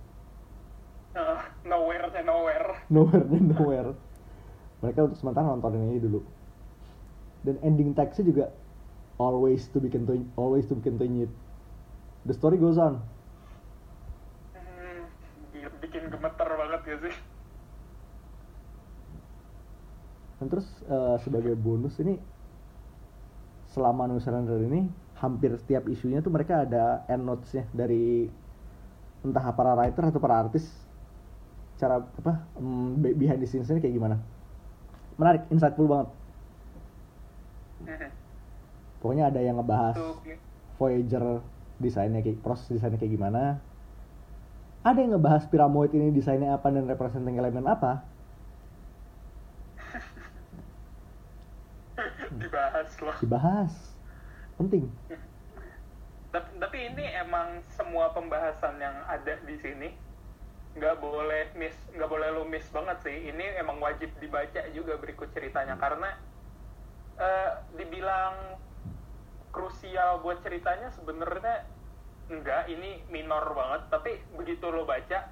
Eh, 1.15 1.41
nowhere 1.67 2.11
nowhere 2.23 2.69
nowhere 2.91 3.27
nowhere 3.27 3.91
mereka 4.81 5.07
untuk 5.07 5.19
sementara 5.21 5.47
nontonin 5.47 5.95
ini 5.95 6.01
dulu. 6.01 6.25
Dan 7.45 7.61
ending 7.61 7.93
text-nya 7.93 8.25
juga 8.25 8.45
always 9.21 9.69
to 9.71 9.79
be 9.79 9.93
continued 9.93 10.27
always 10.35 10.67
to 10.67 10.75
be 10.75 10.83
continued. 10.83 11.31
The 12.25 12.35
story 12.35 12.57
goes 12.57 12.81
on. 12.81 13.05
Hmm, 14.57 15.07
gila, 15.53 15.71
bikin 15.85 16.09
gemeter 16.09 16.49
banget 16.49 16.81
ya 16.89 16.97
sih. 17.09 17.15
Dan 20.41 20.47
terus 20.51 20.67
eh, 20.89 21.17
sebagai 21.23 21.55
bonus 21.55 22.01
ini 22.01 22.17
selama 23.71 24.09
New 24.09 24.23
Surrender 24.23 24.59
ini 24.65 24.89
hampir 25.21 25.55
setiap 25.59 25.87
isunya 25.91 26.25
tuh 26.25 26.31
mereka 26.33 26.65
ada 26.65 27.07
end 27.07 27.23
notes-nya 27.23 27.69
dari 27.71 28.29
entah 29.25 29.47
para 29.53 29.77
writer 29.77 30.11
atau 30.11 30.21
para 30.21 30.49
artis. 30.49 30.65
Cara 31.77 32.01
apa 32.01 32.47
be- 33.03 33.19
behind 33.19 33.43
the 33.43 33.49
scenes-nya 33.51 33.83
kayak 33.83 33.99
gimana 33.99 34.17
menarik 35.17 35.43
insightful 35.51 35.87
banget. 35.87 36.09
Pokoknya 39.01 39.27
ada 39.29 39.41
yang 39.45 39.57
ngebahas 39.61 39.97
Voyager 40.81 41.45
desainnya 41.79 42.23
kayak 42.25 42.43
proses 42.43 42.69
desainnya 42.73 42.99
kayak 42.99 43.13
gimana. 43.15 43.61
Ada 44.85 45.01
yang 45.01 45.17
ngebahas 45.17 45.49
Piramoid 45.49 45.97
ini 45.97 46.13
desainnya 46.13 46.53
apa 46.57 46.69
dan 46.69 46.85
representing 46.85 47.41
elemen 47.41 47.65
apa? 47.65 48.05
Dibahas 52.41 52.91
loh. 53.01 53.17
Dibahas. 53.21 53.73
Penting. 54.61 54.85
Tapi 56.35 56.91
ini 56.91 57.07
emang 57.15 57.63
semua 57.71 58.11
pembahasan 58.11 58.83
yang 58.83 59.07
ada 59.07 59.39
di 59.47 59.55
sini 59.63 59.95
nggak 60.75 60.99
boleh 60.99 61.55
miss 61.55 61.75
nggak 61.95 62.11
boleh 62.11 62.29
lu 62.35 62.45
miss 62.47 62.67
banget 62.75 62.99
sih. 63.07 63.31
Ini 63.31 63.59
emang 63.63 63.79
wajib 63.79 64.11
dibaca 64.19 64.61
juga 64.75 64.99
berikut 64.99 65.31
ceritanya. 65.31 65.79
Karena 65.79 66.11
eh, 67.19 67.51
dibilang 67.79 68.59
krusial 69.55 70.19
buat 70.21 70.43
ceritanya 70.43 70.91
sebenarnya 70.95 71.67
enggak. 72.31 72.67
Ini 72.71 73.07
minor 73.11 73.55
banget. 73.55 73.87
Tapi 73.91 74.11
begitu 74.35 74.67
lo 74.71 74.83
baca 74.83 75.31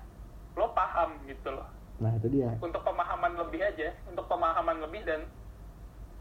lo 0.54 0.66
paham 0.76 1.16
gitu 1.26 1.48
loh. 1.52 1.66
Nah 1.98 2.12
itu 2.18 2.28
dia. 2.28 2.54
Untuk 2.58 2.82
pemahaman 2.82 3.38
lebih 3.38 3.62
aja 3.62 3.94
untuk 4.10 4.26
pemahaman 4.26 4.82
lebih 4.82 5.02
dan 5.06 5.20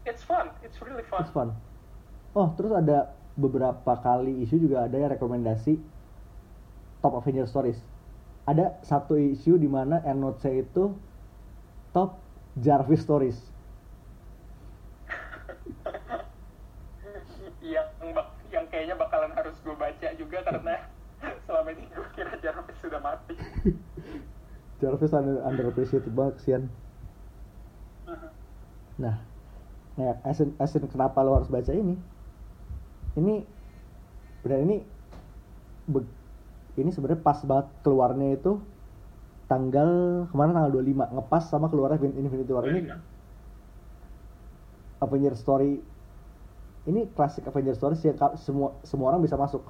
it's 0.06 0.22
fun. 0.22 0.50
It's 0.62 0.78
really 0.82 1.04
fun. 1.06 1.22
It's 1.26 1.34
fun. 1.34 1.54
Oh, 2.32 2.48
terus 2.56 2.72
ada 2.72 3.12
beberapa 3.36 3.92
kali 4.00 4.44
isu 4.44 4.56
juga 4.68 4.88
ada 4.88 4.96
yang 4.96 5.12
rekomendasi 5.12 5.76
top 7.04 7.12
Avenger 7.20 7.44
Stories. 7.44 7.76
Ada 8.42 8.82
satu 8.82 9.14
isu 9.14 9.54
di 9.54 9.70
mana 9.70 10.02
endnote 10.02 10.50
itu 10.50 10.90
top 11.94 12.18
Jarvis 12.58 13.06
Stories. 13.06 13.38
yang 17.62 17.86
yang 18.50 18.66
kayaknya 18.68 18.98
bakalan 18.98 19.30
harus 19.32 19.54
gue 19.62 19.74
baca 19.78 20.08
juga 20.18 20.38
karena 20.42 20.74
selama 21.46 21.70
ini 21.70 21.86
gue 21.86 22.06
kira 22.18 22.34
Jarvis 22.42 22.76
sudah 22.82 22.98
mati 22.98 23.38
Jarvis 24.82 25.14
under, 25.14 25.38
underappreciated 25.46 26.10
banget 26.10 26.42
kesian. 26.42 26.62
Nah, 28.98 29.22
nah 29.94 30.18
asin, 30.26 30.58
asin 30.58 30.90
kenapa 30.90 31.22
lo 31.22 31.38
harus 31.38 31.46
baca 31.46 31.70
ini? 31.70 31.94
Ini 33.14 33.46
benar 34.42 34.58
ini 34.66 34.82
be- 35.86 36.21
ini 36.74 36.88
sebenarnya 36.88 37.20
pas 37.20 37.38
banget 37.42 37.68
keluarnya 37.80 38.34
itu 38.34 38.56
tanggal 39.44 39.90
kemarin 40.26 40.52
tanggal 40.54 40.72
25 40.72 41.12
ngepas 41.12 41.42
sama 41.44 41.68
keluarnya 41.68 42.00
Fin- 42.00 42.16
Infinity 42.16 42.48
War. 42.48 42.64
Ini 42.64 42.96
Avenger 44.98 45.34
Story. 45.34 45.82
Ini 46.82 47.12
klasik 47.12 47.44
Avenger 47.44 47.74
Story 47.74 47.94
yang 48.00 48.16
ka- 48.16 48.34
semua 48.36 48.78
semua 48.82 49.12
orang 49.12 49.20
bisa 49.20 49.36
masuk. 49.36 49.62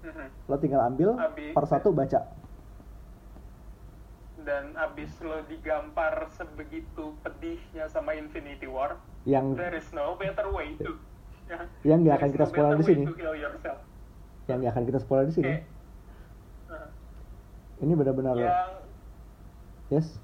Mhm. 0.00 0.48
lo 0.48 0.56
tinggal 0.56 0.80
ambil 0.82 1.12
Habis- 1.14 1.52
per 1.52 1.64
satu 1.68 1.92
baca. 1.92 2.24
Dan 4.40 4.72
abis 4.72 5.12
lo 5.20 5.44
digampar 5.44 6.24
sebegitu 6.32 7.12
pedihnya 7.20 7.84
sama 7.86 8.16
Infinity 8.16 8.64
War 8.64 8.96
yang 9.22 9.52
there 9.52 9.76
is 9.76 9.84
no 9.92 10.16
better 10.16 10.48
way 10.48 10.72
to 10.80 10.96
Yang 11.84 11.98
nggak 12.00 12.16
akan 12.16 12.30
kita 12.32 12.40
no 12.40 12.48
spoiler 12.48 12.74
di 12.74 12.84
sini. 12.84 13.04
Yang 14.50 14.60
akan 14.66 14.82
kita 14.82 14.98
spoiler 14.98 15.26
di 15.30 15.34
sini. 15.34 15.46
Kayak, 15.46 15.62
uh, 16.74 16.88
ini 17.86 17.92
benar-benar 17.94 18.34
yang 18.34 18.54
yes? 19.94 20.18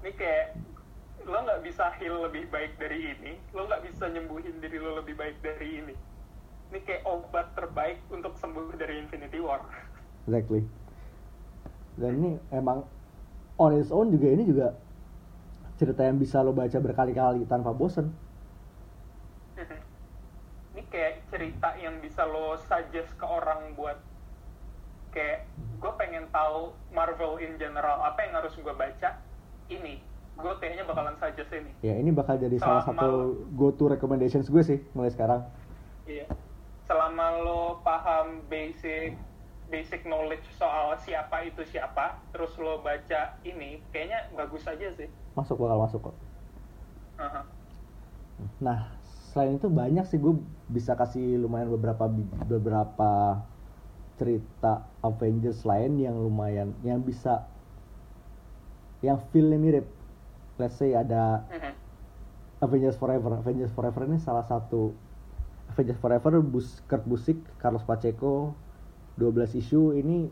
Ini 0.00 0.10
kayak 0.16 0.46
lo 1.30 1.38
nggak 1.46 1.62
bisa 1.62 1.94
heal 2.00 2.26
lebih 2.26 2.50
baik 2.50 2.74
dari 2.80 3.14
ini 3.14 3.38
lo 3.54 3.68
nggak 3.70 3.86
bisa 3.86 4.10
nyembuhin 4.10 4.58
diri 4.58 4.78
lo 4.82 4.98
lebih 4.98 5.14
baik 5.14 5.38
dari 5.44 5.84
ini. 5.84 5.94
Ini 6.70 6.78
kayak 6.86 7.02
obat 7.06 7.54
terbaik 7.54 7.98
untuk 8.10 8.34
sembuh 8.38 8.74
dari 8.78 9.02
Infinity 9.02 9.38
War. 9.42 9.62
Exactly. 10.26 10.66
Dan 11.98 12.10
ini 12.22 12.30
emang 12.54 12.86
on 13.60 13.76
its 13.76 13.92
own 13.92 14.08
juga 14.08 14.26
ini 14.32 14.42
juga 14.48 14.72
cerita 15.76 16.04
yang 16.04 16.16
bisa 16.16 16.40
lo 16.40 16.52
baca 16.52 16.76
berkali-kali 16.76 17.44
tanpa 17.48 17.72
bosen 17.72 18.12
kayak 20.90 21.22
cerita 21.30 21.78
yang 21.78 22.02
bisa 22.02 22.26
lo 22.26 22.58
suggest 22.66 23.14
ke 23.14 23.26
orang 23.26 23.72
buat 23.78 23.96
kayak 25.14 25.46
gue 25.82 25.92
pengen 25.98 26.26
tahu 26.30 26.74
Marvel 26.94 27.38
in 27.42 27.58
general 27.58 28.02
apa 28.02 28.26
yang 28.26 28.34
harus 28.38 28.54
gue 28.54 28.74
baca 28.74 29.18
ini. 29.70 30.02
Gue 30.38 30.52
kayaknya 30.58 30.86
bakalan 30.86 31.14
suggest 31.18 31.50
ini. 31.54 31.70
Ya 31.82 31.94
ini 31.98 32.10
bakal 32.14 32.38
jadi 32.38 32.58
salah 32.58 32.82
Sama 32.86 33.00
satu 33.00 33.10
go 33.54 33.74
to 33.74 33.90
recommendations 33.90 34.50
gue 34.50 34.62
sih 34.62 34.78
mulai 34.94 35.10
sekarang. 35.10 35.46
Iya. 36.06 36.26
Selama 36.90 37.38
lo 37.42 37.62
paham 37.86 38.42
basic 38.50 39.14
basic 39.70 40.02
knowledge 40.02 40.42
soal 40.58 40.98
siapa 40.98 41.46
itu 41.46 41.62
siapa 41.62 42.18
terus 42.34 42.50
lo 42.58 42.82
baca 42.82 43.38
ini 43.46 43.78
kayaknya 43.94 44.26
bagus 44.34 44.66
aja 44.66 44.90
sih. 44.98 45.06
Masuk 45.38 45.62
bakal 45.62 45.78
masuk 45.78 46.00
kok. 46.10 46.16
Aha. 47.20 47.44
nah 48.56 48.88
selain 49.30 49.56
itu 49.56 49.70
banyak 49.70 50.04
sih 50.10 50.18
gue 50.18 50.34
bisa 50.66 50.98
kasih 50.98 51.38
lumayan 51.38 51.70
beberapa 51.70 52.10
beberapa 52.50 53.40
cerita 54.18 54.90
Avengers 55.00 55.62
lain 55.62 56.02
yang 56.02 56.18
lumayan 56.18 56.74
yang 56.82 56.98
bisa 57.00 57.46
yang 59.00 59.22
feelnya 59.30 59.56
mirip 59.56 59.86
let's 60.58 60.76
say 60.76 60.92
ada 60.92 61.46
Mhm. 61.48 61.72
Avengers 62.60 63.00
Forever. 63.00 63.40
Avengers 63.40 63.72
Forever 63.72 64.04
ini 64.04 64.20
salah 64.20 64.44
satu 64.44 64.92
Avengers 65.72 65.96
Forever 65.96 66.44
Bus 66.44 66.84
Kurt 66.84 67.08
Busiek, 67.08 67.40
Carlos 67.56 67.80
Pacheco, 67.88 68.52
12 69.16 69.56
isu 69.56 69.96
ini 69.96 70.28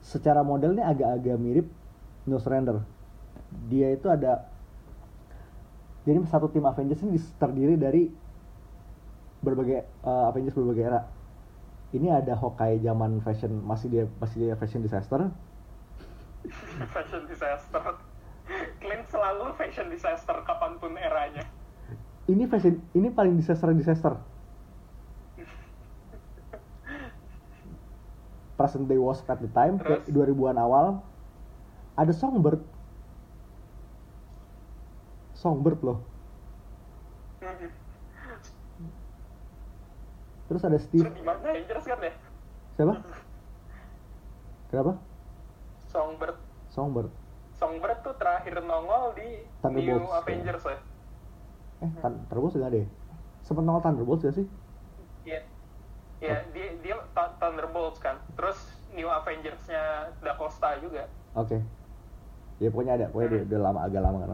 secara 0.00 0.40
modelnya 0.40 0.88
agak-agak 0.88 1.36
mirip 1.36 1.68
No 2.24 2.40
Surrender. 2.40 2.80
Dia 3.68 3.92
itu 3.92 4.08
ada 4.08 4.48
jadi 6.02 6.18
satu 6.26 6.50
tim 6.50 6.66
Avengers 6.66 7.02
ini 7.06 7.18
terdiri 7.38 7.78
dari 7.78 8.10
berbagai 9.42 9.86
eh, 9.86 10.24
Avengers 10.30 10.54
berbagai 10.54 10.84
era. 10.86 11.02
Ini 11.92 12.08
ada 12.08 12.32
Hawkeye 12.40 12.80
zaman 12.80 13.20
fashion 13.20 13.60
masih 13.62 13.88
dia 13.92 14.04
masih 14.16 14.36
dia 14.48 14.54
fashion 14.56 14.80
disaster. 14.80 15.28
fashion 16.90 17.22
disaster 17.30 17.78
Clint 18.82 19.06
selalu 19.06 19.54
fashion 19.54 19.86
disaster 19.86 20.34
kapan 20.42 20.74
pun 20.82 20.98
eranya 20.98 21.46
Ini 22.26 22.50
fashion 22.50 22.82
ini 22.98 23.14
paling 23.14 23.38
disaster 23.38 23.70
disaster. 23.70 24.18
present 28.62 28.86
day 28.86 28.94
was 29.00 29.18
at 29.26 29.42
the 29.42 29.50
time 29.50 29.80
kayak 29.82 30.06
Terus? 30.06 30.38
2000-an 30.38 30.58
awal 30.62 30.86
ada 31.98 32.12
Songbird 32.14 32.62
Songbird 35.42 35.82
loh. 35.82 35.98
Mhm. 37.42 37.70
terus 40.46 40.62
ada 40.62 40.78
Steve. 40.78 41.08
Di 41.08 41.24
mana 41.24 41.40
Avengers 41.42 41.82
kan 41.82 41.98
ya? 41.98 42.12
Siapa? 42.76 42.94
Kenapa? 44.70 44.92
Songbird. 45.90 46.36
Songbird. 46.68 47.10
Songbird 47.56 47.98
tuh 48.00 48.14
terakhir 48.14 48.60
nongol 48.60 49.16
di 49.16 49.42
New 49.66 50.06
Avengers 50.12 50.62
ya? 50.62 50.78
Eh 51.82 51.90
Thun- 51.98 52.22
Thunderbolts 52.28 52.54
enggak 52.54 52.72
deh 52.72 52.86
sempet 53.42 53.62
nongol 53.64 53.82
Thunderbolts 53.82 54.22
gak 54.22 54.36
sih? 54.38 54.46
Iya. 55.24 55.40
Iya, 56.22 56.38
dia 56.54 56.66
dia 56.78 56.94
Th- 57.10 57.34
Thunderbolts 57.40 57.98
kan. 57.98 58.22
Terus 58.38 58.58
New 58.92 59.08
Avengers-nya 59.08 60.12
juga. 60.78 61.10
oke. 61.34 61.58
Ya 62.60 62.68
pokoknya 62.70 62.94
ada. 62.94 63.06
Pokoknya 63.10 63.30
dia 63.32 63.42
udah 63.48 63.60
lama 63.60 63.80
agak 63.82 64.02
lama 64.04 64.18
kan 64.20 64.30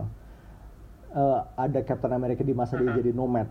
Eh, 1.09 1.41
ada 1.57 1.81
Captain 1.89 2.13
America 2.13 2.45
di 2.45 2.53
masa 2.53 2.77
dia 2.77 2.93
jadi 2.93 3.17
nomad. 3.17 3.49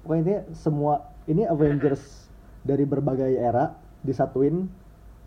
Pokoknya 0.00 0.20
intinya 0.24 0.42
semua 0.56 0.94
ini 1.28 1.44
Avengers 1.44 2.00
dari 2.64 2.88
berbagai 2.88 3.36
era 3.36 3.76
disatuin 4.00 4.72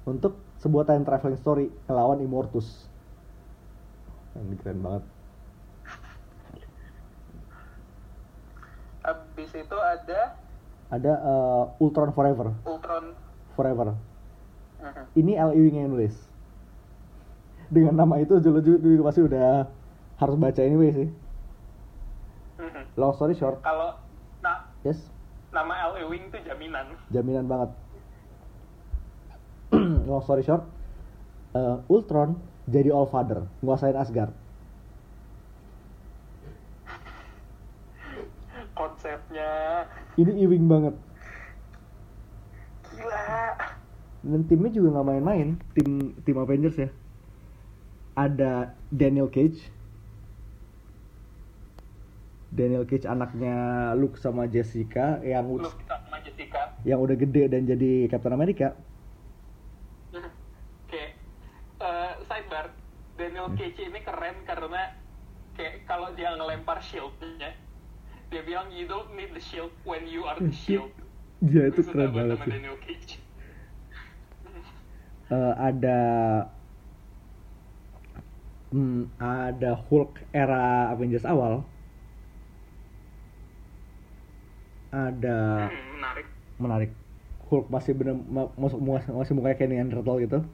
untuk 0.10 0.42
sebuah 0.58 0.90
time 0.90 1.06
traveling 1.06 1.38
story 1.38 1.66
ngelawan 1.86 2.18
Immortus. 2.26 2.90
Ini 4.34 4.58
keren 4.58 4.82
banget. 4.82 5.04
Habis 9.06 9.52
itu 9.54 9.78
ada 9.78 10.20
ada 10.90 11.14
eh, 11.14 11.64
Ultron 11.78 12.10
Forever. 12.10 12.58
Ultron. 12.66 13.14
Forever. 13.54 13.94
Ini 15.14 15.38
L. 15.38 15.54
Ewing 15.54 15.78
yang 15.78 15.94
nulis 15.94 16.14
dengan 17.70 17.98
nama 17.98 18.22
itu 18.22 18.38
dulu 18.38 18.62
juga 18.62 19.10
pasti 19.10 19.22
udah 19.26 19.66
harus 20.18 20.36
baca 20.38 20.62
anyway 20.62 20.90
sih. 20.94 21.10
Long 22.96 23.14
story 23.16 23.36
short. 23.36 23.60
Kalau 23.62 24.00
nah, 24.40 24.72
yes? 24.84 25.12
nama 25.52 25.92
L. 25.92 26.04
Ewing 26.08 26.32
tuh 26.32 26.40
jaminan. 26.44 26.96
jaminan 27.12 27.46
banget. 27.48 27.72
Long 30.10 30.24
story 30.24 30.44
short 30.44 30.64
eh, 31.56 31.78
Ultron 31.88 32.36
jadi 32.68 32.92
All 32.92 33.08
Father 33.08 33.48
nguasain 33.64 33.96
Asgard. 33.96 34.34
Konsepnya. 38.76 39.52
Ini 40.20 40.32
Ewing 40.44 40.68
banget. 40.68 40.96
Gila. 42.92 43.28
dan 44.26 44.42
timnya 44.50 44.74
juga 44.74 45.00
nggak 45.00 45.08
main-main. 45.08 45.48
Tim 45.78 46.18
tim 46.26 46.38
Avengers 46.42 46.76
ya. 46.76 46.90
Ada 48.18 48.74
Daniel 48.92 49.30
Cage 49.32 49.75
Daniel 52.56 52.88
Cage 52.88 53.04
anaknya 53.06 53.56
Luke 53.94 54.16
sama 54.16 54.48
Jessica 54.48 55.20
yang 55.22 55.46
Lu 55.52 55.60
ud- 55.60 55.76
sama 55.86 56.18
Jessica. 56.24 56.72
yang 56.82 57.00
udah 57.00 57.16
gede 57.16 57.44
dan 57.48 57.68
jadi 57.68 58.08
Captain 58.08 58.32
America. 58.32 58.72
Kayak 60.88 61.12
eh, 61.80 62.12
sidebar. 62.24 62.66
Daniel 63.16 63.48
Hmm. 63.48 63.56
Cage 63.56 63.80
ini 63.82 64.00
keren 64.00 64.36
karena 64.44 64.92
kayak 65.54 65.84
kalau 65.84 66.12
dia 66.12 66.36
ngelempar 66.36 66.80
shieldnya 66.80 67.56
dia 68.28 68.42
bilang 68.42 68.68
you 68.70 68.84
don't 68.84 69.08
need 69.14 69.32
the 69.32 69.40
shield 69.40 69.72
when 69.84 70.04
you 70.04 70.24
are 70.24 70.36
the 70.36 70.52
shield. 70.68 70.92
Ya 71.40 71.68
itu 71.68 71.80
keren 71.82 72.12
banget 72.12 72.40
sih. 72.40 72.52
Daniel 72.52 72.78
Cage. 72.80 73.14
Eh, 75.26 75.54
ada 75.58 76.00
hmm, 78.70 79.10
ada 79.18 79.74
Hulk 79.76 80.22
era 80.30 80.94
Avengers 80.94 81.26
awal 81.26 81.66
ada 84.96 85.68
Hmm, 85.68 86.00
menarik. 86.00 86.26
menarik. 86.56 86.92
Hulk 87.46 87.68
masih 87.68 87.92
bener 87.94 88.16
ma- 88.16 88.52
masuk 88.56 88.80
masih, 88.80 89.12
masih 89.12 89.34
mukanya 89.36 89.56
kayak 89.60 89.70
Neanderthal 89.70 90.18
gitu. 90.24 90.40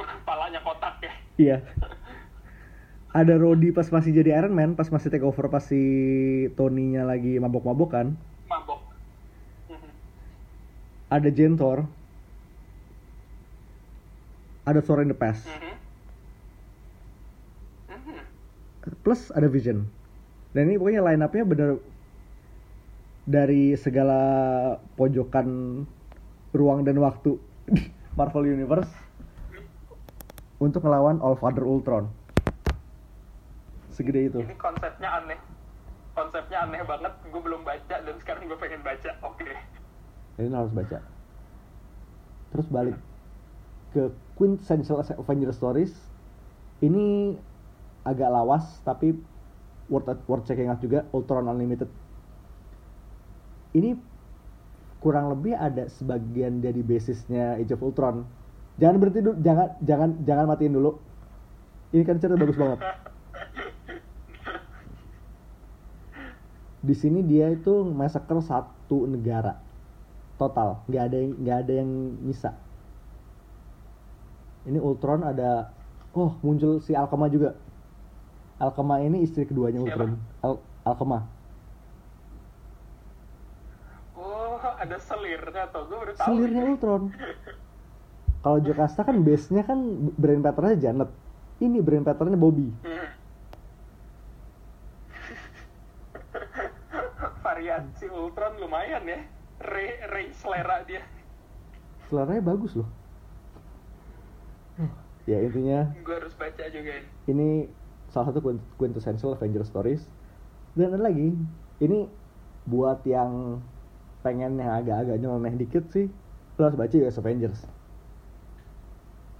Kepalanya 0.00 0.60
kotak 0.64 0.96
ya. 1.04 1.12
Iya. 1.36 1.56
Ada 3.12 3.36
Rhodey 3.36 3.72
pas 3.72 3.88
masih 3.88 4.12
jadi 4.12 4.36
Iron 4.36 4.52
Man 4.52 4.74
pas 4.74 4.88
masih 4.88 5.08
take 5.08 5.24
over 5.24 5.48
pas 5.48 5.62
si 5.62 5.80
Tony-nya 6.52 7.04
lagi 7.04 7.36
mabok-mabokan. 7.36 8.16
Mabok. 8.48 8.80
Mhm. 9.68 9.90
ada 11.16 11.28
Jentor 11.28 11.84
ada 14.66 14.82
Thor 14.82 14.98
in 14.98 15.08
the 15.08 15.14
Past. 15.14 15.46
Mhm. 15.46 15.74
Mhm. 17.94 18.18
plus 19.00 19.30
ada 19.30 19.46
Vision. 19.46 19.86
Dan 20.50 20.66
ini 20.66 20.76
pokoknya 20.76 21.04
line 21.04 21.22
up-nya 21.22 21.44
bener 21.46 21.68
dari 23.26 23.74
segala 23.74 24.20
pojokan 24.94 25.82
ruang 26.54 26.86
dan 26.86 27.02
waktu 27.02 27.34
Marvel 28.18 28.46
Universe 28.46 28.88
untuk 30.62 30.86
ngelawan 30.86 31.18
All 31.18 31.34
Father 31.34 31.66
Ultron. 31.66 32.06
Segede 33.90 34.30
itu. 34.30 34.40
Ini 34.40 34.54
konsepnya 34.56 35.20
aneh. 35.20 35.36
Konsepnya 36.14 36.64
aneh 36.64 36.80
banget. 36.86 37.12
Gue 37.28 37.42
belum 37.42 37.66
baca 37.66 37.96
dan 37.98 38.16
sekarang 38.22 38.46
gue 38.46 38.56
pengen 38.56 38.80
baca. 38.86 39.10
Oke. 39.26 39.52
Ini 40.38 40.54
harus 40.54 40.72
baca. 40.72 41.02
Terus 42.54 42.66
balik 42.70 42.96
ke 43.90 44.14
quintessential 44.38 45.02
Avengers 45.02 45.58
stories. 45.58 45.92
Ini 46.78 47.34
agak 48.06 48.30
lawas 48.30 48.80
tapi 48.86 49.18
worth 49.90 50.08
worth 50.30 50.46
checking 50.46 50.70
out 50.70 50.78
juga. 50.78 51.04
Ultron 51.10 51.50
Unlimited 51.50 52.05
ini 53.76 53.92
kurang 55.04 55.28
lebih 55.36 55.52
ada 55.52 55.84
sebagian 55.92 56.64
dari 56.64 56.80
basisnya 56.80 57.60
Age 57.60 57.76
of 57.76 57.84
Ultron. 57.84 58.24
Jangan 58.80 58.96
berhenti 59.00 59.20
dulu 59.20 59.36
jangan 59.44 59.68
jangan 59.84 60.10
jangan 60.24 60.44
matiin 60.48 60.72
dulu. 60.72 60.96
Ini 61.92 62.02
kan 62.02 62.16
cerita 62.16 62.40
bagus 62.40 62.56
banget. 62.56 62.80
Di 66.86 66.94
sini 66.96 67.20
dia 67.20 67.52
itu 67.52 67.84
massacre 67.84 68.40
satu 68.40 69.04
negara. 69.04 69.60
Total. 70.40 70.80
Nggak 70.88 71.02
ada 71.12 71.16
yang 71.16 71.32
nggak 71.40 71.58
ada 71.64 71.72
yang 71.72 71.90
nyisa. 72.24 72.50
Ini 74.66 74.80
Ultron 74.82 75.22
ada 75.22 75.70
oh 76.16 76.34
muncul 76.40 76.80
si 76.80 76.96
Alkema 76.96 77.28
juga. 77.28 77.56
Alkema 78.56 79.04
ini 79.04 79.20
istri 79.24 79.44
keduanya? 79.44 79.84
Ultron. 79.84 80.16
Al 80.40 80.60
Alkema 80.84 81.36
oh 84.56 84.56
ada 84.76 84.96
selirnya 85.00 85.64
tuh 85.72 85.82
gue 85.88 85.96
baru 85.96 86.12
tahu 86.14 86.26
selirnya 86.28 86.62
Ultron 86.68 87.02
kalau 88.46 88.62
Jocasta 88.62 89.02
kan 89.02 89.26
base 89.26 89.50
nya 89.50 89.66
kan 89.66 89.82
brain 90.14 90.38
patternnya 90.38 90.78
Janet. 90.78 91.10
Ini 91.58 91.82
brain 91.82 92.06
patternnya 92.06 92.38
Bobby. 92.38 92.70
Hmm. 92.86 93.10
variasi 97.42 98.06
Ultron 98.06 98.54
lumayan 98.62 99.02
ya. 99.02 99.18
Ray, 99.66 99.98
Ray 100.14 100.30
selera 100.30 100.86
dia. 100.86 101.02
Seleranya 102.06 102.38
bagus 102.46 102.78
loh. 102.78 102.86
Ya 105.26 105.42
intinya 105.42 105.90
gue 106.06 106.14
harus 106.14 106.30
baca 106.38 106.70
juga 106.70 107.02
ini. 107.02 107.10
ini 107.26 107.48
salah 108.14 108.30
satu 108.30 108.38
quint- 108.46 108.62
quintessential 108.78 109.34
Avengers 109.34 109.74
stories. 109.74 110.06
Dan 110.78 110.94
ada 110.94 111.10
lagi. 111.10 111.34
Ini 111.82 112.06
buat 112.70 113.02
yang 113.02 113.58
pengen 114.26 114.58
yang 114.58 114.74
agak-agak 114.74 115.22
nyeleneh 115.22 115.54
dikit 115.54 115.86
sih. 115.94 116.10
Lo 116.58 116.66
harus 116.66 116.74
baca 116.74 116.94
US 116.98 117.22
Avengers. 117.22 117.62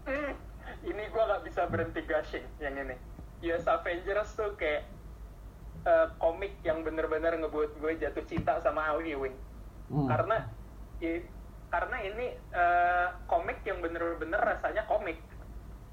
Hmm, 0.07 0.33
ini 0.87 1.03
gue 1.11 1.23
gak 1.27 1.43
bisa 1.43 1.67
berhenti 1.67 2.07
gushing 2.07 2.47
yang 2.63 2.79
ini. 2.79 2.95
US 3.51 3.67
Avengers 3.67 4.31
tuh 4.39 4.55
kayak 4.55 4.87
eh, 5.83 6.07
komik 6.23 6.63
yang 6.63 6.87
bener-bener 6.87 7.35
ngebuat 7.35 7.83
gue 7.83 7.93
jatuh 7.99 8.23
cinta 8.25 8.63
sama 8.63 8.87
Al 8.87 9.03
Ewing. 9.03 9.35
Hmm. 9.87 10.03
karena 10.11 10.51
i- 10.99 11.23
karena 11.71 11.97
ini 12.03 12.27
eh, 12.35 13.07
komik 13.27 13.63
yang 13.63 13.83
bener-bener 13.83 14.39
rasanya 14.39 14.87
komik. 14.87 15.19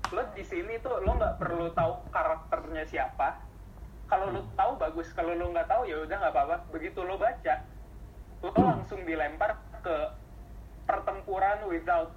Lo 0.09 0.21
di 0.33 0.45
sini 0.45 0.77
tuh 0.81 1.01
lo 1.01 1.17
nggak 1.17 1.41
perlu 1.41 1.73
tahu 1.73 2.09
karakternya 2.09 2.85
siapa. 2.85 3.41
Kalau 4.05 4.29
lo 4.29 4.45
tahu 4.53 4.77
bagus 4.77 5.09
kalau 5.13 5.33
lo 5.33 5.49
nggak 5.49 5.65
tahu 5.65 5.85
ya 5.85 5.97
udah 6.01 6.17
nggak 6.21 6.33
apa-apa. 6.33 6.55
Begitu 6.69 7.01
lo 7.01 7.17
baca 7.17 7.72
lo 8.43 8.51
langsung 8.53 8.99
dilempar 9.01 9.55
ke 9.79 9.97
pertempuran 10.83 11.63
without 11.65 12.11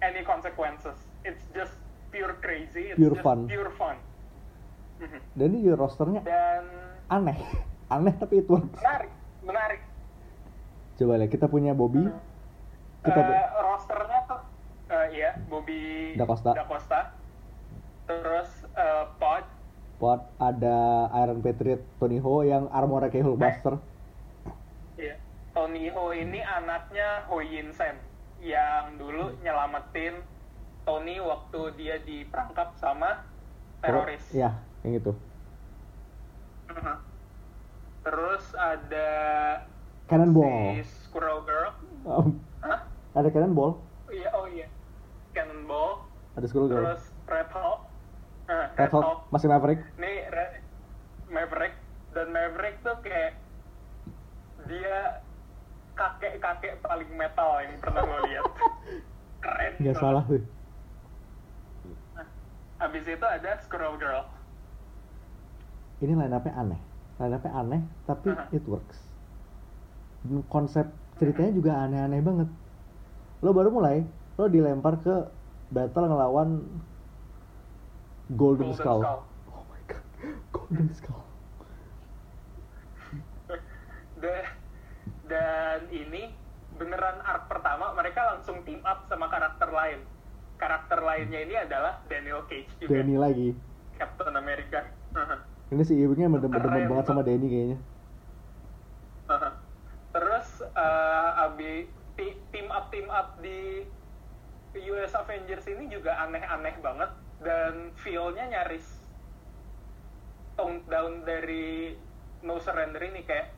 any 0.00 0.22
consequences 0.22 0.94
it's 1.20 1.42
just 1.50 1.74
pure 2.08 2.38
crazy 2.38 2.88
it's 2.88 2.96
Pure 2.96 3.18
just 3.18 3.26
fun. 3.26 3.38
pure 3.44 3.72
fun 3.72 3.98
Mhm. 4.94 5.18
dan 5.34 5.46
ini 5.50 5.58
juga 5.60 5.76
rosternya 5.80 6.22
dan 6.22 6.62
aneh 7.08 7.34
aneh 7.94 8.14
tapi 8.14 8.38
itu 8.38 8.54
works. 8.54 8.78
menarik 8.78 9.10
menarik 9.42 9.80
coba 10.94 11.12
lihat 11.18 11.28
kita 11.28 11.46
punya 11.46 11.74
Bobby 11.74 12.06
kita 13.02 13.18
Eh, 13.18 13.46
rosternya 13.60 14.20
tuh 14.24 14.40
eh, 14.88 15.06
iya 15.12 15.30
Bobby 15.44 16.14
Da 16.14 16.22
Costa. 16.24 16.54
terus 18.06 18.48
eh, 18.70 19.04
Pod 19.18 19.44
Pot 19.96 20.20
ada 20.38 20.78
Iron 21.18 21.40
Patriot 21.40 21.82
Tony 21.96 22.18
Ho 22.18 22.40
yang 22.40 22.70
armornya 22.70 23.10
kayak 23.10 23.26
Hulkbuster 23.26 23.74
iya. 23.74 23.82
Tony 25.64 25.88
Ho 25.96 26.12
ini 26.12 26.44
anaknya 26.44 27.24
Ho 27.32 27.40
Yin 27.40 27.72
Sen 27.72 27.96
yang 28.44 29.00
dulu 29.00 29.32
nyelamatin 29.40 30.20
Tony 30.84 31.16
waktu 31.16 31.72
dia 31.80 31.96
diperangkap 32.04 32.76
sama 32.76 33.24
teroris. 33.80 34.20
Ya 34.28 34.60
yang 34.84 35.00
itu. 35.00 35.16
Mhm. 36.68 37.00
terus 38.04 38.44
ada 38.60 39.08
Cannonball. 40.04 40.84
si 40.84 41.08
Squirrel 41.08 41.40
Girl. 41.48 41.72
Um, 42.04 42.36
Hah? 42.60 42.84
ada 43.16 43.32
Cannonball? 43.32 43.80
Iya 44.12 44.36
oh 44.36 44.44
iya. 44.44 44.68
Cannonball. 45.32 46.04
Ada 46.36 46.44
Skull 46.44 46.68
Girl. 46.68 46.92
Terus 46.92 47.08
Red 47.24 47.48
Hawk 47.56 47.88
Eh, 48.52 48.66
Red 48.76 48.92
Hawk 48.92 49.32
masih 49.32 49.48
Maverick. 49.48 49.80
Nih 49.96 50.28
Maverick. 51.32 51.72
Dan 52.12 52.36
Maverick 52.36 52.84
tuh 52.84 53.00
kayak 53.00 53.40
dia 54.68 55.23
kakek-kakek 55.94 56.78
paling 56.80 57.10
metal 57.10 57.58
yang 57.58 57.74
pernah 57.78 58.02
lo 58.02 58.18
lihat. 58.24 58.44
Keren. 59.44 59.72
banget. 59.76 59.94
salah 59.94 60.24
tuh 60.24 60.40
Habis 62.74 63.04
itu 63.06 63.22
ada 63.22 63.50
Squirrel 63.60 63.96
Girl. 63.96 64.24
ini 66.00 66.12
line 66.12 66.32
up-nya 66.32 66.52
aneh 66.54 66.80
line 67.16 67.32
up-nya 67.32 67.52
aneh 67.54 67.80
tapi 68.04 68.28
Aha. 68.28 68.44
it 68.50 68.64
works 68.64 68.98
Dan 70.20 70.42
konsep 70.46 70.84
ceritanya 71.14 71.52
juga 71.52 71.70
aneh-aneh 71.78 72.20
banget 72.20 72.48
lo 73.40 73.52
baru 73.52 73.68
mulai 73.68 74.02
lo 74.34 74.48
dilempar 74.48 74.96
ke 74.98 75.28
battle 75.68 76.08
ngelawan 76.08 76.60
Golden, 78.32 78.72
Golden 78.72 78.72
Skull. 78.74 79.00
Skull. 79.00 79.20
oh 79.48 79.64
my 79.64 79.80
god 79.84 80.04
Golden 80.56 80.88
Skull 80.90 81.22
Da- 84.16 84.53
dan 85.34 85.90
ini 85.90 86.30
beneran 86.78 87.18
arc 87.26 87.50
pertama 87.50 87.90
mereka 87.98 88.34
langsung 88.34 88.62
team 88.62 88.78
up 88.86 89.10
sama 89.10 89.26
karakter 89.26 89.66
lain. 89.74 90.06
Karakter 90.54 91.02
lainnya 91.02 91.42
ini 91.42 91.54
adalah 91.58 91.98
Daniel 92.06 92.46
Cage 92.46 92.70
juga. 92.78 93.02
Danny 93.02 93.18
lagi 93.18 93.48
Captain 93.98 94.34
America. 94.38 94.86
ini 95.74 95.82
si 95.82 95.98
Ewingnya 95.98 96.30
demen 96.38 96.60
Keren 96.62 96.86
banget 96.86 97.06
sama 97.06 97.22
Danny 97.26 97.46
kayaknya 97.50 97.78
Terus 100.14 100.48
eh, 100.62 101.30
abi 101.42 101.90
team 102.54 102.66
up 102.70 102.90
team 102.94 103.06
up 103.10 103.38
di 103.42 103.82
US 104.74 105.14
Avengers 105.14 105.66
ini 105.70 105.90
juga 105.90 106.14
aneh-aneh 106.18 106.78
banget 106.82 107.10
dan 107.42 107.94
feel-nya 107.98 108.46
nyaris 108.50 108.86
toned 110.54 110.86
down 110.86 111.22
dari 111.26 111.94
No 112.42 112.58
Surrender 112.58 113.02
ini 113.02 113.22
kayak 113.26 113.53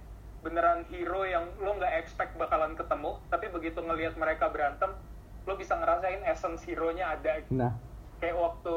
beneran 0.46 0.86
hero 0.86 1.26
yang 1.26 1.50
lo 1.58 1.74
nggak 1.74 1.98
expect 1.98 2.38
bakalan 2.38 2.78
ketemu 2.78 3.18
tapi 3.26 3.50
begitu 3.50 3.82
ngelihat 3.82 4.14
mereka 4.14 4.46
berantem 4.46 4.94
lo 5.42 5.58
bisa 5.58 5.74
ngerasain 5.74 6.22
essence 6.26 6.62
hero-nya 6.62 7.18
ada 7.18 7.42
gitu. 7.42 7.54
Nah, 7.54 7.74
kayak 8.22 8.38
waktu 8.38 8.76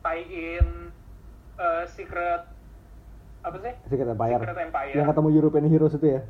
tie-in 0.00 0.92
uh, 1.56 1.84
Secret 1.88 2.48
apa 3.40 3.56
sih? 3.64 3.72
Secret 3.88 4.08
Empire. 4.12 4.40
Secret 4.44 4.60
Empire. 4.60 4.92
Yang 4.96 5.08
ketemu 5.12 5.28
European 5.32 5.66
Heroes 5.68 5.96
itu 5.96 6.06
ya? 6.20 6.22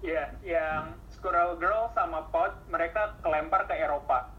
Iya, 0.00 0.24
yang 0.44 0.84
Squirrel 1.12 1.60
Girl 1.60 1.92
sama 1.92 2.24
Pod 2.32 2.56
mereka 2.72 3.16
kelempar 3.20 3.68
ke 3.68 3.76
Eropa. 3.76 4.32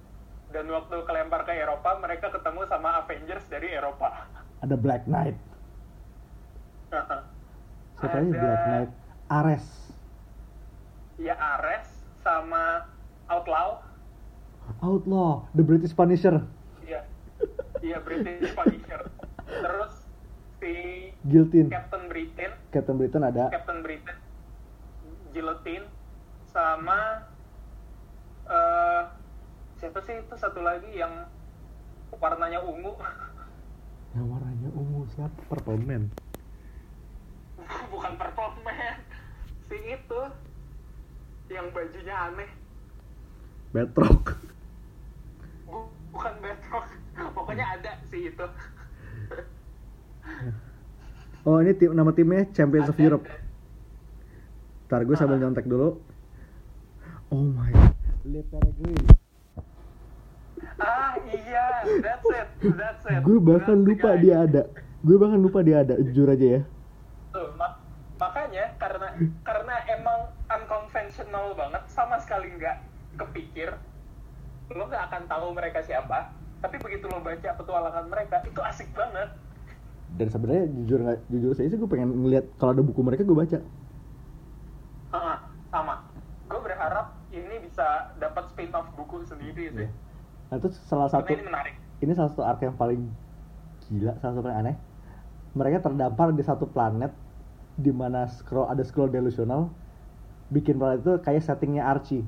Dan 0.50 0.72
waktu 0.72 1.04
kelempar 1.04 1.44
ke 1.44 1.54
Eropa, 1.54 2.00
mereka 2.00 2.32
ketemu 2.32 2.64
sama 2.72 3.04
Avengers 3.04 3.46
dari 3.52 3.68
Eropa. 3.76 4.26
Ada 4.64 4.80
Black 4.80 5.04
Knight. 5.06 5.36
Siapa 7.98 8.18
Ada- 8.22 8.30
Black 8.30 8.62
Knight? 8.64 8.92
Ares. 9.28 9.66
Ya 11.18 11.34
Ares 11.34 11.88
sama 12.22 12.86
Outlaw. 13.28 13.82
Outlaw, 14.80 15.48
The 15.52 15.64
British 15.64 15.92
Punisher. 15.92 16.46
Iya. 16.84 17.02
Iya 17.82 17.98
British 18.00 18.54
Punisher. 18.54 19.02
Terus 19.48 19.94
si 20.60 20.74
Guillotine. 21.24 21.70
Captain 21.72 22.04
Britain, 22.06 22.52
Captain 22.70 22.96
Britain 22.96 23.24
ada. 23.24 23.50
Captain 23.50 23.80
Britain, 23.82 24.18
Guillotine, 25.32 25.86
sama 26.52 27.26
eh 28.48 29.02
siapa 29.78 30.00
sih 30.04 30.20
itu 30.20 30.36
satu 30.38 30.62
lagi 30.62 30.94
yang 30.94 31.26
warnanya 32.14 32.62
ungu. 32.62 32.94
Yang 34.14 34.26
warnanya 34.30 34.70
ungu 34.72 35.02
siapa? 35.12 35.38
Purple 35.48 35.82
Man. 35.82 36.04
Bukan 37.92 38.14
Man. 38.62 38.98
Si 39.68 39.78
itu 39.78 40.22
yang 41.48 41.68
bajunya 41.72 42.16
aneh. 42.28 42.50
Batroc. 43.70 44.36
Bu- 45.64 45.92
bukan 46.10 46.34
Batroc. 46.40 46.88
Pokoknya 47.34 47.66
ada 47.76 47.92
si 48.06 48.28
itu. 48.28 48.48
Oh 51.48 51.64
ini 51.64 51.72
tim 51.72 51.96
nama 51.96 52.12
timnya 52.12 52.44
Champions 52.52 52.92
of 52.92 53.00
Ada- 53.00 53.06
Europe. 53.08 53.24
Ntar 54.88 55.08
gue 55.08 55.16
sambil 55.16 55.40
Ah. 55.40 55.48
nyontek 55.48 55.64
dulu. 55.64 55.96
Oh 57.32 57.40
my 57.40 57.72
god. 57.72 57.96
Le 58.28 58.44
Peregrine. 58.44 59.08
Ah 60.76 61.16
iya, 61.24 61.88
that's 62.04 62.28
it, 62.28 62.48
that's 62.76 63.04
it. 63.08 63.24
Gue 63.24 63.40
bahkan 63.40 63.80
That's 63.80 63.88
lupa 63.88 64.20
dia 64.20 64.44
ada. 64.44 64.68
Gue 65.00 65.16
bahkan 65.16 65.40
lupa 65.40 65.64
dia 65.64 65.88
ada. 65.88 65.96
Jujur 65.98 66.28
aja 66.28 66.60
ya. 66.60 66.62
Tuh, 67.38 67.50
mak- 67.60 67.78
makanya 68.24 68.66
karena 68.82 69.10
karena 69.48 69.76
emang 69.96 70.20
unconventional 70.56 71.48
banget, 71.62 71.84
sama 71.98 72.18
sekali 72.24 72.48
nggak 72.58 72.78
kepikir, 73.22 73.70
lo 74.78 74.84
nggak 74.90 75.04
akan 75.12 75.24
tahu 75.32 75.48
mereka 75.58 75.80
siapa. 75.90 76.20
Tapi 76.64 76.76
begitu 76.82 77.06
lo 77.14 77.20
baca 77.22 77.50
petualangan 77.60 78.06
mereka, 78.14 78.38
itu 78.50 78.60
asik 78.70 78.90
banget. 79.00 79.30
Dan 80.18 80.28
sebenarnya 80.34 80.66
jujur 80.72 81.00
nggak 81.04 81.20
jujur 81.32 81.52
saya 81.58 81.68
sih 81.72 81.78
gue 81.82 81.90
pengen 81.92 82.10
ngeliat 82.24 82.46
kalau 82.60 82.72
ada 82.74 82.84
buku 82.84 83.02
mereka 83.04 83.28
gue 83.28 83.38
baca. 83.38 83.60
Ah, 85.12 85.38
sama. 85.72 85.96
Gue 86.48 86.60
berharap 86.64 87.06
ini 87.32 87.60
bisa 87.64 88.16
dapat 88.20 88.48
spin-off 88.52 88.88
buku 88.96 89.24
sendiri 89.28 89.72
sih. 89.76 89.88
Nah 90.50 90.56
itu 90.60 90.68
salah 90.90 91.10
satu 91.14 91.32
Karena 91.32 91.40
ini 91.40 91.44
menarik. 91.48 91.76
ini 92.04 92.12
salah 92.18 92.32
satu 92.34 92.44
arc 92.50 92.60
yang 92.68 92.76
paling 92.82 93.02
gila, 93.88 94.12
salah 94.22 94.34
satu 94.36 94.44
paling 94.46 94.60
aneh. 94.64 94.76
Mereka 95.60 95.78
terdampar 95.86 96.28
di 96.40 96.44
satu 96.50 96.66
planet 96.74 97.12
di 97.78 97.92
mana 97.92 98.26
scroll 98.28 98.66
ada 98.66 98.82
scroll 98.82 99.08
delusional 99.08 99.70
bikin 100.50 100.76
planet 100.76 101.00
itu 101.00 101.14
kayak 101.20 101.40
settingnya 101.40 101.86
Archie, 101.86 102.26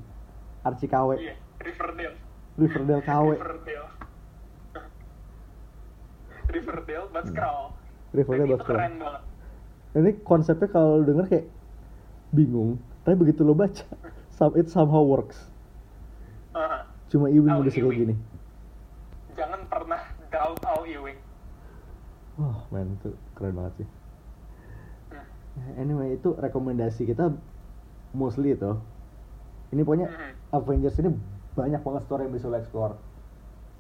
Archie 0.62 0.86
KW, 0.86 1.18
Iya, 1.18 1.36
Riverdale. 1.58 2.16
Riverdale 2.56 3.02
KW, 3.02 3.28
Riverdale. 3.34 3.88
Riverdale, 6.50 7.08
but 7.10 7.26
scroll. 7.26 7.74
Riverdale 8.10 8.48
itu 8.48 8.58
scroll. 8.58 8.76
keren 8.76 8.94
banget. 8.98 9.24
Ini 9.92 10.12
konsepnya 10.22 10.68
kalau 10.68 11.02
denger 11.02 11.26
kayak 11.26 11.46
bingung, 12.32 12.78
tapi 13.04 13.16
begitu 13.16 13.42
lo 13.42 13.54
baca, 13.54 13.86
some- 14.36 14.54
it 14.54 14.68
somehow 14.68 15.02
works. 15.02 15.50
Ah, 16.52 16.86
Cuma 17.08 17.26
Al 17.26 17.42
udah 17.42 17.74
Ewing. 17.74 17.98
gini. 18.06 18.16
jangan 19.34 19.62
pernah 19.66 20.02
doubt 20.28 20.62
Al 20.62 20.84
Ewing. 20.84 21.18
Wah, 22.36 22.66
men 22.70 22.94
itu 22.96 23.10
keren 23.34 23.56
banget 23.56 23.82
sih. 23.82 23.88
Hmm. 25.60 25.82
Anyway, 25.82 26.16
itu 26.16 26.32
rekomendasi 26.36 27.04
kita 27.04 27.36
mostly 28.16 28.56
itu. 28.56 28.72
Ini 29.70 29.82
pokoknya 29.86 30.08
Mhm. 30.10 30.32
Avengers 30.56 30.98
ini 30.98 31.10
banyak 31.54 31.82
banget 31.84 32.02
story 32.08 32.26
yang 32.26 32.34
bisa 32.34 32.48
lo 32.50 32.58
explore. 32.58 32.96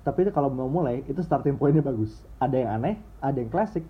Tapi 0.03 0.27
itu 0.27 0.31
kalau 0.31 0.49
mau 0.51 0.69
mulai, 0.69 1.01
itu 1.07 1.19
starting 1.21 1.57
pointnya 1.57 1.81
bagus. 1.81 2.23
Ada 2.37 2.55
yang 2.55 2.69
aneh, 2.81 2.95
ada 3.19 3.37
yang 3.39 3.49
klasik. 3.49 3.83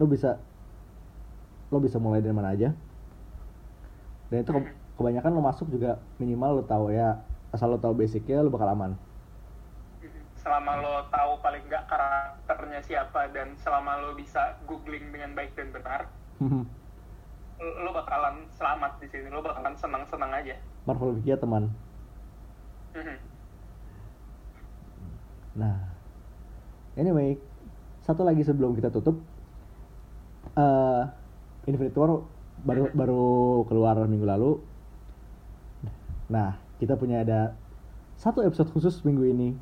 Lo 0.00 0.06
bisa 0.06 0.40
lo 1.70 1.78
bisa 1.78 2.02
mulai 2.02 2.18
dari 2.18 2.34
mana 2.34 2.50
aja. 2.50 2.74
Dan 4.30 4.42
itu 4.42 4.50
ke- 4.50 4.62
Mhm. 4.62 4.74
kebanyakan 4.98 5.30
lo 5.34 5.42
masuk 5.42 5.66
juga 5.70 5.98
minimal 6.18 6.60
lo 6.60 6.64
tahu 6.66 6.90
ya 6.90 7.22
asal 7.50 7.70
lo 7.70 7.78
tahu 7.78 7.94
basicnya 7.94 8.42
lo 8.42 8.50
bakal 8.50 8.70
aman. 8.74 8.94
Selama 10.40 10.80
lo 10.80 11.04
tahu 11.12 11.32
paling 11.44 11.62
nggak 11.68 11.84
karakternya 12.50 12.82
siapa 12.82 13.30
dan 13.30 13.54
selama 13.62 14.02
lo 14.02 14.18
bisa 14.18 14.58
googling 14.66 15.14
dengan 15.14 15.38
baik 15.38 15.54
dan 15.54 15.70
benar, 15.70 16.10
lo 16.42 16.66
lo 17.62 17.90
bakalan 17.94 18.42
selamat 18.58 18.98
di 18.98 19.06
sini. 19.06 19.30
Lo 19.30 19.38
bakalan 19.38 19.78
senang-senang 19.78 20.34
aja. 20.34 20.58
Marvel 20.82 21.14
Wiki 21.14 21.30
ya 21.30 21.38
teman. 21.38 21.70
Mhm. 22.98 23.16
Nah, 25.62 25.78
anyway, 26.98 27.38
satu 28.02 28.26
lagi 28.26 28.42
sebelum 28.42 28.74
kita 28.74 28.90
tutup, 28.90 29.22
eh 30.58 31.02
Infinity 31.70 31.94
War 31.94 32.26
baru 32.66 32.90
baru 32.90 33.26
keluar 33.70 33.94
minggu 34.10 34.26
lalu. 34.26 34.58
Nah, 36.26 36.58
kita 36.82 36.98
punya 36.98 37.22
ada 37.22 37.54
satu 38.18 38.42
episode 38.42 38.74
khusus 38.74 39.06
minggu 39.06 39.22
ini, 39.30 39.54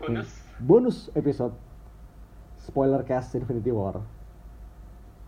Bonus. 0.00 0.43
Bonus 0.64 1.12
episode 1.12 1.52
spoiler 2.56 3.04
cast 3.04 3.36
Infinity 3.36 3.68
War. 3.68 4.00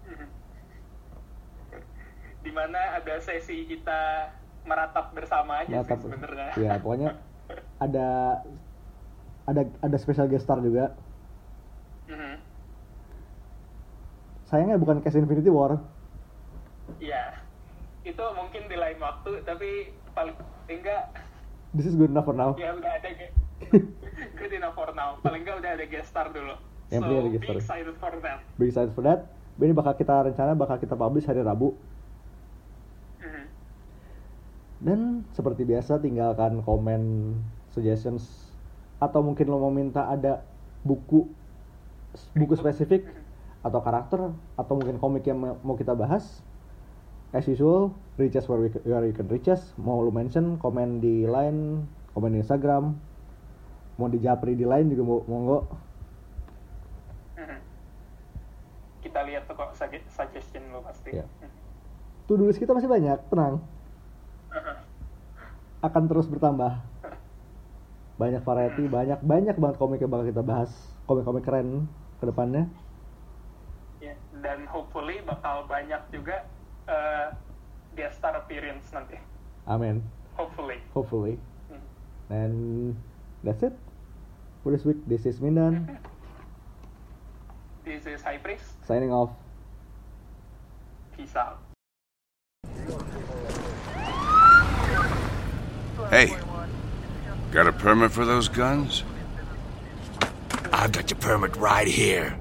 Di 2.45 2.49
mana 2.49 2.97
ada 2.97 3.21
sesi 3.21 3.69
kita 3.69 4.33
meratap 4.65 5.13
bersama 5.13 5.61
aja 5.61 5.85
Natap- 5.85 6.01
sih 6.01 6.09
sebenarnya. 6.09 6.51
Ya, 6.57 6.73
pokoknya 6.81 7.21
ada 7.77 8.09
ada 9.45 9.63
ada 9.85 9.97
special 10.01 10.27
guest 10.27 10.49
star 10.49 10.59
juga. 10.59 10.97
Mhm. 12.09 12.35
Sayangnya 14.49 14.81
bukan 14.81 15.05
cast 15.05 15.15
Infinity 15.15 15.53
War. 15.53 15.77
Iya. 16.97 17.37
Itu 18.07 18.23
mungkin 18.33 18.71
di 18.71 18.77
lain 18.79 18.97
waktu, 18.97 19.45
tapi 19.45 19.93
paling 20.17 20.33
enggak 20.71 21.13
This 21.77 21.85
is 21.85 21.93
good 21.93 22.09
enough 22.09 22.25
for 22.25 22.33
now. 22.33 22.57
ya 22.57 22.73
udah 22.73 22.89
ada 22.89 23.11
good 24.39 24.53
enough 24.53 24.77
for 24.77 24.91
now. 24.93 25.19
Paling 25.25 25.43
enggak 25.45 25.57
udah 25.65 25.71
ada 25.77 25.87
guest 25.89 26.09
star 26.13 26.29
dulu. 26.31 26.55
Yang 26.93 27.03
so, 27.03 27.11
ada 27.11 27.31
guest 27.33 27.43
be 27.43 27.47
star. 27.47 27.59
excited 27.61 27.97
for 27.99 28.13
that. 28.23 28.39
Be 28.57 28.65
excited 28.69 28.93
for 28.93 29.03
that. 29.05 29.21
Ini 29.57 29.73
bakal 29.73 29.97
kita 29.97 30.15
rencana 30.29 30.53
bakal 30.53 30.77
kita 30.77 30.95
publish 30.95 31.25
hari 31.25 31.41
Rabu. 31.41 31.73
Mhm. 33.21 33.45
Dan 34.85 35.01
seperti 35.33 35.65
biasa 35.65 35.97
tinggalkan 35.99 36.61
komen, 36.61 37.33
suggestions 37.73 38.53
atau 38.97 39.21
mungkin 39.21 39.49
lo 39.53 39.61
mau 39.61 39.73
minta 39.73 40.09
ada 40.09 40.41
buku 40.81 41.29
buku 42.33 42.55
spesifik 42.57 43.05
atau 43.61 43.81
karakter 43.85 44.33
atau 44.57 44.73
mungkin 44.73 44.97
komik 44.97 45.29
yang 45.29 45.37
mau 45.37 45.57
mau 45.61 45.77
kita 45.77 45.93
bahas. 45.93 46.45
As 47.35 47.45
usual, 47.45 47.93
reach 48.17 48.39
us 48.39 48.49
where, 48.49 48.63
we, 48.63 48.71
where 48.87 49.05
you 49.05 49.13
can 49.13 49.29
reach 49.29 49.51
us. 49.51 49.75
Mau 49.77 50.01
lo 50.01 50.15
mention, 50.15 50.57
komen 50.57 51.03
di 51.03 51.27
line, 51.29 51.85
komen 52.17 52.33
di 52.33 52.41
Instagram, 52.41 52.97
mau 53.97 54.09
di 54.13 54.21
Japri 54.21 54.53
di 54.53 54.65
line 54.69 54.93
juga 54.93 55.03
mau 55.05 55.21
monggo. 55.25 55.59
Kita 59.01 59.21
lihat 59.25 59.49
tuh 59.49 59.57
kok 59.57 59.73
sugge- 59.73 60.09
suggestion 60.13 60.69
lo 60.73 60.85
pasti. 60.85 61.17
Ya. 61.17 61.25
Tuh 62.29 62.37
list 62.43 62.61
kita 62.61 62.77
masih 62.77 62.91
banyak, 62.91 63.17
tenang. 63.33 63.63
Akan 65.81 66.05
terus 66.11 66.27
bertambah. 66.27 66.73
Banyak 68.21 68.43
variety, 68.49 68.89
banyak 68.89 69.21
banyak 69.21 69.57
banget 69.61 69.77
komik 69.77 70.01
yang 70.01 70.09
bakal 70.09 70.25
kita 70.25 70.41
bahas. 70.41 70.73
Komik-komik 71.05 71.45
keren 71.45 71.85
ke 72.17 72.25
depannya. 72.25 72.65
Ya, 74.01 74.17
dan 74.41 74.65
hopefully 74.73 75.21
bakal 75.21 75.69
banyak 75.69 76.01
juga 76.09 76.49
eh, 76.89 77.29
guest 77.93 78.17
star 78.17 78.33
appearance 78.35 78.89
nanti. 78.91 79.21
Amin. 79.69 80.01
Hopefully. 80.35 80.81
Hopefully. 80.97 81.37
And 82.33 82.97
that's 83.45 83.63
it 83.63 83.86
for 84.67 84.73
this 84.73 84.85
week. 84.85 84.97
This 85.07 85.25
is 85.27 85.39
Mindan 85.39 85.97
This 87.85 88.05
is 88.05 88.21
High 88.21 88.39
Priest. 88.39 88.65
signing 88.85 89.13
off. 89.13 89.31
Peace 91.17 91.37
out. 91.37 91.61
Hey, 96.11 96.37
got 97.53 97.69
a 97.69 97.73
permit 97.73 98.11
for 98.11 98.25
those 98.25 98.49
guns? 98.49 99.05
I've 100.73 100.91
got 100.91 101.11
your 101.11 101.21
permit 101.21 101.55
right 101.55 101.87
here. 101.87 102.37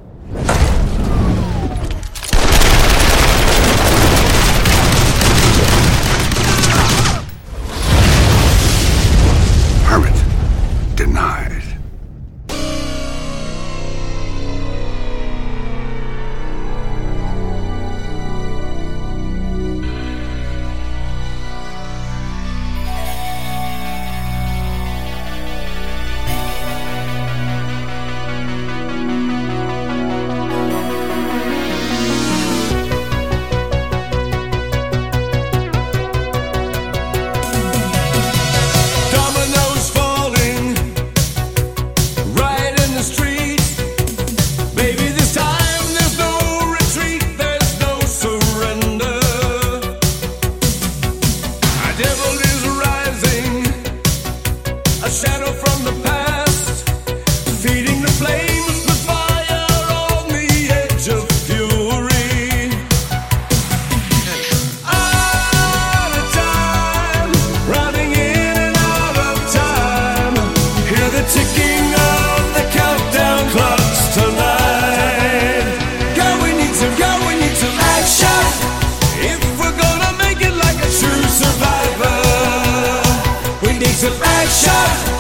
Shut 84.56 84.72
up! 84.72 85.15